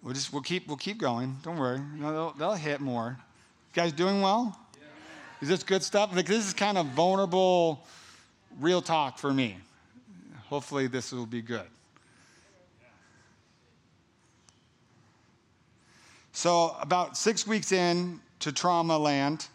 We'll 0.02 0.14
just 0.14 0.32
we'll 0.32 0.42
keep 0.42 0.66
we'll 0.66 0.78
keep 0.78 0.98
going. 0.98 1.36
Don't 1.42 1.58
worry. 1.58 1.80
No, 1.96 2.12
they'll, 2.12 2.32
they'll 2.32 2.54
hit 2.54 2.80
more. 2.80 3.18
You 3.74 3.82
guys 3.82 3.92
doing 3.92 4.22
well? 4.22 4.58
Is 5.40 5.48
this 5.48 5.62
good 5.62 5.82
stuff? 5.82 6.14
Like, 6.14 6.26
this 6.26 6.46
is 6.46 6.52
kind 6.52 6.76
of 6.76 6.86
vulnerable, 6.88 7.86
real 8.58 8.82
talk 8.82 9.18
for 9.18 9.32
me. 9.32 9.56
Hopefully, 10.48 10.86
this 10.86 11.12
will 11.12 11.24
be 11.24 11.40
good. 11.40 11.66
So, 16.40 16.74
about 16.80 17.18
six 17.18 17.46
weeks 17.46 17.70
in 17.70 18.18
to 18.38 18.50
trauma 18.50 18.96
land, 18.96 19.46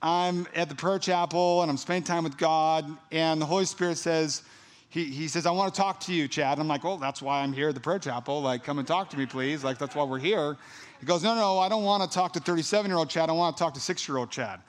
I'm 0.00 0.46
at 0.54 0.70
the 0.70 0.74
prayer 0.74 0.98
chapel 0.98 1.60
and 1.60 1.70
I'm 1.70 1.76
spending 1.76 2.02
time 2.02 2.24
with 2.24 2.38
God, 2.38 2.90
and 3.12 3.38
the 3.38 3.44
Holy 3.44 3.66
Spirit 3.66 3.98
says, 3.98 4.40
he, 4.88 5.04
he 5.04 5.28
says, 5.28 5.44
I 5.44 5.50
want 5.50 5.74
to 5.74 5.78
talk 5.78 6.00
to 6.04 6.14
you, 6.14 6.26
Chad. 6.26 6.58
I'm 6.58 6.66
like, 6.66 6.82
well, 6.82 6.96
that's 6.96 7.20
why 7.20 7.42
I'm 7.42 7.52
here 7.52 7.68
at 7.68 7.74
the 7.74 7.80
prayer 7.82 7.98
chapel. 7.98 8.40
Like, 8.40 8.64
come 8.64 8.78
and 8.78 8.88
talk 8.88 9.10
to 9.10 9.18
me, 9.18 9.26
please. 9.26 9.62
Like, 9.62 9.76
that's 9.76 9.94
why 9.94 10.04
we're 10.04 10.18
here. 10.18 10.56
He 10.98 11.04
goes, 11.04 11.22
no, 11.22 11.34
no, 11.34 11.58
I 11.58 11.68
don't 11.68 11.84
want 11.84 12.02
to 12.02 12.08
talk 12.08 12.32
to 12.32 12.40
37 12.40 12.90
year 12.90 12.96
old 12.96 13.10
Chad. 13.10 13.28
I 13.28 13.32
want 13.32 13.58
to 13.58 13.62
talk 13.62 13.74
to 13.74 13.80
six 13.80 14.08
year 14.08 14.16
old 14.16 14.30
Chad. 14.30 14.60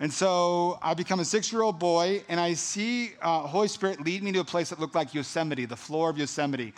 And 0.00 0.12
so 0.12 0.76
I 0.82 0.94
become 0.94 1.20
a 1.20 1.24
six 1.24 1.52
year 1.52 1.62
old 1.62 1.78
boy, 1.78 2.24
and 2.28 2.40
I 2.40 2.54
see 2.54 3.12
uh, 3.22 3.42
Holy 3.42 3.68
Spirit 3.68 4.04
lead 4.04 4.24
me 4.24 4.32
to 4.32 4.40
a 4.40 4.44
place 4.44 4.70
that 4.70 4.80
looked 4.80 4.96
like 4.96 5.14
Yosemite, 5.14 5.66
the 5.66 5.76
floor 5.76 6.10
of 6.10 6.18
Yosemite. 6.18 6.74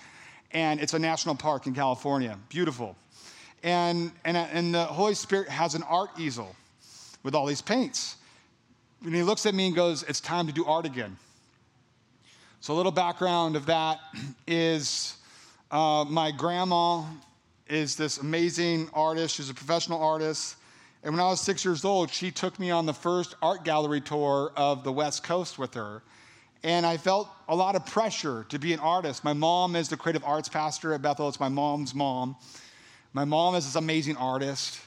And 0.50 0.80
it's 0.80 0.92
a 0.92 0.98
national 0.98 1.34
park 1.34 1.66
in 1.66 1.72
California. 1.72 2.38
Beautiful. 2.50 2.94
And, 3.62 4.12
and, 4.24 4.36
and 4.36 4.74
the 4.74 4.84
Holy 4.84 5.14
Spirit 5.14 5.48
has 5.48 5.74
an 5.74 5.82
art 5.84 6.10
easel 6.18 6.54
with 7.22 7.34
all 7.34 7.46
these 7.46 7.62
paints. 7.62 8.16
And 9.04 9.14
he 9.14 9.22
looks 9.22 9.46
at 9.46 9.54
me 9.54 9.66
and 9.66 9.76
goes, 9.76 10.02
It's 10.04 10.20
time 10.20 10.46
to 10.46 10.52
do 10.52 10.64
art 10.64 10.86
again. 10.86 11.16
So, 12.60 12.74
a 12.74 12.76
little 12.76 12.92
background 12.92 13.56
of 13.56 13.66
that 13.66 13.98
is 14.46 15.16
uh, 15.70 16.04
my 16.08 16.30
grandma 16.30 17.04
is 17.68 17.96
this 17.96 18.18
amazing 18.18 18.88
artist. 18.92 19.36
She's 19.36 19.50
a 19.50 19.54
professional 19.54 20.00
artist. 20.02 20.56
And 21.02 21.14
when 21.14 21.20
I 21.20 21.28
was 21.28 21.40
six 21.40 21.64
years 21.64 21.84
old, 21.84 22.10
she 22.10 22.30
took 22.30 22.60
me 22.60 22.70
on 22.70 22.86
the 22.86 22.94
first 22.94 23.34
art 23.42 23.64
gallery 23.64 24.00
tour 24.00 24.52
of 24.56 24.84
the 24.84 24.92
West 24.92 25.24
Coast 25.24 25.58
with 25.58 25.74
her. 25.74 26.02
And 26.62 26.86
I 26.86 26.96
felt 26.96 27.28
a 27.48 27.56
lot 27.56 27.74
of 27.74 27.84
pressure 27.86 28.46
to 28.50 28.58
be 28.58 28.72
an 28.72 28.78
artist. 28.78 29.24
My 29.24 29.32
mom 29.32 29.74
is 29.74 29.88
the 29.88 29.96
creative 29.96 30.22
arts 30.22 30.48
pastor 30.48 30.94
at 30.94 31.02
Bethel, 31.02 31.28
it's 31.28 31.40
my 31.40 31.48
mom's 31.48 31.94
mom. 31.94 32.36
My 33.14 33.26
mom 33.26 33.54
is 33.56 33.66
this 33.66 33.74
amazing 33.74 34.16
artist. 34.16 34.80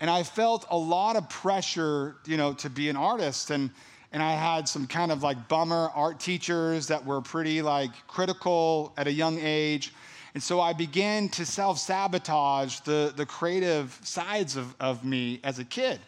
and 0.00 0.10
I 0.10 0.22
felt 0.22 0.66
a 0.70 0.76
lot 0.76 1.16
of 1.16 1.28
pressure, 1.28 2.16
you 2.26 2.36
know, 2.36 2.54
to 2.54 2.70
be 2.70 2.88
an 2.88 2.96
artist. 2.96 3.50
And, 3.50 3.70
and 4.12 4.22
I 4.22 4.32
had 4.32 4.68
some 4.68 4.86
kind 4.86 5.12
of 5.12 5.22
like 5.22 5.48
bummer 5.48 5.90
art 5.94 6.20
teachers 6.20 6.86
that 6.88 7.04
were 7.04 7.20
pretty 7.20 7.62
like 7.62 7.90
critical 8.06 8.92
at 8.96 9.06
a 9.06 9.12
young 9.12 9.38
age. 9.40 9.92
And 10.34 10.42
so 10.42 10.60
I 10.60 10.72
began 10.72 11.28
to 11.30 11.46
self 11.46 11.78
sabotage 11.78 12.80
the, 12.80 13.12
the 13.16 13.26
creative 13.26 13.98
sides 14.02 14.56
of, 14.56 14.74
of 14.78 15.04
me 15.04 15.40
as 15.42 15.58
a 15.58 15.64
kid 15.64 16.00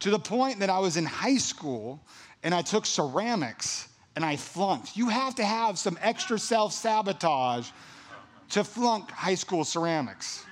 to 0.00 0.10
the 0.10 0.18
point 0.18 0.60
that 0.60 0.70
I 0.70 0.78
was 0.78 0.96
in 0.96 1.04
high 1.04 1.36
school 1.36 2.00
and 2.42 2.54
I 2.54 2.62
took 2.62 2.86
ceramics 2.86 3.88
and 4.16 4.24
I 4.24 4.36
flunked. 4.36 4.96
You 4.96 5.08
have 5.08 5.34
to 5.36 5.44
have 5.44 5.78
some 5.78 5.98
extra 6.02 6.38
self 6.38 6.72
sabotage 6.72 7.68
to 8.50 8.64
flunk 8.64 9.10
high 9.10 9.34
school 9.34 9.64
ceramics. 9.64 10.44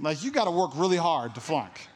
Like, 0.00 0.24
you 0.24 0.30
got 0.30 0.44
to 0.44 0.50
work 0.50 0.70
really 0.74 0.96
hard 0.96 1.34
to 1.34 1.40
flunk. 1.40 1.88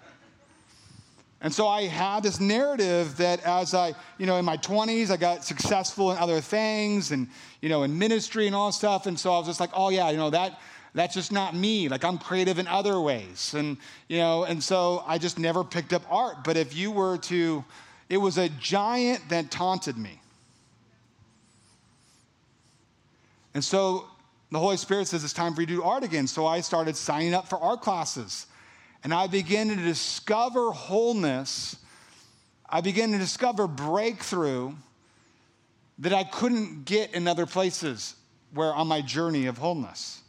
And 1.41 1.53
so 1.53 1.69
I 1.69 1.83
had 1.83 2.23
this 2.23 2.41
narrative 2.41 3.19
that 3.19 3.43
as 3.45 3.75
I, 3.75 3.93
you 4.17 4.25
know, 4.25 4.39
in 4.39 4.47
my 4.47 4.57
20s, 4.57 5.11
I 5.11 5.19
got 5.19 5.45
successful 5.45 6.11
in 6.11 6.17
other 6.17 6.41
things 6.41 7.11
and, 7.11 7.29
you 7.61 7.69
know, 7.69 7.83
in 7.83 7.99
ministry 7.99 8.47
and 8.47 8.57
all 8.57 8.73
stuff. 8.73 9.07
And 9.07 9.19
so 9.19 9.33
I 9.33 9.39
was 9.39 9.47
just 9.47 9.61
like, 9.61 9.69
oh, 9.75 9.91
yeah, 9.91 10.09
you 10.09 10.17
know, 10.17 10.31
that, 10.31 10.59
that's 10.95 11.13
just 11.13 11.33
not 11.33 11.55
me. 11.55 11.89
Like 11.89 12.03
I'm 12.03 12.17
creative 12.17 12.59
in 12.59 12.67
other 12.67 12.99
ways. 12.99 13.53
And, 13.53 13.77
you 14.09 14.19
know, 14.19 14.45
and 14.45 14.63
so 14.63 15.05
I 15.07 15.19
just 15.19 15.39
never 15.39 15.65
picked 15.65 15.93
up 15.93 16.03
art. 16.09 16.45
But 16.45 16.57
if 16.57 16.75
you 16.75 16.91
were 16.91 17.19
to, 17.19 17.63
it 18.09 18.17
was 18.17 18.39
a 18.39 18.49
giant 18.49 19.29
that 19.29 19.51
taunted 19.51 19.99
me. 19.99 20.21
And 23.53 23.63
so 23.63 24.07
the 24.51 24.59
Holy 24.59 24.77
Spirit 24.77 25.09
says 25.09 25.25
it's 25.25 25.33
time 25.33 25.55
for 25.55 25.63
you 25.63 25.67
to 25.67 25.75
do 25.75 25.83
art 25.83 26.05
again. 26.05 26.27
So 26.27 26.47
I 26.47 26.61
started 26.61 26.97
signing 26.97 27.35
up 27.35 27.49
for 27.49 27.59
art 27.59 27.81
classes. 27.81 28.47
And 29.03 29.13
I 29.13 29.27
began 29.27 29.69
to 29.69 29.77
discover 29.77 30.71
wholeness. 30.71 31.77
I 32.69 32.81
began 32.81 33.13
to 33.13 33.19
discover 33.19 33.67
breakthrough 33.67 34.73
that 35.99 36.13
I 36.13 36.25
couldn't 36.25 36.85
get 36.85 37.15
in 37.15 37.29
other 37.29 37.47
places 37.47 38.15
where 38.53 38.73
on 38.73 38.87
my 38.89 39.01
journey 39.01 39.47
of 39.47 39.59
wholeness. 39.59 40.23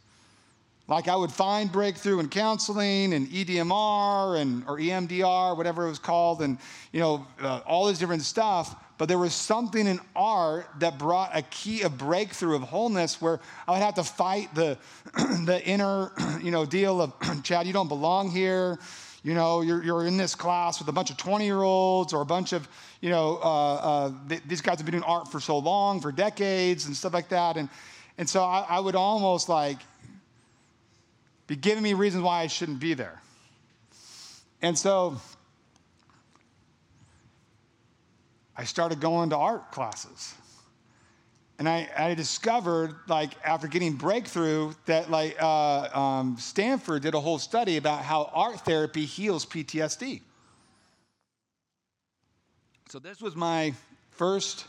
Like 0.88 1.08
I 1.08 1.16
would 1.16 1.32
find 1.32 1.70
breakthrough 1.70 2.20
in 2.20 2.28
counseling 2.28 3.12
and 3.12 3.28
EDMR 3.28 4.40
and 4.40 4.62
or 4.68 4.78
EMDR, 4.78 5.56
whatever 5.56 5.86
it 5.86 5.88
was 5.88 5.98
called, 5.98 6.42
and 6.42 6.58
you 6.92 7.00
know 7.00 7.26
uh, 7.40 7.60
all 7.66 7.86
this 7.86 7.98
different 7.98 8.22
stuff. 8.22 8.76
But 8.98 9.08
there 9.08 9.18
was 9.18 9.34
something 9.34 9.86
in 9.86 10.00
art 10.14 10.66
that 10.78 10.98
brought 10.98 11.36
a 11.36 11.42
key 11.42 11.82
of 11.82 11.98
breakthrough 11.98 12.56
of 12.56 12.62
wholeness 12.62 13.20
where 13.20 13.40
I 13.68 13.72
would 13.72 13.82
have 13.82 13.94
to 13.94 14.04
fight 14.04 14.54
the, 14.54 14.78
the 15.44 15.60
inner, 15.64 16.12
you 16.42 16.50
know, 16.50 16.64
deal 16.64 17.02
of, 17.02 17.12
Chad, 17.42 17.66
you 17.66 17.72
don't 17.72 17.88
belong 17.88 18.30
here. 18.30 18.78
You 19.22 19.34
know, 19.34 19.60
you're, 19.60 19.82
you're 19.82 20.06
in 20.06 20.16
this 20.16 20.34
class 20.34 20.78
with 20.78 20.88
a 20.88 20.92
bunch 20.92 21.10
of 21.10 21.16
20 21.16 21.44
year 21.44 21.60
olds 21.60 22.12
or 22.12 22.22
a 22.22 22.26
bunch 22.26 22.52
of, 22.52 22.68
you 23.00 23.10
know, 23.10 23.38
uh, 23.42 23.74
uh, 23.74 24.12
th- 24.28 24.42
these 24.46 24.60
guys 24.60 24.78
have 24.78 24.86
been 24.86 24.92
doing 24.92 25.04
art 25.04 25.30
for 25.30 25.40
so 25.40 25.58
long, 25.58 26.00
for 26.00 26.12
decades 26.12 26.86
and 26.86 26.96
stuff 26.96 27.12
like 27.12 27.28
that. 27.30 27.56
And, 27.56 27.68
and 28.18 28.28
so 28.28 28.42
I, 28.42 28.64
I 28.68 28.80
would 28.80 28.94
almost 28.94 29.48
like 29.48 29.78
be 31.48 31.56
giving 31.56 31.82
me 31.82 31.94
reasons 31.94 32.22
why 32.22 32.42
I 32.42 32.46
shouldn't 32.46 32.80
be 32.80 32.94
there. 32.94 33.20
And 34.62 34.78
so 34.78 35.20
I 38.56 38.64
started 38.64 39.00
going 39.00 39.30
to 39.30 39.36
art 39.36 39.70
classes. 39.70 40.34
And 41.58 41.68
I, 41.68 41.88
I 41.96 42.14
discovered, 42.14 42.94
like, 43.08 43.32
after 43.42 43.66
getting 43.66 43.94
breakthrough, 43.94 44.74
that, 44.84 45.10
like, 45.10 45.36
uh, 45.40 45.88
um, 45.98 46.36
Stanford 46.38 47.02
did 47.02 47.14
a 47.14 47.20
whole 47.20 47.38
study 47.38 47.78
about 47.78 48.02
how 48.02 48.30
art 48.34 48.60
therapy 48.60 49.06
heals 49.06 49.46
PTSD. 49.46 50.20
So, 52.90 52.98
this 52.98 53.22
was 53.22 53.34
my 53.34 53.72
first, 54.10 54.66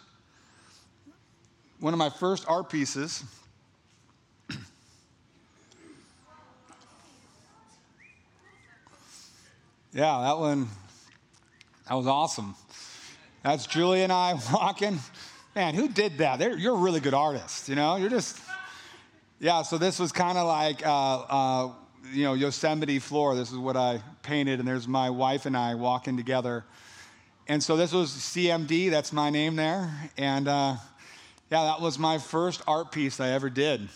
one 1.80 1.94
of 1.94 2.00
my 2.00 2.10
first 2.10 2.46
art 2.48 2.70
pieces. 2.70 3.24
yeah, 9.94 10.22
that 10.22 10.38
one, 10.38 10.70
that 11.90 11.96
was 11.96 12.08
awesome. 12.08 12.56
That's 13.48 13.66
Julie 13.66 14.02
and 14.02 14.12
I 14.12 14.34
walking. 14.54 15.00
Man, 15.56 15.74
who 15.74 15.88
did 15.88 16.18
that? 16.18 16.38
They're, 16.38 16.58
you're 16.58 16.76
a 16.76 16.80
really 16.80 17.00
good 17.00 17.14
artist, 17.14 17.70
you 17.70 17.76
know? 17.76 17.96
You're 17.96 18.10
just, 18.10 18.38
yeah, 19.40 19.62
so 19.62 19.78
this 19.78 20.00
was 20.00 20.12
kind 20.12 20.38
of 20.38 20.46
like, 20.48 20.86
uh, 20.86 20.90
uh, 20.90 21.72
you 22.12 22.26
know, 22.26 22.34
Yosemite 22.34 23.00
floor. 23.00 23.36
This 23.36 23.50
is 23.50 23.58
what 23.58 23.78
I 23.78 24.02
painted, 24.22 24.60
and 24.60 24.68
there's 24.68 24.86
my 24.86 25.10
wife 25.10 25.46
and 25.46 25.56
I 25.56 25.76
walking 25.76 26.18
together. 26.18 26.66
And 27.48 27.64
so 27.64 27.78
this 27.78 27.94
was 27.94 28.10
CMD, 28.10 28.92
that's 28.92 29.14
my 29.14 29.30
name 29.30 29.56
there. 29.56 29.94
And 30.18 30.50
uh, 30.50 30.76
yeah, 31.50 31.64
that 31.64 31.80
was 31.80 31.98
my 31.98 32.18
first 32.18 32.62
art 32.68 32.92
piece 32.92 33.22
I 33.22 33.30
ever 33.30 33.50
did. 33.50 33.88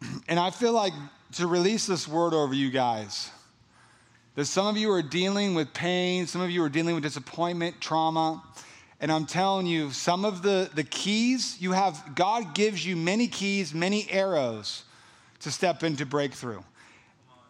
And 0.26 0.40
I 0.40 0.48
feel 0.48 0.72
like 0.72 0.94
to 1.32 1.46
release 1.46 1.84
this 1.84 2.08
word 2.08 2.32
over 2.32 2.54
you 2.54 2.70
guys, 2.70 3.30
that 4.34 4.46
some 4.46 4.66
of 4.66 4.76
you 4.76 4.90
are 4.92 5.02
dealing 5.02 5.54
with 5.54 5.74
pain, 5.74 6.26
some 6.26 6.40
of 6.40 6.50
you 6.50 6.62
are 6.62 6.68
dealing 6.68 6.94
with 6.94 7.02
disappointment, 7.02 7.80
trauma. 7.80 8.42
And 9.00 9.10
I'm 9.10 9.26
telling 9.26 9.66
you, 9.66 9.90
some 9.90 10.24
of 10.24 10.42
the, 10.42 10.70
the 10.74 10.84
keys 10.84 11.56
you 11.60 11.72
have, 11.72 12.14
God 12.14 12.54
gives 12.54 12.86
you 12.86 12.96
many 12.96 13.28
keys, 13.28 13.74
many 13.74 14.10
arrows 14.10 14.84
to 15.40 15.50
step 15.50 15.82
into 15.82 16.06
breakthrough. 16.06 16.62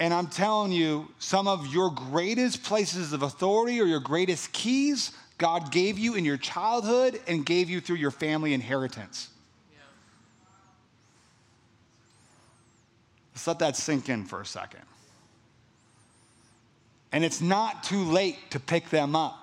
And 0.01 0.13
I'm 0.13 0.27
telling 0.27 0.73
you, 0.73 1.09
some 1.19 1.47
of 1.47 1.67
your 1.73 1.91
greatest 1.91 2.65
places 2.65 3.13
of 3.13 3.23
authority 3.23 3.81
or 3.81 3.85
your 3.85 4.01
greatest 4.01 4.53
keys, 4.53 5.13
God 5.39 5.71
gave 5.71 5.99
you 5.99 6.15
in 6.15 6.25
your 6.25 6.39
childhood 6.39 7.21
and 7.29 7.47
gave 7.47 7.71
you 7.71 7.81
through 7.81 7.97
your 7.97 8.11
family 8.11 8.55
inheritance. 8.55 9.29
Yeah. 9.73 9.79
Let's 13.35 13.47
let 13.47 13.59
that 13.61 13.77
sink 13.77 14.09
in 14.09 14.25
for 14.25 14.41
a 14.41 14.47
second. 14.47 14.83
And 17.13 17.25
it's 17.25 17.41
not 17.41 17.85
too 17.85 18.05
late 18.05 18.51
to 18.51 18.61
pick 18.61 18.89
them 18.89 19.15
up. 19.15 19.39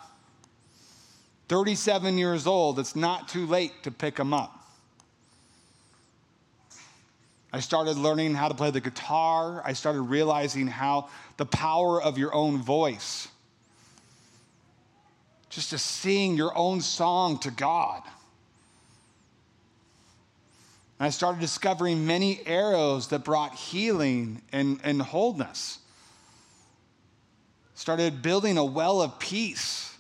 37 1.48 2.18
years 2.18 2.48
old, 2.48 2.80
it's 2.80 2.96
not 2.96 3.28
too 3.28 3.46
late 3.46 3.84
to 3.84 3.92
pick 3.92 4.16
them 4.16 4.34
up. 4.34 4.56
I 7.52 7.60
started 7.60 7.98
learning 7.98 8.36
how 8.36 8.48
to 8.48 8.54
play 8.54 8.70
the 8.70 8.82
guitar. 8.82 9.64
I 9.66 9.74
started 9.74 10.02
realizing 10.02 10.68
how 10.68 11.10
the 11.38 11.48
power 11.48 12.02
of 12.02 12.18
your 12.18 12.34
own 12.34 12.62
voice, 12.62 13.28
just 15.50 15.72
to 15.72 15.80
sing 15.80 16.38
your 16.38 16.56
own 16.56 16.82
song 16.82 17.40
to 17.40 17.50
God. 17.50 18.04
And 21.00 21.08
I 21.08 21.10
started 21.10 21.42
discovering 21.42 22.06
many 22.06 22.42
arrows 22.46 23.08
that 23.08 23.24
brought 23.24 23.56
healing 23.56 24.44
and, 24.52 24.80
and 24.84 25.02
wholeness 25.02 25.80
started 27.80 28.22
building 28.22 28.58
a 28.58 28.66
well 28.66 29.02
of 29.02 29.18
peace. 29.20 29.96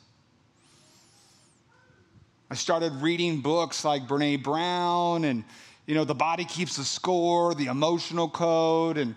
I 2.51 2.55
started 2.55 2.91
reading 2.95 3.39
books 3.39 3.85
like 3.85 4.05
Brene 4.05 4.43
Brown 4.43 5.23
and, 5.23 5.45
you 5.85 5.95
know, 5.95 6.03
The 6.03 6.13
Body 6.13 6.43
Keeps 6.43 6.75
the 6.75 6.83
Score, 6.83 7.55
The 7.55 7.67
Emotional 7.67 8.27
Code, 8.27 8.97
and 8.97 9.15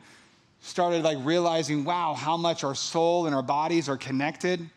started 0.60 1.02
like 1.02 1.18
realizing, 1.22 1.84
wow, 1.84 2.14
how 2.14 2.36
much 2.36 2.62
our 2.62 2.76
soul 2.76 3.26
and 3.26 3.34
our 3.34 3.42
bodies 3.42 3.88
are 3.88 3.96
connected. 3.96 4.70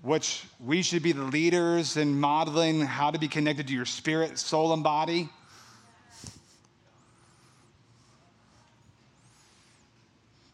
Which 0.00 0.44
we 0.58 0.80
should 0.80 1.02
be 1.02 1.12
the 1.12 1.24
leaders 1.24 1.98
in 1.98 2.18
modeling 2.18 2.80
how 2.80 3.10
to 3.10 3.18
be 3.18 3.28
connected 3.28 3.66
to 3.66 3.74
your 3.74 3.84
spirit, 3.84 4.38
soul, 4.38 4.72
and 4.72 4.82
body. 4.82 5.28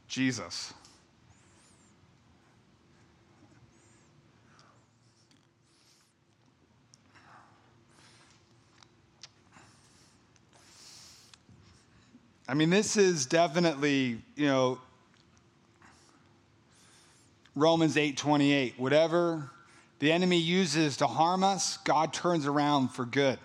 Jesus. 0.08 0.74
I 12.48 12.54
mean, 12.54 12.70
this 12.70 12.96
is 12.96 13.26
definitely, 13.26 14.22
you 14.36 14.46
know, 14.46 14.78
Romans 17.56 17.96
8:28. 17.96 18.78
Whatever 18.78 19.50
the 19.98 20.12
enemy 20.12 20.38
uses 20.38 20.98
to 20.98 21.06
harm 21.06 21.42
us, 21.42 21.78
God 21.78 22.12
turns 22.12 22.46
around 22.46 22.88
for 22.88 23.04
good 23.04 23.38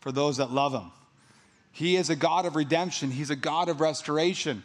for 0.00 0.12
those 0.12 0.36
that 0.36 0.50
love 0.50 0.72
him. 0.74 0.90
He 1.70 1.96
is 1.96 2.10
a 2.10 2.16
God 2.16 2.44
of 2.44 2.54
redemption, 2.54 3.10
he's 3.10 3.30
a 3.30 3.36
God 3.36 3.70
of 3.70 3.80
restoration. 3.80 4.62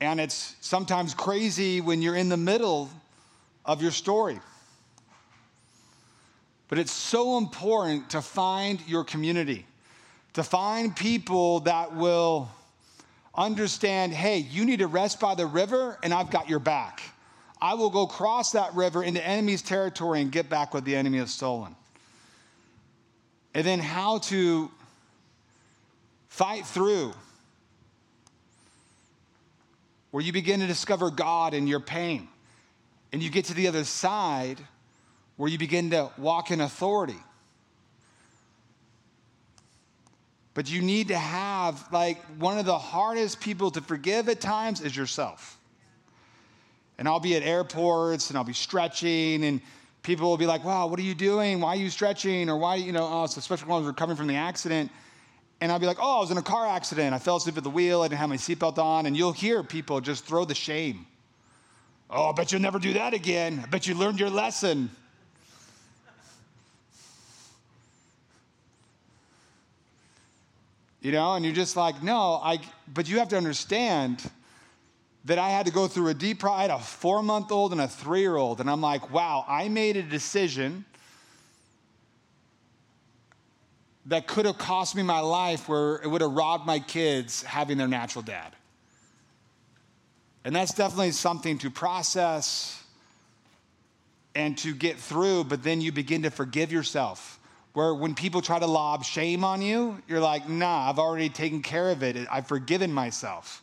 And 0.00 0.20
it's 0.20 0.54
sometimes 0.60 1.12
crazy 1.12 1.80
when 1.80 2.00
you're 2.00 2.16
in 2.16 2.28
the 2.28 2.36
middle 2.36 2.88
of 3.64 3.82
your 3.82 3.90
story. 3.90 4.40
But 6.68 6.78
it's 6.78 6.92
so 6.92 7.36
important 7.36 8.10
to 8.10 8.22
find 8.22 8.80
your 8.86 9.02
community 9.02 9.66
to 10.34 10.42
find 10.42 10.94
people 10.94 11.60
that 11.60 11.94
will 11.94 12.48
understand 13.34 14.12
hey, 14.12 14.38
you 14.38 14.64
need 14.64 14.80
to 14.80 14.86
rest 14.86 15.20
by 15.20 15.34
the 15.34 15.46
river, 15.46 15.98
and 16.02 16.12
I've 16.12 16.30
got 16.30 16.48
your 16.48 16.58
back. 16.58 17.00
I 17.60 17.74
will 17.74 17.90
go 17.90 18.06
cross 18.06 18.52
that 18.52 18.74
river 18.74 19.02
into 19.02 19.24
enemy's 19.24 19.62
territory 19.62 20.20
and 20.20 20.30
get 20.30 20.48
back 20.48 20.74
what 20.74 20.84
the 20.84 20.94
enemy 20.94 21.18
has 21.18 21.32
stolen. 21.32 21.74
And 23.54 23.66
then 23.66 23.80
how 23.80 24.18
to 24.18 24.70
fight 26.28 26.66
through 26.66 27.12
where 30.10 30.22
you 30.22 30.32
begin 30.32 30.60
to 30.60 30.66
discover 30.66 31.10
God 31.10 31.54
in 31.54 31.66
your 31.66 31.80
pain. 31.80 32.28
And 33.12 33.22
you 33.22 33.30
get 33.30 33.46
to 33.46 33.54
the 33.54 33.68
other 33.68 33.84
side 33.84 34.60
where 35.36 35.50
you 35.50 35.58
begin 35.58 35.90
to 35.90 36.10
walk 36.18 36.50
in 36.50 36.60
authority. 36.60 37.18
But 40.58 40.68
you 40.68 40.82
need 40.82 41.06
to 41.06 41.16
have, 41.16 41.86
like, 41.92 42.20
one 42.40 42.58
of 42.58 42.66
the 42.66 42.76
hardest 42.76 43.38
people 43.38 43.70
to 43.70 43.80
forgive 43.80 44.28
at 44.28 44.40
times 44.40 44.80
is 44.80 44.96
yourself. 44.96 45.56
And 46.98 47.06
I'll 47.06 47.20
be 47.20 47.36
at 47.36 47.44
airports 47.44 48.28
and 48.28 48.36
I'll 48.36 48.42
be 48.42 48.52
stretching, 48.52 49.44
and 49.44 49.60
people 50.02 50.28
will 50.28 50.36
be 50.36 50.46
like, 50.46 50.64
wow, 50.64 50.88
what 50.88 50.98
are 50.98 51.04
you 51.04 51.14
doing? 51.14 51.60
Why 51.60 51.74
are 51.74 51.76
you 51.76 51.90
stretching? 51.90 52.50
Or 52.50 52.56
why, 52.56 52.74
you 52.74 52.90
know, 52.90 53.08
oh, 53.08 53.26
so 53.26 53.38
especially 53.38 53.68
when 53.68 53.76
I 53.76 53.78
was 53.78 53.86
recovering 53.86 54.16
from 54.16 54.26
the 54.26 54.34
accident. 54.34 54.90
And 55.60 55.70
I'll 55.70 55.78
be 55.78 55.86
like, 55.86 55.98
oh, 56.00 56.16
I 56.16 56.20
was 56.22 56.32
in 56.32 56.38
a 56.38 56.42
car 56.42 56.66
accident. 56.66 57.14
I 57.14 57.20
fell 57.20 57.36
asleep 57.36 57.56
at 57.56 57.62
the 57.62 57.70
wheel. 57.70 58.02
I 58.02 58.08
didn't 58.08 58.18
have 58.18 58.28
my 58.28 58.36
seatbelt 58.36 58.78
on. 58.78 59.06
And 59.06 59.16
you'll 59.16 59.30
hear 59.30 59.62
people 59.62 60.00
just 60.00 60.24
throw 60.24 60.44
the 60.44 60.56
shame. 60.56 61.06
Oh, 62.10 62.30
I 62.30 62.32
bet 62.32 62.50
you'll 62.50 62.62
never 62.62 62.80
do 62.80 62.94
that 62.94 63.14
again. 63.14 63.60
I 63.62 63.68
bet 63.68 63.86
you 63.86 63.94
learned 63.94 64.18
your 64.18 64.30
lesson. 64.30 64.90
You 71.00 71.12
know, 71.12 71.34
and 71.34 71.44
you're 71.44 71.54
just 71.54 71.76
like, 71.76 72.02
no, 72.02 72.40
I, 72.42 72.58
but 72.92 73.08
you 73.08 73.18
have 73.18 73.28
to 73.28 73.36
understand 73.36 74.28
that 75.24 75.38
I 75.38 75.50
had 75.50 75.66
to 75.66 75.72
go 75.72 75.86
through 75.86 76.08
a 76.08 76.14
deep, 76.14 76.44
I 76.44 76.62
had 76.62 76.70
a 76.70 76.78
four 76.78 77.22
month 77.22 77.52
old 77.52 77.72
and 77.72 77.80
a 77.80 77.88
three 77.88 78.20
year 78.20 78.36
old. 78.36 78.60
And 78.60 78.68
I'm 78.68 78.80
like, 78.80 79.12
wow, 79.12 79.44
I 79.46 79.68
made 79.68 79.96
a 79.96 80.02
decision 80.02 80.84
that 84.06 84.26
could 84.26 84.46
have 84.46 84.58
cost 84.58 84.96
me 84.96 85.02
my 85.02 85.20
life 85.20 85.68
where 85.68 85.96
it 85.96 86.06
would 86.06 86.22
have 86.22 86.32
robbed 86.32 86.66
my 86.66 86.78
kids 86.78 87.42
having 87.42 87.76
their 87.76 87.88
natural 87.88 88.22
dad. 88.22 88.54
And 90.44 90.56
that's 90.56 90.72
definitely 90.72 91.10
something 91.10 91.58
to 91.58 91.70
process 91.70 92.82
and 94.34 94.56
to 94.58 94.74
get 94.74 94.96
through, 94.96 95.44
but 95.44 95.62
then 95.62 95.80
you 95.80 95.92
begin 95.92 96.22
to 96.22 96.30
forgive 96.30 96.72
yourself. 96.72 97.37
Where 97.78 97.94
when 97.94 98.16
people 98.16 98.42
try 98.42 98.58
to 98.58 98.66
lob 98.66 99.04
shame 99.04 99.44
on 99.44 99.62
you, 99.62 100.02
you're 100.08 100.18
like, 100.18 100.48
nah, 100.48 100.90
I've 100.90 100.98
already 100.98 101.28
taken 101.28 101.62
care 101.62 101.90
of 101.90 102.02
it. 102.02 102.16
I've 102.28 102.48
forgiven 102.48 102.92
myself. 102.92 103.62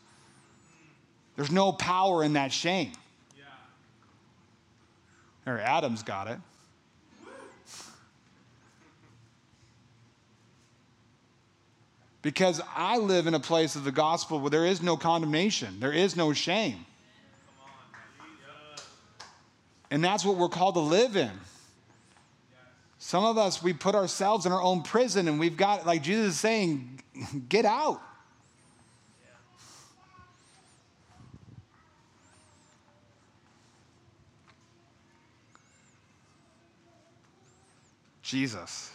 There's 1.36 1.51
no 1.51 1.74
power 1.74 2.24
in 2.24 2.32
that 2.32 2.53
shame. 2.53 2.93
Yeah. 3.36 3.43
Or 5.51 5.59
Adam's 5.59 6.01
got 6.01 6.30
it. 6.30 6.38
Because 12.22 12.61
I 12.74 12.99
live 12.99 13.28
in 13.28 13.34
a 13.34 13.39
place 13.41 13.76
of 13.76 13.84
the 13.84 13.91
gospel 13.91 14.39
where 14.39 14.49
there 14.49 14.66
is 14.66 14.82
no 14.82 14.95
condemnation, 14.95 15.82
there 15.82 15.91
is 15.91 16.16
no 16.16 16.32
shame. 16.32 16.86
And 19.91 20.01
that's 20.01 20.24
what 20.24 20.38
we're 20.38 20.47
called 20.47 20.76
to 20.76 20.80
live 20.80 21.18
in. 21.18 21.32
Some 23.06 23.24
of 23.24 23.38
us, 23.38 23.62
we 23.62 23.72
put 23.72 23.93
ourselves 23.93 24.47
in 24.47 24.51
our 24.51 24.64
own 24.64 24.82
prison 24.82 25.28
and 25.28 25.39
we've 25.39 25.56
got, 25.56 25.86
like 25.86 26.01
Jesus 26.01 26.34
is 26.34 26.39
saying, 26.39 27.01
get 27.49 27.64
out. 27.64 28.01
Jesus. 38.24 38.91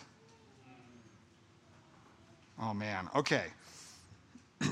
Oh, 2.60 2.74
man. 2.74 3.08
Okay. 3.14 3.44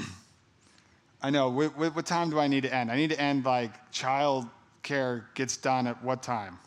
I 1.22 1.30
know. 1.30 1.48
What, 1.50 1.94
what, 1.94 2.06
time 2.06 2.28
do 2.28 2.40
I 2.40 2.48
need 2.48 2.64
to 2.64 2.74
end? 2.74 2.90
I 2.90 2.96
need 2.96 3.10
to 3.10 3.20
end 3.20 3.44
like 3.44 3.92
child 3.92 4.48
care 4.82 5.28
gets 5.34 5.56
done 5.56 5.86
at 5.86 6.02
what 6.02 6.24
time? 6.24 6.58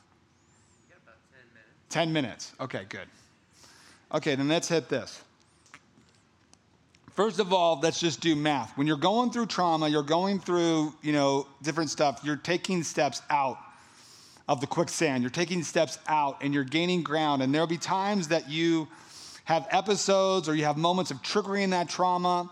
10 1.92 2.12
minutes. 2.12 2.54
Okay, 2.60 2.86
good. 2.90 3.08
Okay, 4.14 4.36
then 4.36 4.48
let's 4.48 4.68
hit 4.68 4.90
this. 4.90 5.22
First 7.14 7.40
of 7.40 7.52
all, 7.52 7.80
let's 7.82 8.00
just 8.00 8.22
do 8.22 8.36
math. 8.36 8.78
When 8.78 8.88
you're 8.88 8.98
going 8.98 9.32
through 9.32 9.48
trauma, 9.48 9.90
you're 9.90 10.02
going 10.02 10.40
through, 10.40 10.94
you 11.02 11.12
know, 11.12 11.46
different 11.62 11.90
stuff, 11.90 12.22
you're 12.24 12.38
taking 12.38 12.84
steps 12.84 13.22
out 13.30 13.58
of 14.48 14.60
the 14.60 14.68
quicksand. 14.68 15.24
You're 15.24 15.30
taking 15.30 15.64
steps 15.64 16.00
out 16.08 16.42
and 16.42 16.54
you're 16.54 16.64
gaining 16.64 17.04
ground. 17.04 17.42
And 17.42 17.54
there'll 17.54 17.68
be 17.68 17.78
times 17.78 18.30
that 18.30 18.50
you 18.50 18.88
have 19.46 19.68
episodes 19.72 20.50
or 20.50 20.56
you 20.56 20.66
have 20.66 20.78
moments 20.78 21.12
of 21.12 21.22
triggering 21.22 21.72
that 21.72 21.90
trauma 21.90 22.50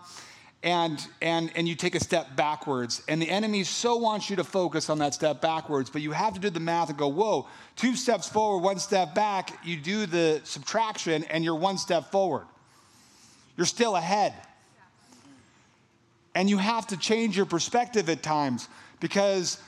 and 0.62 1.06
and 1.22 1.50
and 1.54 1.66
you 1.66 1.74
take 1.74 1.94
a 1.94 2.00
step 2.00 2.36
backwards. 2.36 3.02
And 3.08 3.20
the 3.20 3.30
enemy 3.30 3.64
so 3.64 3.96
wants 3.96 4.28
you 4.28 4.36
to 4.36 4.44
focus 4.44 4.90
on 4.90 4.98
that 4.98 5.14
step 5.14 5.40
backwards 5.40 5.88
but 5.88 6.02
you 6.02 6.12
have 6.12 6.34
to 6.34 6.40
do 6.40 6.50
the 6.50 6.60
math 6.60 6.90
and 6.90 6.98
go 6.98 7.08
whoa 7.08 7.48
two 7.76 7.96
steps 7.96 8.28
forward 8.28 8.58
one 8.58 8.78
step 8.78 9.14
back. 9.14 9.58
You 9.64 9.76
do 9.76 10.06
the 10.06 10.40
subtraction 10.44 11.24
and 11.24 11.44
you're 11.44 11.54
one 11.54 11.78
step 11.78 12.10
forward. 12.10 12.46
You're 13.56 13.66
still 13.66 13.96
ahead. 13.96 14.34
And 16.34 16.48
you 16.48 16.58
have 16.58 16.86
to 16.88 16.96
change 16.96 17.36
your 17.36 17.46
perspective 17.46 18.08
at 18.08 18.22
times 18.22 18.68
because 19.00 19.58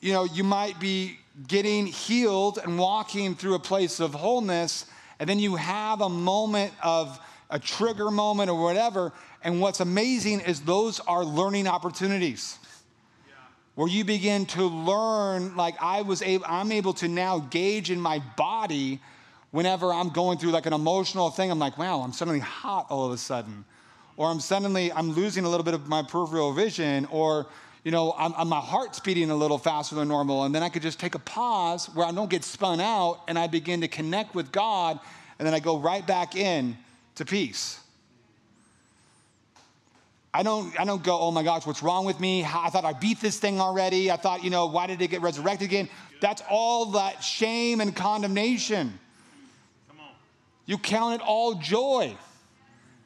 you 0.00 0.12
know 0.12 0.24
you 0.24 0.42
might 0.42 0.80
be 0.80 1.18
getting 1.46 1.86
healed 1.86 2.58
and 2.58 2.78
walking 2.78 3.34
through 3.34 3.54
a 3.54 3.60
place 3.60 4.00
of 4.00 4.14
wholeness 4.14 4.86
and 5.20 5.28
then 5.28 5.38
you 5.38 5.56
have 5.56 6.00
a 6.00 6.08
moment 6.08 6.72
of 6.82 7.20
a 7.50 7.58
trigger 7.58 8.10
moment 8.10 8.50
or 8.50 8.62
whatever. 8.62 9.12
And 9.42 9.60
what's 9.60 9.80
amazing 9.80 10.40
is 10.40 10.60
those 10.60 11.00
are 11.00 11.24
learning 11.24 11.66
opportunities. 11.66 12.58
Yeah. 13.26 13.34
Where 13.74 13.88
you 13.88 14.04
begin 14.04 14.46
to 14.46 14.64
learn, 14.64 15.56
like 15.56 15.74
I 15.80 16.02
was 16.02 16.22
able, 16.22 16.44
I'm 16.48 16.72
able 16.72 16.94
to 16.94 17.08
now 17.08 17.40
gauge 17.40 17.90
in 17.90 18.00
my 18.00 18.22
body 18.36 19.00
whenever 19.50 19.92
I'm 19.92 20.10
going 20.10 20.38
through 20.38 20.50
like 20.50 20.66
an 20.66 20.72
emotional 20.72 21.30
thing. 21.30 21.50
I'm 21.50 21.58
like, 21.58 21.76
wow, 21.76 22.00
I'm 22.00 22.12
suddenly 22.12 22.40
hot 22.40 22.86
all 22.88 23.06
of 23.06 23.12
a 23.12 23.18
sudden. 23.18 23.64
Or 24.16 24.28
I'm 24.28 24.40
suddenly, 24.40 24.92
I'm 24.92 25.12
losing 25.12 25.44
a 25.44 25.48
little 25.48 25.64
bit 25.64 25.74
of 25.74 25.88
my 25.88 26.02
peripheral 26.02 26.52
vision, 26.52 27.06
or 27.10 27.46
you 27.84 27.90
know, 27.90 28.14
I'm, 28.18 28.34
I'm, 28.36 28.48
my 28.48 28.60
heart's 28.60 29.00
beating 29.00 29.30
a 29.30 29.34
little 29.34 29.56
faster 29.56 29.94
than 29.94 30.08
normal. 30.08 30.44
And 30.44 30.54
then 30.54 30.62
I 30.62 30.68
could 30.68 30.82
just 30.82 31.00
take 31.00 31.14
a 31.14 31.18
pause 31.18 31.86
where 31.86 32.06
I 32.06 32.12
don't 32.12 32.28
get 32.28 32.44
spun 32.44 32.80
out 32.80 33.22
and 33.26 33.38
I 33.38 33.46
begin 33.46 33.80
to 33.80 33.88
connect 33.88 34.34
with 34.34 34.52
God. 34.52 35.00
And 35.38 35.46
then 35.46 35.54
I 35.54 35.60
go 35.60 35.78
right 35.78 36.06
back 36.06 36.36
in 36.36 36.76
to 37.20 37.26
peace. 37.26 37.78
I 40.32 40.42
don't, 40.42 40.78
I 40.80 40.84
don't 40.84 41.02
go, 41.02 41.18
oh 41.20 41.30
my 41.30 41.42
gosh, 41.42 41.66
what's 41.66 41.82
wrong 41.82 42.04
with 42.06 42.18
me? 42.18 42.44
I 42.44 42.70
thought 42.70 42.84
I 42.84 42.92
beat 42.92 43.20
this 43.20 43.38
thing 43.38 43.60
already. 43.60 44.10
I 44.10 44.16
thought, 44.16 44.42
you 44.42 44.48
know, 44.48 44.66
why 44.66 44.86
did 44.86 45.02
it 45.02 45.08
get 45.08 45.20
resurrected 45.20 45.68
again? 45.68 45.88
That's 46.20 46.42
all 46.48 46.86
that 46.92 47.22
shame 47.22 47.80
and 47.80 47.94
condemnation. 47.94 48.98
You 50.66 50.78
count 50.78 51.20
it 51.20 51.20
all 51.26 51.54
joy. 51.54 52.16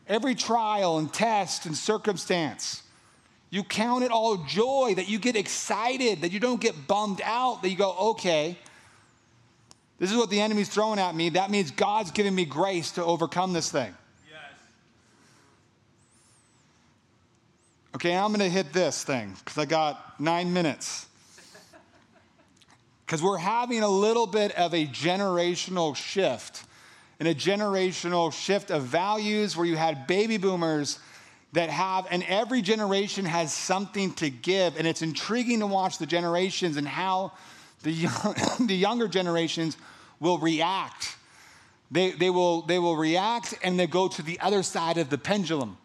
Every 0.07 0.35
trial 0.35 0.99
and 0.99 1.13
test 1.13 1.67
and 1.67 1.77
circumstance. 1.77 2.83
You 3.51 3.65
count 3.65 4.05
it 4.05 4.11
all 4.11 4.37
joy, 4.37 4.95
that 4.97 5.09
you 5.09 5.19
get 5.19 5.35
excited, 5.35 6.21
that 6.21 6.31
you 6.31 6.41
don't 6.41 6.61
get 6.61 6.87
bummed 6.87 7.23
out, 7.25 7.63
that 7.63 7.71
you 7.71 7.77
go, 7.77 7.97
okay, 8.11 8.59
this 9.99 10.11
is 10.11 10.17
what 10.17 10.29
the 10.29 10.41
enemy's 10.41 10.69
throwing 10.69 10.99
at 10.99 11.15
me. 11.15 11.31
That 11.31 11.51
means 11.51 11.71
God's 11.71 12.11
giving 12.11 12.35
me 12.35 12.45
grace 12.45 12.93
to 12.93 13.05
overcome 13.05 13.53
this 13.53 13.73
thing. 13.73 13.95
Okay, 17.95 18.17
I'm 18.17 18.31
going 18.31 18.41
to 18.41 18.49
hit 18.49 18.73
this 18.73 19.05
thing 19.05 19.37
because 19.39 19.57
I 19.57 19.67
got 19.67 20.19
nine 20.19 20.53
minutes. 20.53 21.07
Because 23.07 23.23
we're 23.23 23.39
having 23.39 23.83
a 23.83 23.89
little 23.89 24.27
bit 24.27 24.51
of 24.59 24.75
a 24.75 24.85
generational 24.85 25.95
shift 25.95 26.65
and 27.21 27.29
a 27.29 27.35
generational 27.35 28.33
shift 28.33 28.73
of 28.73 28.83
values 28.83 29.57
where 29.57 29.65
you 29.65 29.77
had 29.77 30.09
baby 30.09 30.39
boomers 30.39 30.99
that 31.53 31.71
have, 31.71 32.09
and 32.11 32.25
every 32.25 32.63
generation 32.63 33.25
has 33.27 33.55
something 33.55 34.13
to 34.15 34.29
give. 34.29 34.77
And 34.77 34.89
it's 34.89 35.03
intriguing 35.03 35.61
to 35.61 35.67
watch 35.69 35.99
the 35.99 36.07
generations 36.07 36.77
and 36.77 36.89
how 36.89 37.31
the, 37.85 37.93
young, 37.93 38.35
the 38.67 38.75
younger 38.75 39.07
generations 39.07 39.77
will 40.19 40.39
react. 40.39 41.17
They, 41.93 42.11
they, 42.11 42.31
will, 42.31 42.63
they 42.63 42.81
will 42.81 42.97
react 42.97 43.55
and 43.63 43.79
they 43.79 43.87
go 43.87 44.09
to 44.09 44.23
the 44.23 44.41
other 44.41 44.65
side 44.65 44.99
of 44.99 45.11
the 45.11 45.19
pendulum. 45.19 45.77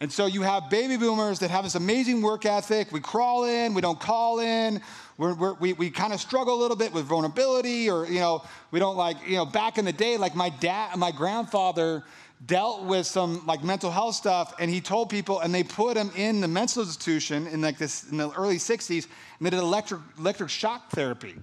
And 0.00 0.12
so 0.12 0.26
you 0.26 0.42
have 0.42 0.70
baby 0.70 0.96
boomers 0.96 1.40
that 1.40 1.50
have 1.50 1.64
this 1.64 1.74
amazing 1.74 2.22
work 2.22 2.46
ethic. 2.46 2.92
We 2.92 3.00
crawl 3.00 3.44
in, 3.44 3.74
we 3.74 3.80
don't 3.80 3.98
call 3.98 4.38
in. 4.38 4.80
We're, 5.16 5.34
we're, 5.34 5.54
we 5.54 5.72
we 5.72 5.90
kind 5.90 6.12
of 6.12 6.20
struggle 6.20 6.54
a 6.54 6.60
little 6.60 6.76
bit 6.76 6.92
with 6.92 7.04
vulnerability, 7.04 7.90
or 7.90 8.06
you 8.06 8.20
know, 8.20 8.44
we 8.70 8.78
don't 8.78 8.96
like 8.96 9.16
you 9.26 9.36
know. 9.36 9.44
Back 9.44 9.76
in 9.76 9.84
the 9.84 9.92
day, 9.92 10.16
like 10.16 10.36
my 10.36 10.50
dad, 10.50 10.96
my 10.96 11.10
grandfather 11.10 12.04
dealt 12.46 12.84
with 12.84 13.06
some 13.06 13.44
like 13.46 13.64
mental 13.64 13.90
health 13.90 14.14
stuff 14.14 14.54
and 14.60 14.70
he 14.70 14.80
told 14.80 15.10
people 15.10 15.40
and 15.40 15.52
they 15.52 15.64
put 15.64 15.96
him 15.96 16.10
in 16.14 16.40
the 16.40 16.46
mental 16.46 16.82
institution 16.82 17.48
in 17.48 17.60
like 17.60 17.78
this 17.78 18.08
in 18.12 18.16
the 18.16 18.30
early 18.30 18.58
60s 18.58 19.08
and 19.38 19.46
they 19.46 19.50
did 19.50 19.58
electric 19.58 20.00
electric 20.18 20.48
shock 20.48 20.88
therapy 20.90 21.34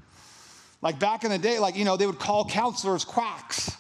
like 0.82 0.98
back 0.98 1.26
in 1.26 1.32
the 1.32 1.38
day 1.38 1.60
like 1.60 1.76
you 1.76 1.84
know 1.84 1.98
they 1.98 2.08
would 2.08 2.18
call 2.18 2.46
counselors 2.46 3.04
quacks 3.04 3.76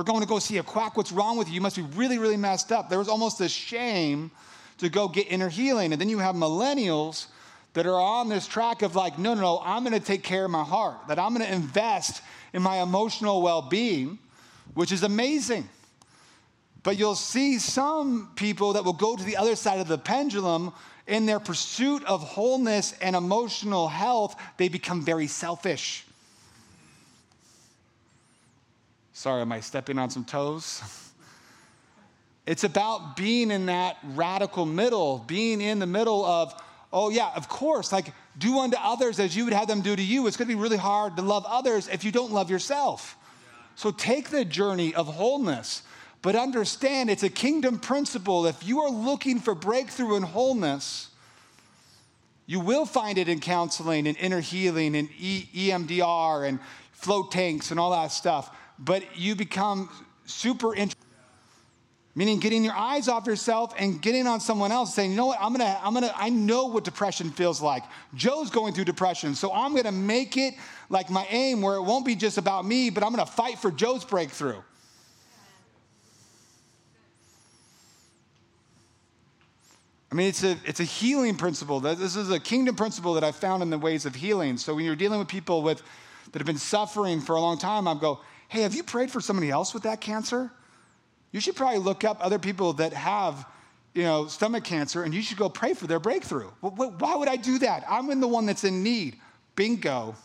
we're 0.00 0.04
going 0.04 0.22
to 0.22 0.26
go 0.26 0.38
see 0.38 0.56
a 0.56 0.62
quack 0.62 0.96
what's 0.96 1.12
wrong 1.12 1.36
with 1.36 1.46
you? 1.48 1.52
You 1.52 1.60
must 1.60 1.76
be 1.76 1.82
really 1.82 2.16
really 2.16 2.38
messed 2.38 2.72
up. 2.72 2.88
There 2.88 2.98
was 2.98 3.10
almost 3.10 3.38
a 3.42 3.50
shame 3.50 4.30
to 4.78 4.88
go 4.88 5.08
get 5.08 5.30
inner 5.30 5.50
healing. 5.50 5.92
And 5.92 6.00
then 6.00 6.08
you 6.08 6.20
have 6.20 6.34
millennials 6.34 7.26
that 7.74 7.84
are 7.84 8.00
on 8.00 8.30
this 8.30 8.46
track 8.46 8.80
of 8.80 8.96
like 8.96 9.18
no 9.18 9.34
no 9.34 9.42
no 9.42 9.62
i'm 9.62 9.84
going 9.84 9.92
to 9.92 10.04
take 10.04 10.22
care 10.22 10.46
of 10.46 10.50
my 10.50 10.64
heart 10.64 10.96
that 11.08 11.18
i'm 11.18 11.34
going 11.34 11.46
to 11.46 11.54
invest 11.54 12.22
in 12.54 12.62
my 12.62 12.80
emotional 12.80 13.42
well-being 13.42 14.18
which 14.72 14.90
is 14.90 15.02
amazing. 15.02 15.68
But 16.82 16.98
you'll 16.98 17.14
see 17.14 17.58
some 17.58 18.30
people 18.36 18.72
that 18.72 18.84
will 18.86 18.94
go 18.94 19.16
to 19.16 19.22
the 19.22 19.36
other 19.36 19.54
side 19.54 19.80
of 19.80 19.88
the 19.88 19.98
pendulum 19.98 20.72
in 21.06 21.26
their 21.26 21.40
pursuit 21.40 22.02
of 22.04 22.22
wholeness 22.22 22.94
and 23.02 23.14
emotional 23.14 23.88
health, 23.88 24.34
they 24.56 24.68
become 24.68 25.02
very 25.02 25.26
selfish. 25.26 26.06
Sorry, 29.20 29.42
am 29.42 29.52
I 29.52 29.60
stepping 29.60 29.98
on 29.98 30.08
some 30.08 30.24
toes? 30.24 30.82
It's 32.46 32.64
about 32.64 33.16
being 33.16 33.52
in 33.52 33.66
that 33.66 33.98
radical 34.02 34.64
middle, 34.64 35.22
being 35.28 35.60
in 35.60 35.78
the 35.78 35.86
middle 35.86 36.24
of, 36.24 36.52
oh, 36.92 37.10
yeah, 37.10 37.30
of 37.36 37.48
course, 37.48 37.92
like 37.92 38.12
do 38.38 38.58
unto 38.58 38.76
others 38.80 39.20
as 39.20 39.36
you 39.36 39.44
would 39.44 39.52
have 39.52 39.68
them 39.68 39.82
do 39.82 39.94
to 39.94 40.02
you. 40.02 40.26
It's 40.26 40.36
gonna 40.36 40.48
be 40.48 40.56
really 40.56 40.78
hard 40.78 41.16
to 41.16 41.22
love 41.22 41.44
others 41.46 41.86
if 41.86 42.02
you 42.02 42.10
don't 42.10 42.32
love 42.32 42.50
yourself. 42.50 43.14
So 43.76 43.92
take 43.92 44.30
the 44.30 44.44
journey 44.44 44.94
of 44.94 45.06
wholeness. 45.06 45.82
But 46.22 46.34
understand 46.34 47.08
it's 47.08 47.22
a 47.22 47.28
kingdom 47.28 47.78
principle. 47.78 48.46
If 48.46 48.66
you 48.66 48.80
are 48.80 48.90
looking 48.90 49.38
for 49.38 49.54
breakthrough 49.54 50.16
and 50.16 50.24
wholeness, 50.24 51.10
you 52.46 52.58
will 52.58 52.86
find 52.86 53.16
it 53.16 53.28
in 53.28 53.38
counseling 53.38 54.08
and 54.08 54.16
inner 54.16 54.40
healing 54.40 54.96
and 54.96 55.08
EMDR 55.10 56.48
and 56.48 56.58
float 56.92 57.30
tanks 57.30 57.70
and 57.70 57.78
all 57.78 57.92
that 57.92 58.12
stuff. 58.12 58.50
But 58.80 59.16
you 59.16 59.34
become 59.34 59.90
super 60.24 60.74
interested. 60.74 60.96
Meaning 62.16 62.40
getting 62.40 62.64
your 62.64 62.74
eyes 62.74 63.06
off 63.06 63.26
yourself 63.26 63.72
and 63.78 64.02
getting 64.02 64.26
on 64.26 64.40
someone 64.40 64.72
else, 64.72 64.92
saying, 64.92 65.10
you 65.10 65.16
know 65.16 65.26
what, 65.26 65.38
I'm 65.40 65.52
gonna, 65.52 65.78
I'm 65.80 65.94
gonna, 65.94 66.12
I 66.16 66.28
know 66.28 66.66
what 66.66 66.82
depression 66.82 67.30
feels 67.30 67.62
like. 67.62 67.84
Joe's 68.14 68.50
going 68.50 68.74
through 68.74 68.86
depression, 68.86 69.36
so 69.36 69.52
I'm 69.52 69.76
gonna 69.76 69.92
make 69.92 70.36
it 70.36 70.54
like 70.88 71.08
my 71.08 71.24
aim 71.30 71.62
where 71.62 71.76
it 71.76 71.82
won't 71.82 72.04
be 72.04 72.16
just 72.16 72.36
about 72.36 72.66
me, 72.66 72.90
but 72.90 73.04
I'm 73.04 73.10
gonna 73.10 73.26
fight 73.26 73.58
for 73.58 73.70
Joe's 73.70 74.04
breakthrough. 74.04 74.60
I 80.10 80.16
mean, 80.16 80.26
it's 80.26 80.42
a, 80.42 80.56
it's 80.64 80.80
a 80.80 80.84
healing 80.84 81.36
principle. 81.36 81.78
This 81.78 82.16
is 82.16 82.30
a 82.30 82.40
kingdom 82.40 82.74
principle 82.74 83.14
that 83.14 83.22
I 83.22 83.30
found 83.30 83.62
in 83.62 83.70
the 83.70 83.78
ways 83.78 84.04
of 84.04 84.16
healing. 84.16 84.56
So 84.56 84.74
when 84.74 84.84
you're 84.84 84.96
dealing 84.96 85.20
with 85.20 85.28
people 85.28 85.62
with, 85.62 85.80
that 86.32 86.38
have 86.38 86.46
been 86.46 86.58
suffering 86.58 87.20
for 87.20 87.36
a 87.36 87.40
long 87.40 87.58
time, 87.58 87.86
I 87.86 87.94
go, 87.94 88.20
hey, 88.50 88.62
have 88.62 88.74
you 88.74 88.82
prayed 88.82 89.12
for 89.12 89.20
somebody 89.20 89.48
else 89.48 89.72
with 89.72 89.84
that 89.84 90.00
cancer? 90.00 90.50
You 91.30 91.38
should 91.38 91.54
probably 91.54 91.78
look 91.78 92.02
up 92.02 92.18
other 92.20 92.40
people 92.40 92.72
that 92.74 92.92
have, 92.92 93.46
you 93.94 94.02
know, 94.02 94.26
stomach 94.26 94.64
cancer, 94.64 95.04
and 95.04 95.14
you 95.14 95.22
should 95.22 95.38
go 95.38 95.48
pray 95.48 95.72
for 95.72 95.86
their 95.86 96.00
breakthrough. 96.00 96.48
Why 96.60 97.14
would 97.14 97.28
I 97.28 97.36
do 97.36 97.60
that? 97.60 97.84
I'm 97.88 98.10
in 98.10 98.18
the 98.18 98.26
one 98.26 98.46
that's 98.46 98.64
in 98.64 98.82
need. 98.82 99.20
Bingo. 99.54 100.16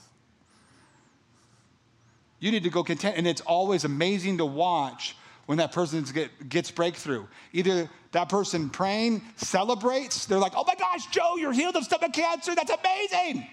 You 2.39 2.51
need 2.51 2.63
to 2.63 2.71
go 2.71 2.83
content, 2.83 3.15
and 3.15 3.27
it's 3.27 3.41
always 3.41 3.85
amazing 3.85 4.39
to 4.39 4.45
watch 4.45 5.15
when 5.45 5.59
that 5.59 5.71
person 5.71 6.03
get, 6.11 6.49
gets 6.49 6.71
breakthrough. 6.71 7.27
Either 7.53 7.87
that 8.11 8.29
person 8.29 8.71
praying 8.71 9.21
celebrates, 9.35 10.25
they're 10.25 10.39
like, 10.39 10.53
oh 10.55 10.63
my 10.65 10.73
gosh, 10.73 11.05
Joe, 11.11 11.37
you're 11.37 11.53
healed 11.53 11.75
of 11.75 11.83
stomach 11.83 12.13
cancer, 12.13 12.55
that's 12.55 12.71
amazing. 12.71 13.47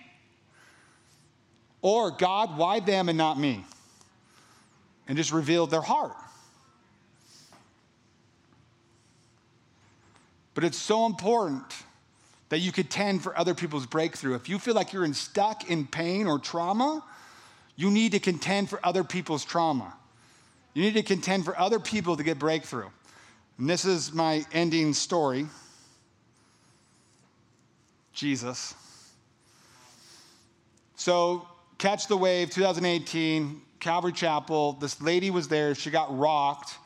Or 1.83 2.11
God, 2.11 2.57
why 2.57 2.81
them 2.81 3.11
and 3.11 3.19
not 3.19 3.39
me? 3.39 3.67
And 5.09 5.17
just 5.17 5.33
revealed 5.33 5.71
their 5.71 5.83
heart. 5.83 6.17
But 10.55 10.65
it's 10.65 10.79
so 10.79 11.07
important 11.07 11.65
that 12.51 12.59
you 12.59 12.73
contend 12.73 13.23
for 13.23 13.37
other 13.39 13.55
people's 13.55 13.87
breakthrough. 13.87 14.35
If 14.35 14.49
you 14.49 14.59
feel 14.59 14.75
like 14.75 14.93
you're 14.93 15.05
in 15.05 15.15
stuck 15.15 15.71
in 15.71 15.87
pain 15.87 16.27
or 16.27 16.39
trauma, 16.39 17.03
you 17.77 17.91
need 17.91 18.13
to 18.13 18.19
contend 18.19 18.69
for 18.69 18.79
other 18.85 19.03
people's 19.03 19.45
trauma. 19.45 19.95
You 20.75 20.83
need 20.83 20.95
to 20.95 21.03
contend 21.03 21.45
for 21.45 21.59
other 21.59 21.81
people 21.81 22.17
to 22.17 22.23
get 22.23 22.39
breakthrough. 22.39 22.89
And 23.59 23.69
this 23.69 23.85
is 23.85 24.13
my 24.13 24.45
ending 24.53 24.93
story 24.93 25.47
Jesus. 28.13 28.75
So, 30.95 31.49
Catch 31.79 32.07
the 32.07 32.17
Wave 32.17 32.51
2018, 32.51 33.61
Calvary 33.83 34.13
Chapel. 34.13 34.73
This 34.75 35.03
lady 35.03 35.31
was 35.31 35.49
there. 35.49 35.75
She 35.75 35.91
got 35.91 36.17
rocked. 36.17 36.79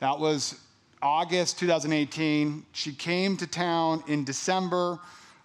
That 0.00 0.18
was 0.18 0.60
August 1.00 1.58
2018. 1.58 2.66
She 2.72 2.92
came 2.92 3.36
to 3.38 3.46
town 3.46 4.04
in 4.06 4.24
December, 4.24 4.98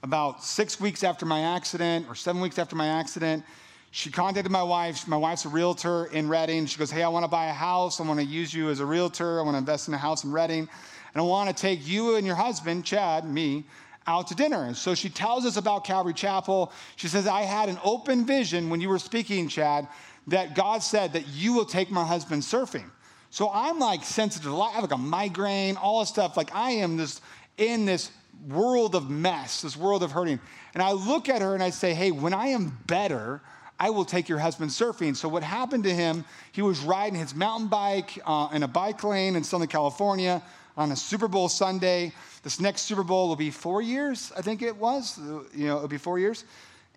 about 0.03 0.43
six 0.43 0.79
weeks 0.79 1.03
after 1.03 1.25
my 1.25 1.41
accident 1.55 2.07
or 2.09 2.15
seven 2.15 2.41
weeks 2.41 2.59
after 2.59 2.75
my 2.75 2.88
accident 2.88 3.45
she 3.93 4.09
contacted 4.09 4.51
my 4.51 4.63
wife. 4.63 5.05
My 5.05 5.17
wife's 5.17 5.43
a 5.43 5.49
realtor 5.49 6.05
in 6.05 6.29
Redding. 6.29 6.65
She 6.65 6.79
goes, 6.79 6.89
Hey, 6.89 7.03
I 7.03 7.09
want 7.09 7.25
to 7.25 7.27
buy 7.27 7.47
a 7.47 7.53
house. 7.53 7.99
I 7.99 8.03
want 8.03 8.21
to 8.21 8.25
use 8.25 8.53
you 8.53 8.69
as 8.69 8.79
a 8.79 8.86
realtor. 8.86 9.39
I 9.39 9.43
want 9.43 9.55
to 9.55 9.59
invest 9.59 9.89
in 9.89 9.93
a 9.93 9.97
house 9.97 10.23
in 10.23 10.32
Redding. 10.32 10.69
And 11.13 11.21
I 11.21 11.21
want 11.21 11.55
to 11.55 11.61
take 11.61 11.86
you 11.86 12.15
and 12.15 12.25
your 12.25 12.38
husband, 12.38 12.86
Chad, 12.86 13.25
me, 13.25 13.65
out 14.07 14.27
to 14.27 14.36
dinner. 14.36 14.63
And 14.63 14.77
so 14.77 14.95
she 14.95 15.09
tells 15.09 15.45
us 15.45 15.57
about 15.57 15.84
Calvary 15.84 16.13
Chapel. 16.13 16.71
She 16.95 17.09
says, 17.09 17.27
I 17.27 17.41
had 17.41 17.67
an 17.67 17.77
open 17.84 18.25
vision 18.25 18.69
when 18.69 18.79
you 18.79 18.88
were 18.88 18.97
speaking, 18.97 19.49
Chad, 19.49 19.89
that 20.28 20.55
God 20.55 20.84
said 20.84 21.13
that 21.13 21.28
you 21.28 21.53
will 21.53 21.65
take 21.65 21.91
my 21.91 22.05
husband 22.05 22.43
surfing. 22.43 22.89
So 23.30 23.49
I'm 23.53 23.80
like 23.80 24.03
sensitive. 24.03 24.53
I 24.53 24.72
have 24.72 24.84
like 24.84 24.91
a 24.91 24.97
migraine, 24.97 25.78
all 25.78 26.01
this 26.01 26.09
stuff. 26.09 26.36
Like 26.36 26.53
I 26.53 26.72
am 26.72 26.97
this 26.97 27.22
in 27.57 27.86
this 27.86 28.11
world 28.47 28.95
of 28.95 29.09
mess, 29.09 29.61
this 29.61 29.78
world 29.78 30.03
of 30.03 30.11
hurting. 30.11 30.39
And 30.74 30.84
I 30.84 30.91
look 30.91 31.30
at 31.30 31.41
her 31.41 31.53
and 31.53 31.63
I 31.63 31.69
say, 31.69 31.93
Hey, 31.93 32.11
when 32.11 32.34
I 32.34 32.47
am 32.47 32.78
better, 32.88 33.41
I 33.80 33.89
will 33.89 34.05
take 34.05 34.30
your 34.30 34.38
husband 34.38 34.69
surfing. 34.69 35.15
So, 35.15 35.28
what 35.28 35.41
happened 35.41 35.86
to 35.86 35.93
him, 35.93 36.24
he 36.51 36.61
was 36.61 36.80
riding 36.82 37.17
his 37.17 37.34
mountain 37.34 37.67
bike 37.67 38.19
uh, 38.26 38.49
in 38.53 38.61
a 38.61 38.67
bike 38.67 39.03
lane 39.03 39.36
in 39.36 39.43
Southern 39.43 39.67
California 39.67 40.43
on 40.78 40.91
a 40.91 40.95
Super 40.95 41.28
Bowl 41.28 41.49
Sunday. 41.49 42.13
This 42.43 42.59
next 42.59 42.82
Super 42.82 43.03
Bowl 43.03 43.28
will 43.28 43.36
be 43.36 43.49
four 43.49 43.82
years, 43.82 44.32
I 44.38 44.41
think 44.41 44.61
it 44.61 44.76
was. 44.76 45.17
You 45.55 45.67
know, 45.67 45.78
it'll 45.78 45.88
be 45.88 45.97
four 45.97 46.19
years. 46.19 46.45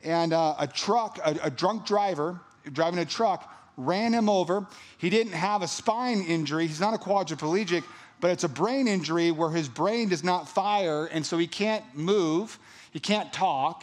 And 0.03 0.35
uh, 0.35 0.57
a 0.59 0.66
truck, 0.66 1.18
a, 1.25 1.39
a 1.45 1.51
drunk 1.51 1.87
driver 1.87 2.39
driving 2.73 2.99
a 2.99 3.05
truck, 3.05 3.51
ran 3.77 4.12
him 4.12 4.29
over. 4.29 4.67
He 4.99 5.11
didn't 5.11 5.33
have 5.33 5.62
a 5.62 5.69
spine 5.69 6.23
injury, 6.23 6.67
he's 6.67 6.81
not 6.81 6.95
a 6.95 6.99
quadriplegic, 6.99 7.85
but 8.21 8.31
it's 8.31 8.45
a 8.45 8.49
brain 8.49 8.89
injury 8.89 9.31
where 9.31 9.51
his 9.51 9.69
brain 9.69 10.09
does 10.09 10.25
not 10.25 10.49
fire, 10.49 11.07
and 11.07 11.25
so 11.25 11.39
he 11.39 11.47
can't 11.47 11.85
move, 11.95 12.59
he 12.93 13.01
can't 13.01 13.33
talk 13.33 13.83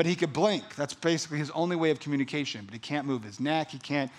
but 0.00 0.06
he 0.06 0.16
could 0.16 0.32
blink. 0.32 0.76
That's 0.76 0.94
basically 0.94 1.36
his 1.36 1.50
only 1.50 1.76
way 1.76 1.90
of 1.90 2.00
communication. 2.00 2.64
But 2.64 2.72
he 2.72 2.78
can't 2.78 3.06
move 3.06 3.22
his 3.22 3.38
neck. 3.38 3.70
He 3.70 3.78
can't, 3.78 4.10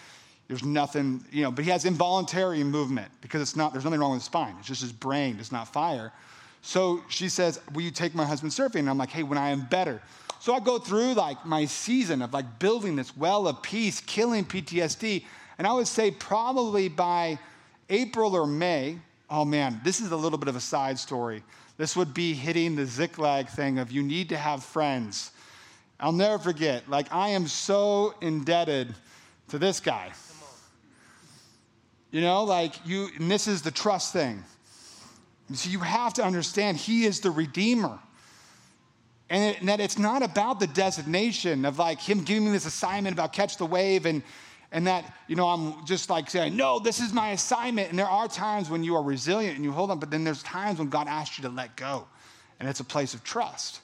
there's 0.48 0.64
nothing, 0.64 1.26
you 1.32 1.42
know, 1.42 1.50
but 1.50 1.66
he 1.66 1.72
has 1.72 1.86
involuntary 1.86 2.64
movement 2.64 3.12
because 3.20 3.42
it's 3.42 3.56
not, 3.56 3.74
there's 3.74 3.84
nothing 3.84 4.00
wrong 4.00 4.12
with 4.12 4.20
his 4.20 4.26
spine. 4.26 4.56
It's 4.60 4.68
just 4.68 4.82
his 4.84 4.92
brain 4.92 5.38
does 5.38 5.52
not 5.52 5.74
fire. 5.74 6.14
So 6.62 7.04
she 7.10 7.30
says, 7.30 7.60
Will 7.74 7.82
you 7.82 7.92
take 7.92 8.14
my 8.16 8.26
husband 8.26 8.52
surfing? 8.52 8.80
And 8.80 8.90
I'm 8.90 8.98
like, 8.98 9.10
Hey, 9.10 9.24
when 9.24 9.38
I 9.38 9.50
am 9.50 9.62
better. 9.66 10.02
So 10.40 10.54
I 10.54 10.60
go 10.60 10.80
through 10.80 11.14
like 11.14 11.46
my 11.46 11.66
season 11.66 12.22
of 12.22 12.34
like 12.34 12.60
building 12.60 12.96
this 12.96 13.16
well 13.16 13.48
of 13.48 13.62
peace, 13.62 14.02
killing 14.02 14.46
PTSD. 14.46 15.24
And 15.58 15.68
I 15.68 15.74
would 15.74 15.88
say 15.88 16.12
probably 16.12 16.90
by 16.90 17.38
April 17.90 18.36
or 18.36 18.48
May, 18.48 18.98
oh 19.30 19.46
man, 19.46 19.80
this 19.84 20.02
is 20.02 20.12
a 20.12 20.16
little 20.18 20.40
bit 20.40 20.50
of 20.50 20.56
a 20.56 20.62
side 20.62 20.98
story. 20.98 21.44
This 21.78 21.96
would 21.96 22.14
be 22.14 22.34
hitting 22.34 22.76
the 22.76 22.86
Ziklag 22.86 23.50
thing 23.50 23.78
of 23.80 23.92
you 23.92 24.02
need 24.02 24.30
to 24.30 24.38
have 24.38 24.64
friends 24.64 25.32
I'll 26.02 26.12
never 26.12 26.40
forget. 26.40 26.90
Like, 26.90 27.14
I 27.14 27.30
am 27.30 27.48
so 27.48 28.16
indebted 28.22 28.94
to 29.50 29.60
this 29.60 29.80
guy. 29.80 30.12
You 32.10 32.22
know, 32.22 32.44
like, 32.44 32.74
you, 32.86 33.10
and 33.18 33.30
this 33.30 33.48
is 33.48 33.62
the 33.62 33.70
trust 33.70 34.12
thing. 34.12 34.44
So 35.54 35.70
you 35.70 35.80
have 35.80 36.14
to 36.16 36.24
understand, 36.24 36.78
he 36.78 37.06
is 37.06 37.20
the 37.20 37.32
Redeemer. 37.32 38.00
And, 39.30 39.56
it, 39.56 39.60
and, 39.60 39.70
that 39.70 39.80
it's 39.80 39.98
not 39.98 40.24
about 40.24 40.60
the 40.60 40.68
designation 40.68 41.66
of 41.66 41.80
like 41.80 42.00
him 42.00 42.24
giving 42.24 42.46
me 42.46 42.52
this 42.52 42.66
assignment 42.66 43.14
about 43.14 43.34
catch 43.34 43.58
the 43.58 43.66
wave 43.66 44.06
and, 44.06 44.24
and 44.72 44.88
that, 44.88 45.14
you 45.28 45.36
know, 45.36 45.48
I'm 45.48 45.86
just 45.86 46.10
like 46.10 46.30
saying, 46.30 46.56
no, 46.56 46.80
this 46.80 47.00
is 47.00 47.14
my 47.14 47.32
assignment. 47.32 47.90
And 47.90 47.98
there 47.98 48.10
are 48.10 48.28
times 48.28 48.70
when 48.70 48.84
you 48.84 48.96
are 48.96 49.04
resilient 49.04 49.56
and 49.56 49.64
you 49.64 49.72
hold 49.72 49.92
on, 49.92 50.00
but 50.00 50.12
then 50.12 50.24
there's 50.24 50.44
times 50.44 50.80
when 50.80 50.90
God 50.90 51.08
asks 51.08 51.38
you 51.38 51.44
to 51.44 51.50
let 51.50 51.76
go. 51.76 52.08
And 52.60 52.70
it's 52.70 52.80
a 52.80 52.86
place 52.86 53.14
of 53.14 53.24
trust. 53.24 53.82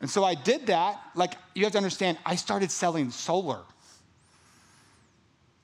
And 0.00 0.08
so 0.08 0.24
I 0.24 0.34
did 0.34 0.66
that. 0.68 1.00
Like, 1.14 1.34
you 1.54 1.64
have 1.64 1.72
to 1.72 1.78
understand, 1.78 2.18
I 2.24 2.36
started 2.36 2.70
selling 2.70 3.10
solar. 3.10 3.60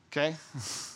Okay? 0.09 0.34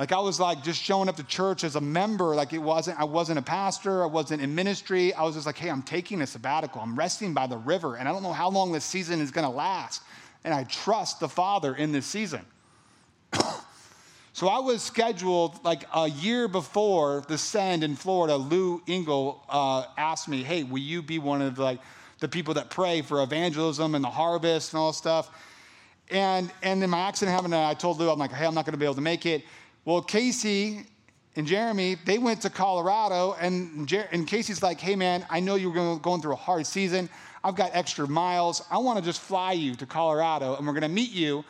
Like 0.00 0.12
I 0.12 0.18
was 0.18 0.40
like 0.40 0.64
just 0.64 0.82
showing 0.82 1.10
up 1.10 1.16
to 1.16 1.24
church 1.24 1.62
as 1.62 1.76
a 1.76 1.80
member, 1.80 2.34
like 2.34 2.54
it 2.54 2.58
wasn't, 2.58 2.98
I 2.98 3.04
wasn't 3.04 3.38
a 3.38 3.42
pastor, 3.42 4.02
I 4.02 4.06
wasn't 4.06 4.40
in 4.40 4.54
ministry. 4.54 5.12
I 5.12 5.24
was 5.24 5.34
just 5.34 5.44
like, 5.44 5.58
hey, 5.58 5.68
I'm 5.68 5.82
taking 5.82 6.22
a 6.22 6.26
sabbatical. 6.26 6.80
I'm 6.80 6.96
resting 6.96 7.34
by 7.34 7.46
the 7.46 7.58
river, 7.58 7.96
and 7.96 8.08
I 8.08 8.12
don't 8.12 8.22
know 8.22 8.32
how 8.32 8.48
long 8.48 8.72
this 8.72 8.86
season 8.86 9.20
is 9.20 9.30
gonna 9.30 9.50
last. 9.50 10.02
And 10.42 10.54
I 10.54 10.64
trust 10.64 11.20
the 11.20 11.28
Father 11.28 11.74
in 11.74 11.92
this 11.92 12.06
season. 12.06 12.40
so 14.32 14.48
I 14.48 14.60
was 14.60 14.80
scheduled 14.80 15.62
like 15.66 15.84
a 15.94 16.08
year 16.08 16.48
before 16.48 17.22
the 17.28 17.36
send 17.36 17.84
in 17.84 17.94
Florida. 17.94 18.36
Lou 18.36 18.80
Engle 18.88 19.44
uh, 19.50 19.84
asked 19.98 20.28
me, 20.28 20.42
hey, 20.42 20.62
will 20.62 20.78
you 20.78 21.02
be 21.02 21.18
one 21.18 21.42
of 21.42 21.58
like 21.58 21.78
the 22.20 22.28
people 22.28 22.54
that 22.54 22.70
pray 22.70 23.02
for 23.02 23.22
evangelism 23.22 23.94
and 23.94 24.02
the 24.02 24.08
harvest 24.08 24.72
and 24.72 24.80
all 24.80 24.94
stuff? 24.94 25.30
And, 26.10 26.50
and 26.62 26.80
then 26.80 26.88
my 26.88 27.00
accident 27.00 27.34
happened, 27.34 27.54
I 27.54 27.74
told 27.74 27.98
Lou, 27.98 28.10
I'm 28.10 28.18
like, 28.18 28.32
hey, 28.32 28.46
I'm 28.46 28.54
not 28.54 28.64
gonna 28.64 28.78
be 28.78 28.86
able 28.86 28.94
to 28.94 29.02
make 29.02 29.26
it. 29.26 29.44
Well, 29.90 30.02
Casey 30.02 30.86
and 31.34 31.48
Jeremy, 31.48 31.96
they 32.04 32.18
went 32.18 32.42
to 32.42 32.48
Colorado, 32.48 33.34
and, 33.40 33.88
Jer- 33.88 34.06
and 34.12 34.24
Casey's 34.24 34.62
like, 34.62 34.78
hey 34.78 34.94
man, 34.94 35.26
I 35.28 35.40
know 35.40 35.56
you're 35.56 35.98
going 35.98 36.22
through 36.22 36.34
a 36.34 36.36
hard 36.36 36.64
season. 36.64 37.08
I've 37.42 37.56
got 37.56 37.72
extra 37.74 38.06
miles. 38.06 38.62
I 38.70 38.78
want 38.78 39.00
to 39.00 39.04
just 39.04 39.20
fly 39.20 39.50
you 39.50 39.74
to 39.74 39.86
Colorado, 39.86 40.54
and 40.54 40.64
we're 40.64 40.74
going 40.74 40.82
to 40.82 40.88
meet 40.88 41.10
you. 41.10 41.44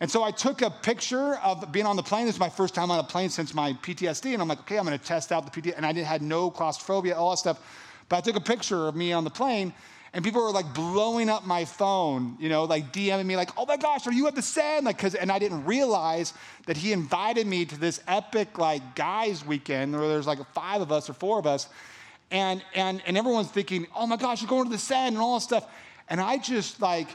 And 0.00 0.10
so 0.10 0.24
I 0.24 0.32
took 0.32 0.62
a 0.62 0.70
picture 0.70 1.36
of 1.36 1.70
being 1.70 1.86
on 1.86 1.94
the 1.94 2.02
plane. 2.02 2.26
This 2.26 2.34
is 2.34 2.40
my 2.40 2.48
first 2.48 2.74
time 2.74 2.90
on 2.90 2.98
a 2.98 3.04
plane 3.04 3.30
since 3.30 3.54
my 3.54 3.74
PTSD, 3.74 4.32
and 4.32 4.42
I'm 4.42 4.48
like, 4.48 4.58
okay, 4.62 4.76
I'm 4.76 4.84
going 4.84 4.98
to 4.98 5.04
test 5.04 5.30
out 5.30 5.44
the 5.44 5.62
PTSD. 5.62 5.76
And 5.76 5.86
I 5.86 5.92
did, 5.92 6.04
had 6.04 6.20
no 6.20 6.50
claustrophobia, 6.50 7.14
all 7.14 7.30
that 7.30 7.36
stuff. 7.36 7.60
But 8.08 8.16
I 8.16 8.20
took 8.22 8.34
a 8.34 8.40
picture 8.40 8.88
of 8.88 8.96
me 8.96 9.12
on 9.12 9.22
the 9.22 9.30
plane, 9.30 9.72
and 10.14 10.24
people 10.24 10.40
were 10.40 10.52
like 10.52 10.72
blowing 10.72 11.28
up 11.28 11.44
my 11.44 11.64
phone, 11.64 12.36
you 12.38 12.48
know, 12.48 12.64
like 12.64 12.92
DMing 12.92 13.26
me, 13.26 13.36
like, 13.36 13.50
oh 13.56 13.66
my 13.66 13.76
gosh, 13.76 14.06
are 14.06 14.12
you 14.12 14.28
at 14.28 14.36
the 14.36 14.42
send? 14.42 14.86
Like, 14.86 14.96
cause, 14.96 15.16
and 15.16 15.30
I 15.30 15.40
didn't 15.40 15.64
realize 15.64 16.32
that 16.66 16.76
he 16.76 16.92
invited 16.92 17.48
me 17.48 17.64
to 17.64 17.78
this 17.78 18.00
epic, 18.06 18.56
like, 18.56 18.94
guys' 18.94 19.44
weekend 19.44 19.92
where 19.92 20.06
there's 20.06 20.28
like 20.28 20.38
five 20.52 20.80
of 20.80 20.92
us 20.92 21.10
or 21.10 21.14
four 21.14 21.40
of 21.40 21.48
us. 21.48 21.68
And, 22.30 22.64
and, 22.76 23.02
and 23.06 23.18
everyone's 23.18 23.50
thinking, 23.50 23.88
oh 23.94 24.06
my 24.06 24.16
gosh, 24.16 24.40
you're 24.40 24.48
going 24.48 24.64
to 24.64 24.70
the 24.70 24.78
send 24.78 25.16
and 25.16 25.18
all 25.18 25.34
this 25.34 25.44
stuff. 25.44 25.68
And 26.08 26.20
I 26.20 26.38
just 26.38 26.80
like 26.80 27.08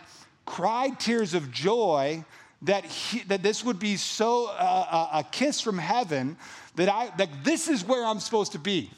cried 0.46 1.00
tears 1.00 1.34
of 1.34 1.52
joy 1.54 2.26
that, 2.64 2.84
he, 2.84 3.20
that 3.24 3.42
this 3.42 3.64
would 3.64 3.80
be 3.80 3.96
so 3.96 4.48
uh, 4.48 5.10
a 5.14 5.24
kiss 5.24 5.62
from 5.62 5.78
heaven 5.78 6.36
that 6.76 6.90
I, 6.90 7.14
that 7.18 7.30
this 7.46 7.70
is 7.70 7.86
where 7.86 8.06
I'm 8.06 8.20
supposed 8.20 8.52
to 8.52 8.60
be. 8.60 8.92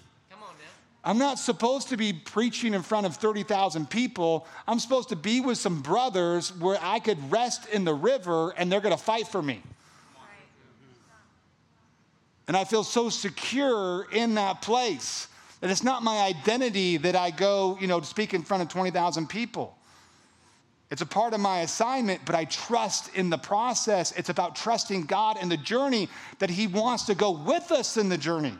I'm 1.03 1.17
not 1.17 1.39
supposed 1.39 1.89
to 1.89 1.97
be 1.97 2.13
preaching 2.13 2.73
in 2.73 2.83
front 2.83 3.07
of 3.07 3.15
30,000 3.15 3.89
people. 3.89 4.45
I'm 4.67 4.79
supposed 4.79 5.09
to 5.09 5.15
be 5.15 5.41
with 5.41 5.57
some 5.57 5.81
brothers 5.81 6.55
where 6.57 6.77
I 6.81 6.99
could 6.99 7.31
rest 7.31 7.67
in 7.69 7.85
the 7.85 7.93
river 7.93 8.53
and 8.55 8.71
they're 8.71 8.81
going 8.81 8.95
to 8.95 9.03
fight 9.03 9.27
for 9.27 9.41
me. 9.41 9.63
And 12.47 12.55
I 12.55 12.65
feel 12.65 12.83
so 12.83 13.09
secure 13.09 14.07
in 14.11 14.35
that 14.35 14.61
place 14.61 15.27
that 15.61 15.69
it's 15.69 15.83
not 15.83 16.03
my 16.03 16.19
identity 16.19 16.97
that 16.97 17.15
I 17.15 17.31
go, 17.31 17.77
you 17.79 17.87
know, 17.87 17.99
to 17.99 18.05
speak 18.05 18.33
in 18.33 18.43
front 18.43 18.61
of 18.61 18.69
20,000 18.69 19.27
people. 19.27 19.77
It's 20.91 21.01
a 21.01 21.05
part 21.05 21.33
of 21.33 21.39
my 21.39 21.61
assignment, 21.61 22.21
but 22.25 22.35
I 22.35 22.45
trust 22.45 23.15
in 23.15 23.29
the 23.29 23.37
process. 23.37 24.11
It's 24.17 24.29
about 24.29 24.55
trusting 24.55 25.05
God 25.05 25.41
in 25.41 25.47
the 25.47 25.57
journey 25.57 26.09
that 26.39 26.49
He 26.49 26.67
wants 26.67 27.03
to 27.05 27.15
go 27.15 27.31
with 27.31 27.71
us 27.71 27.95
in 27.95 28.09
the 28.09 28.17
journey. 28.17 28.53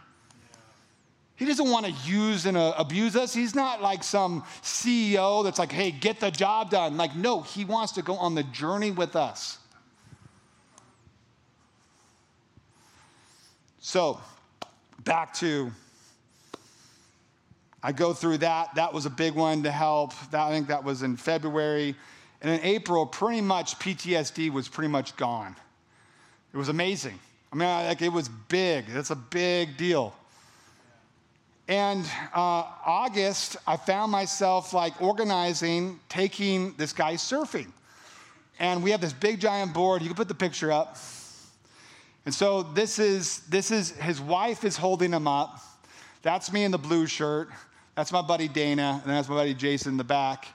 He 1.42 1.48
doesn't 1.48 1.72
want 1.72 1.88
to 1.88 1.92
use 2.08 2.46
and 2.46 2.56
uh, 2.56 2.76
abuse 2.78 3.16
us. 3.16 3.34
He's 3.34 3.56
not 3.56 3.82
like 3.82 4.04
some 4.04 4.44
CEO 4.62 5.44
that's 5.44 5.58
like, 5.58 5.72
hey, 5.72 5.90
get 5.90 6.20
the 6.20 6.30
job 6.30 6.70
done. 6.70 6.98
Like, 6.98 7.16
no, 7.16 7.42
he 7.42 7.66
wants 7.66 7.94
to 7.94 8.04
go 8.04 8.14
on 8.14 8.36
the 8.36 8.44
journey 8.44 8.92
with 8.92 9.16
us. 9.16 9.58
So, 13.80 14.22
back 15.04 15.34
to, 15.38 15.72
I 17.82 17.92
go 17.92 18.14
through 18.14 18.38
that. 18.38 18.76
That 18.76 18.94
was 18.94 19.08
a 19.08 19.10
big 19.10 19.34
one 19.34 19.64
to 19.64 19.72
help. 19.72 20.14
That, 20.30 20.42
I 20.42 20.52
think 20.52 20.68
that 20.68 20.84
was 20.84 21.02
in 21.02 21.18
February. 21.18 21.96
And 22.44 22.54
in 22.54 22.64
April, 22.64 23.08
pretty 23.08 23.42
much 23.42 23.80
PTSD 23.80 24.52
was 24.52 24.68
pretty 24.68 24.90
much 24.90 25.16
gone. 25.16 25.56
It 26.54 26.58
was 26.58 26.70
amazing. 26.70 27.18
I 27.52 27.56
mean, 27.56 27.68
like, 27.68 28.04
it 28.04 28.10
was 28.10 28.30
big. 28.30 28.86
That's 28.86 29.10
a 29.10 29.16
big 29.16 29.76
deal. 29.76 30.14
And 31.72 32.06
uh, 32.34 32.66
August, 32.86 33.56
I 33.66 33.78
found 33.78 34.12
myself 34.12 34.74
like 34.74 35.02
organizing, 35.02 36.02
taking 36.10 36.74
this 36.74 36.92
guy 36.92 37.14
surfing. 37.14 37.72
And 38.60 38.84
we 38.84 38.92
have 38.92 39.00
this 39.00 39.14
big 39.14 39.40
giant 39.40 39.74
board. 39.74 40.02
You 40.02 40.10
can 40.10 40.18
put 40.18 40.28
the 40.28 40.36
picture 40.36 40.70
up. 40.70 40.98
And 42.26 42.36
so 42.36 42.62
this 42.62 43.00
is 43.00 43.40
this 43.48 43.72
is 43.72 43.92
his 43.92 44.20
wife 44.20 44.66
is 44.66 44.76
holding 44.76 45.14
him 45.14 45.30
up. 45.30 45.62
That's 46.24 46.52
me 46.52 46.66
in 46.66 46.72
the 46.72 46.78
blue 46.78 47.08
shirt. 47.08 47.48
That's 47.96 48.12
my 48.12 48.22
buddy 48.22 48.50
Dana, 48.50 49.00
and 49.02 49.10
that's 49.10 49.30
my 49.30 49.36
buddy 49.36 49.54
Jason 49.54 49.94
in 49.94 49.98
the 49.98 50.04
back, 50.04 50.50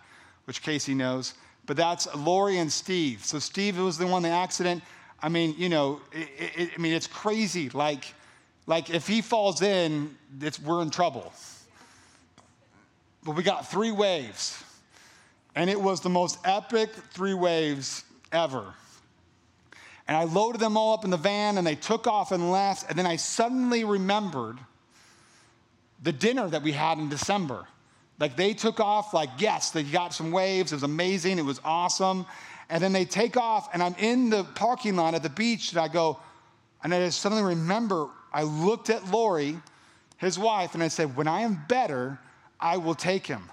which 0.44 0.60
Casey 0.60 0.92
knows. 0.92 1.32
But 1.64 1.78
that's 1.78 2.14
Lori 2.14 2.58
and 2.58 2.70
Steve. 2.70 3.24
So 3.24 3.38
Steve 3.38 3.78
was 3.78 3.96
the 3.96 4.06
one 4.06 4.20
the 4.20 4.28
accident. 4.28 4.82
I 5.22 5.30
mean, 5.30 5.54
you 5.56 5.70
know, 5.70 6.02
it, 6.12 6.28
it, 6.58 6.70
I 6.76 6.78
mean, 6.78 6.92
it's 6.92 7.06
crazy. 7.06 7.70
Like 7.70 8.12
like 8.66 8.90
if 8.90 9.06
he 9.06 9.22
falls 9.22 9.62
in, 9.62 10.16
we're 10.64 10.82
in 10.82 10.90
trouble. 10.90 11.32
But 13.24 13.36
we 13.36 13.42
got 13.42 13.68
three 13.70 13.92
waves, 13.92 14.62
and 15.54 15.68
it 15.70 15.80
was 15.80 16.00
the 16.00 16.08
most 16.08 16.38
epic 16.44 16.90
three 17.12 17.34
waves 17.34 18.04
ever. 18.32 18.74
And 20.08 20.16
I 20.16 20.24
loaded 20.24 20.60
them 20.60 20.76
all 20.76 20.94
up 20.94 21.04
in 21.04 21.10
the 21.10 21.16
van, 21.16 21.58
and 21.58 21.66
they 21.66 21.74
took 21.74 22.06
off 22.06 22.30
and 22.30 22.52
left. 22.52 22.88
And 22.88 22.98
then 22.98 23.06
I 23.06 23.16
suddenly 23.16 23.84
remembered 23.84 24.58
the 26.02 26.12
dinner 26.12 26.48
that 26.48 26.62
we 26.62 26.72
had 26.72 26.98
in 26.98 27.08
December. 27.08 27.66
Like 28.20 28.36
they 28.36 28.54
took 28.54 28.78
off, 28.78 29.12
like, 29.12 29.30
yes, 29.38 29.70
they 29.70 29.82
got 29.82 30.14
some 30.14 30.30
waves. 30.30 30.72
It 30.72 30.76
was 30.76 30.82
amazing. 30.84 31.38
It 31.38 31.44
was 31.44 31.60
awesome. 31.64 32.24
And 32.70 32.82
then 32.82 32.92
they 32.92 33.04
take 33.04 33.36
off, 33.36 33.68
and 33.72 33.82
I'm 33.82 33.94
in 33.98 34.30
the 34.30 34.44
parking 34.44 34.96
lot 34.96 35.14
at 35.14 35.22
the 35.22 35.30
beach, 35.30 35.72
and 35.72 35.80
I 35.80 35.88
go, 35.88 36.18
and 36.82 36.94
I 36.94 37.04
just 37.04 37.20
suddenly 37.20 37.44
remember 37.44 38.08
I 38.32 38.42
looked 38.42 38.90
at 38.90 39.10
Lori, 39.10 39.58
his 40.18 40.38
wife, 40.38 40.74
and 40.74 40.82
I 40.82 40.88
said, 40.88 41.16
When 41.16 41.28
I 41.28 41.42
am 41.42 41.62
better, 41.68 42.18
I 42.60 42.76
will 42.76 42.94
take 42.94 43.26
him. 43.26 43.50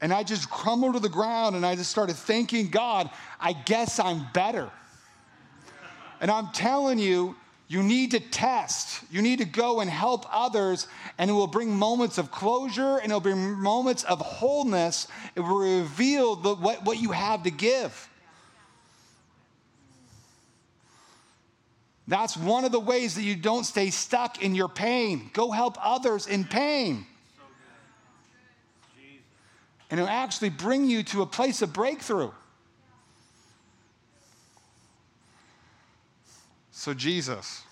And 0.00 0.12
I 0.12 0.22
just 0.22 0.50
crumbled 0.50 0.94
to 0.94 1.00
the 1.00 1.08
ground 1.08 1.56
and 1.56 1.64
I 1.64 1.74
just 1.74 1.90
started 1.90 2.16
thanking 2.16 2.68
God, 2.68 3.08
I 3.40 3.52
guess 3.52 3.98
I'm 3.98 4.26
better. 4.32 4.70
And 6.20 6.30
I'm 6.30 6.48
telling 6.52 6.98
you, 6.98 7.36
you 7.68 7.82
need 7.82 8.12
to 8.12 8.20
test. 8.20 9.02
You 9.10 9.22
need 9.22 9.38
to 9.38 9.44
go 9.44 9.80
and 9.80 9.90
help 9.90 10.24
others, 10.30 10.86
and 11.18 11.28
it 11.28 11.32
will 11.32 11.48
bring 11.48 11.74
moments 11.74 12.16
of 12.16 12.30
closure 12.30 12.98
and 12.98 13.06
it'll 13.06 13.20
bring 13.20 13.60
moments 13.60 14.04
of 14.04 14.20
wholeness. 14.20 15.08
It 15.34 15.40
will 15.40 15.58
reveal 15.58 16.36
the, 16.36 16.54
what, 16.54 16.84
what 16.84 17.00
you 17.00 17.10
have 17.10 17.42
to 17.42 17.50
give. 17.50 18.08
That's 22.08 22.36
one 22.36 22.64
of 22.64 22.72
the 22.72 22.80
ways 22.80 23.16
that 23.16 23.22
you 23.22 23.34
don't 23.34 23.64
stay 23.64 23.90
stuck 23.90 24.42
in 24.42 24.54
your 24.54 24.68
pain. 24.68 25.30
Go 25.32 25.50
help 25.50 25.76
others 25.80 26.26
in 26.26 26.44
pain. 26.44 27.06
And 29.90 30.00
it'll 30.00 30.10
actually 30.10 30.50
bring 30.50 30.86
you 30.86 31.02
to 31.04 31.22
a 31.22 31.26
place 31.26 31.62
of 31.62 31.72
breakthrough. 31.72 32.30
So, 36.72 36.94
Jesus. 36.94 37.62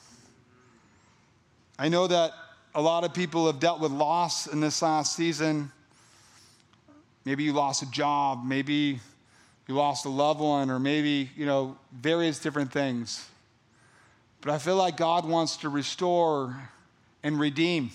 I 1.78 1.88
know 1.88 2.06
that 2.06 2.32
a 2.74 2.82
lot 2.82 3.04
of 3.04 3.14
people 3.14 3.46
have 3.46 3.60
dealt 3.60 3.80
with 3.80 3.92
loss 3.92 4.46
in 4.46 4.60
this 4.60 4.80
last 4.82 5.14
season. 5.14 5.70
Maybe 7.24 7.44
you 7.44 7.52
lost 7.52 7.82
a 7.82 7.90
job, 7.90 8.44
maybe 8.44 9.00
you 9.66 9.74
lost 9.74 10.04
a 10.04 10.08
loved 10.08 10.40
one, 10.40 10.70
or 10.70 10.78
maybe, 10.78 11.30
you 11.36 11.46
know, 11.46 11.76
various 11.92 12.38
different 12.38 12.72
things. 12.72 13.28
But 14.44 14.52
I 14.52 14.58
feel 14.58 14.76
like 14.76 14.98
God 14.98 15.24
wants 15.24 15.56
to 15.58 15.70
restore 15.70 16.54
and 17.22 17.40
redeem. 17.40 17.90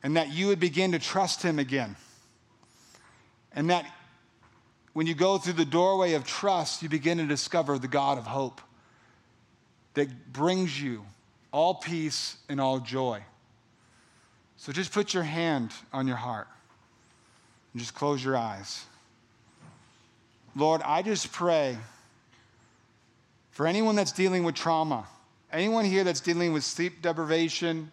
And 0.00 0.16
that 0.16 0.32
you 0.32 0.46
would 0.46 0.60
begin 0.60 0.92
to 0.92 1.00
trust 1.00 1.42
Him 1.42 1.58
again. 1.58 1.96
And 3.52 3.68
that 3.70 3.84
when 4.92 5.08
you 5.08 5.14
go 5.14 5.38
through 5.38 5.54
the 5.54 5.64
doorway 5.64 6.12
of 6.12 6.22
trust, 6.24 6.84
you 6.84 6.88
begin 6.88 7.18
to 7.18 7.26
discover 7.26 7.80
the 7.80 7.88
God 7.88 8.16
of 8.16 8.28
hope 8.28 8.60
that 9.94 10.32
brings 10.32 10.80
you 10.80 11.04
all 11.50 11.74
peace 11.74 12.36
and 12.48 12.60
all 12.60 12.78
joy. 12.78 13.24
So 14.56 14.70
just 14.70 14.92
put 14.92 15.12
your 15.12 15.24
hand 15.24 15.72
on 15.92 16.06
your 16.06 16.16
heart 16.16 16.46
and 17.72 17.80
just 17.80 17.96
close 17.96 18.24
your 18.24 18.36
eyes. 18.36 18.84
Lord, 20.54 20.80
I 20.84 21.02
just 21.02 21.32
pray 21.32 21.76
for 23.58 23.66
anyone 23.66 23.96
that's 23.96 24.12
dealing 24.12 24.44
with 24.44 24.54
trauma, 24.54 25.04
anyone 25.52 25.84
here 25.84 26.04
that's 26.04 26.20
dealing 26.20 26.52
with 26.52 26.62
sleep 26.62 27.02
deprivation, 27.02 27.90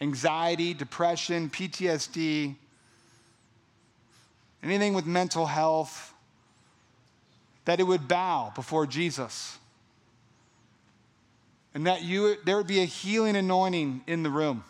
anxiety, 0.00 0.72
depression, 0.72 1.50
PTSD, 1.50 2.54
anything 4.62 4.94
with 4.94 5.04
mental 5.04 5.44
health, 5.44 6.14
that 7.66 7.78
it 7.78 7.82
would 7.82 8.08
bow 8.08 8.52
before 8.54 8.86
Jesus. 8.86 9.58
and 11.74 11.86
that 11.86 12.02
you, 12.02 12.36
there 12.46 12.56
would 12.56 12.66
be 12.66 12.80
a 12.80 12.86
healing 12.86 13.36
anointing 13.36 14.00
in 14.06 14.22
the 14.22 14.30
room. 14.30 14.64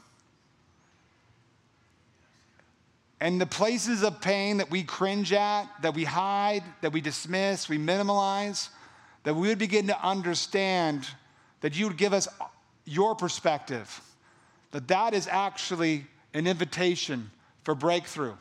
And 3.21 3.41
the 3.41 3.47
places 3.47 4.03
of 4.03 4.21
pain 4.21 4.57
that 4.57 4.73
we 4.73 4.83
cringe 4.83 5.33
at, 5.33 5.67
that 5.83 5.95
we 5.95 6.03
hide, 6.03 6.65
that 6.81 6.93
we 6.93 7.01
dismiss, 7.01 7.69
we 7.69 7.79
minimize, 7.79 8.71
that 9.25 9.35
we 9.35 9.49
would 9.49 9.59
begin 9.59 9.87
to 9.87 10.05
understand 10.05 11.07
that 11.61 11.77
you 11.77 11.87
would 11.89 11.97
give 11.97 12.13
us 12.13 12.29
your 12.85 13.15
perspective, 13.15 14.01
that 14.73 14.89
that 14.89 15.15
is 15.15 15.29
actually 15.29 16.07
an 16.35 16.47
invitation 16.47 17.31
for 17.63 17.75
breakthrough. 17.75 18.35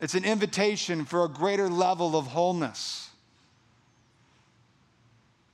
It's 0.00 0.14
an 0.14 0.24
invitation 0.24 1.04
for 1.04 1.24
a 1.24 1.28
greater 1.28 1.68
level 1.68 2.16
of 2.16 2.26
wholeness. 2.26 3.10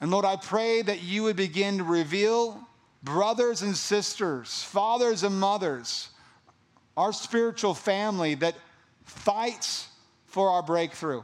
And 0.00 0.10
Lord, 0.10 0.24
I 0.24 0.36
pray 0.36 0.80
that 0.82 1.02
you 1.02 1.24
would 1.24 1.36
begin 1.36 1.78
to 1.78 1.84
reveal 1.84 2.60
brothers 3.02 3.62
and 3.62 3.76
sisters, 3.76 4.62
fathers 4.62 5.22
and 5.22 5.38
mothers, 5.38 6.08
our 6.96 7.12
spiritual 7.12 7.74
family 7.74 8.34
that 8.36 8.54
fights 9.04 9.88
for 10.26 10.50
our 10.50 10.62
breakthrough. 10.62 11.22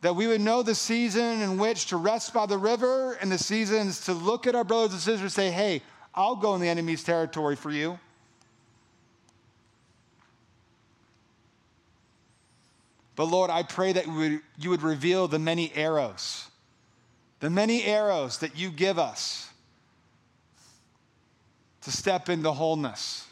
That 0.00 0.14
we 0.14 0.26
would 0.26 0.40
know 0.40 0.62
the 0.62 0.74
season 0.74 1.42
in 1.42 1.58
which 1.58 1.86
to 1.86 1.96
rest 1.96 2.32
by 2.32 2.46
the 2.46 2.58
river 2.58 3.14
and 3.14 3.32
the 3.32 3.38
seasons 3.38 4.02
to 4.02 4.12
look 4.12 4.46
at 4.46 4.54
our 4.54 4.64
brothers 4.64 4.92
and 4.92 5.00
sisters 5.00 5.22
and 5.22 5.32
say, 5.32 5.50
hey, 5.50 5.82
I'll 6.14 6.36
go 6.36 6.54
in 6.54 6.60
the 6.60 6.68
enemy's 6.68 7.02
territory 7.02 7.56
for 7.56 7.70
you. 7.70 7.98
But 13.16 13.24
Lord, 13.24 13.50
I 13.50 13.64
pray 13.64 13.92
that 13.92 14.06
you 14.58 14.70
would 14.70 14.82
reveal 14.82 15.26
the 15.26 15.40
many 15.40 15.72
arrows 15.74 16.48
the 17.40 17.50
many 17.50 17.84
arrows 17.84 18.38
that 18.38 18.56
you 18.56 18.70
give 18.70 18.98
us 18.98 19.48
to 21.82 21.92
step 21.92 22.28
into 22.28 22.50
wholeness. 22.50 23.26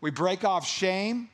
We 0.00 0.10
break 0.10 0.44
off 0.44 0.66
shame. 0.66 1.28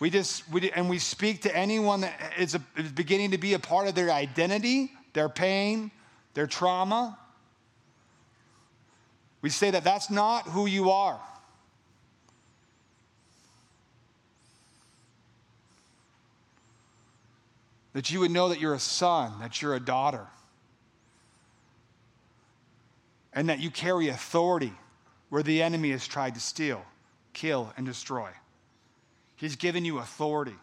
We 0.00 0.10
just, 0.10 0.48
we, 0.50 0.70
and 0.72 0.88
we 0.88 0.98
speak 0.98 1.42
to 1.42 1.56
anyone 1.56 2.00
that 2.00 2.18
eh, 2.20 2.42
is, 2.42 2.54
a, 2.54 2.62
is 2.76 2.90
beginning 2.90 3.30
to 3.32 3.38
be 3.38 3.54
a 3.54 3.58
part 3.58 3.86
of 3.86 3.94
their 3.94 4.10
identity, 4.10 4.90
their 5.12 5.28
pain, 5.28 5.90
their 6.34 6.46
trauma. 6.46 7.18
We 9.42 9.50
say 9.50 9.70
that 9.70 9.84
that's 9.84 10.10
not 10.10 10.48
who 10.48 10.66
you 10.66 10.90
are. 10.90 11.20
that 17.92 18.10
you 18.10 18.20
would 18.20 18.30
know 18.30 18.48
that 18.48 18.60
you're 18.60 18.74
a 18.74 18.78
son, 18.78 19.32
that 19.40 19.60
you're 19.60 19.74
a 19.74 19.80
daughter, 19.80 20.26
and 23.32 23.48
that 23.48 23.60
you 23.60 23.70
carry 23.70 24.08
authority 24.08 24.72
where 25.28 25.42
the 25.42 25.62
enemy 25.62 25.90
has 25.90 26.06
tried 26.06 26.34
to 26.34 26.40
steal, 26.40 26.84
kill, 27.32 27.72
and 27.76 27.86
destroy. 27.86 28.30
He's 29.40 29.56
given 29.56 29.86
you 29.86 29.98
authority. 29.98 30.56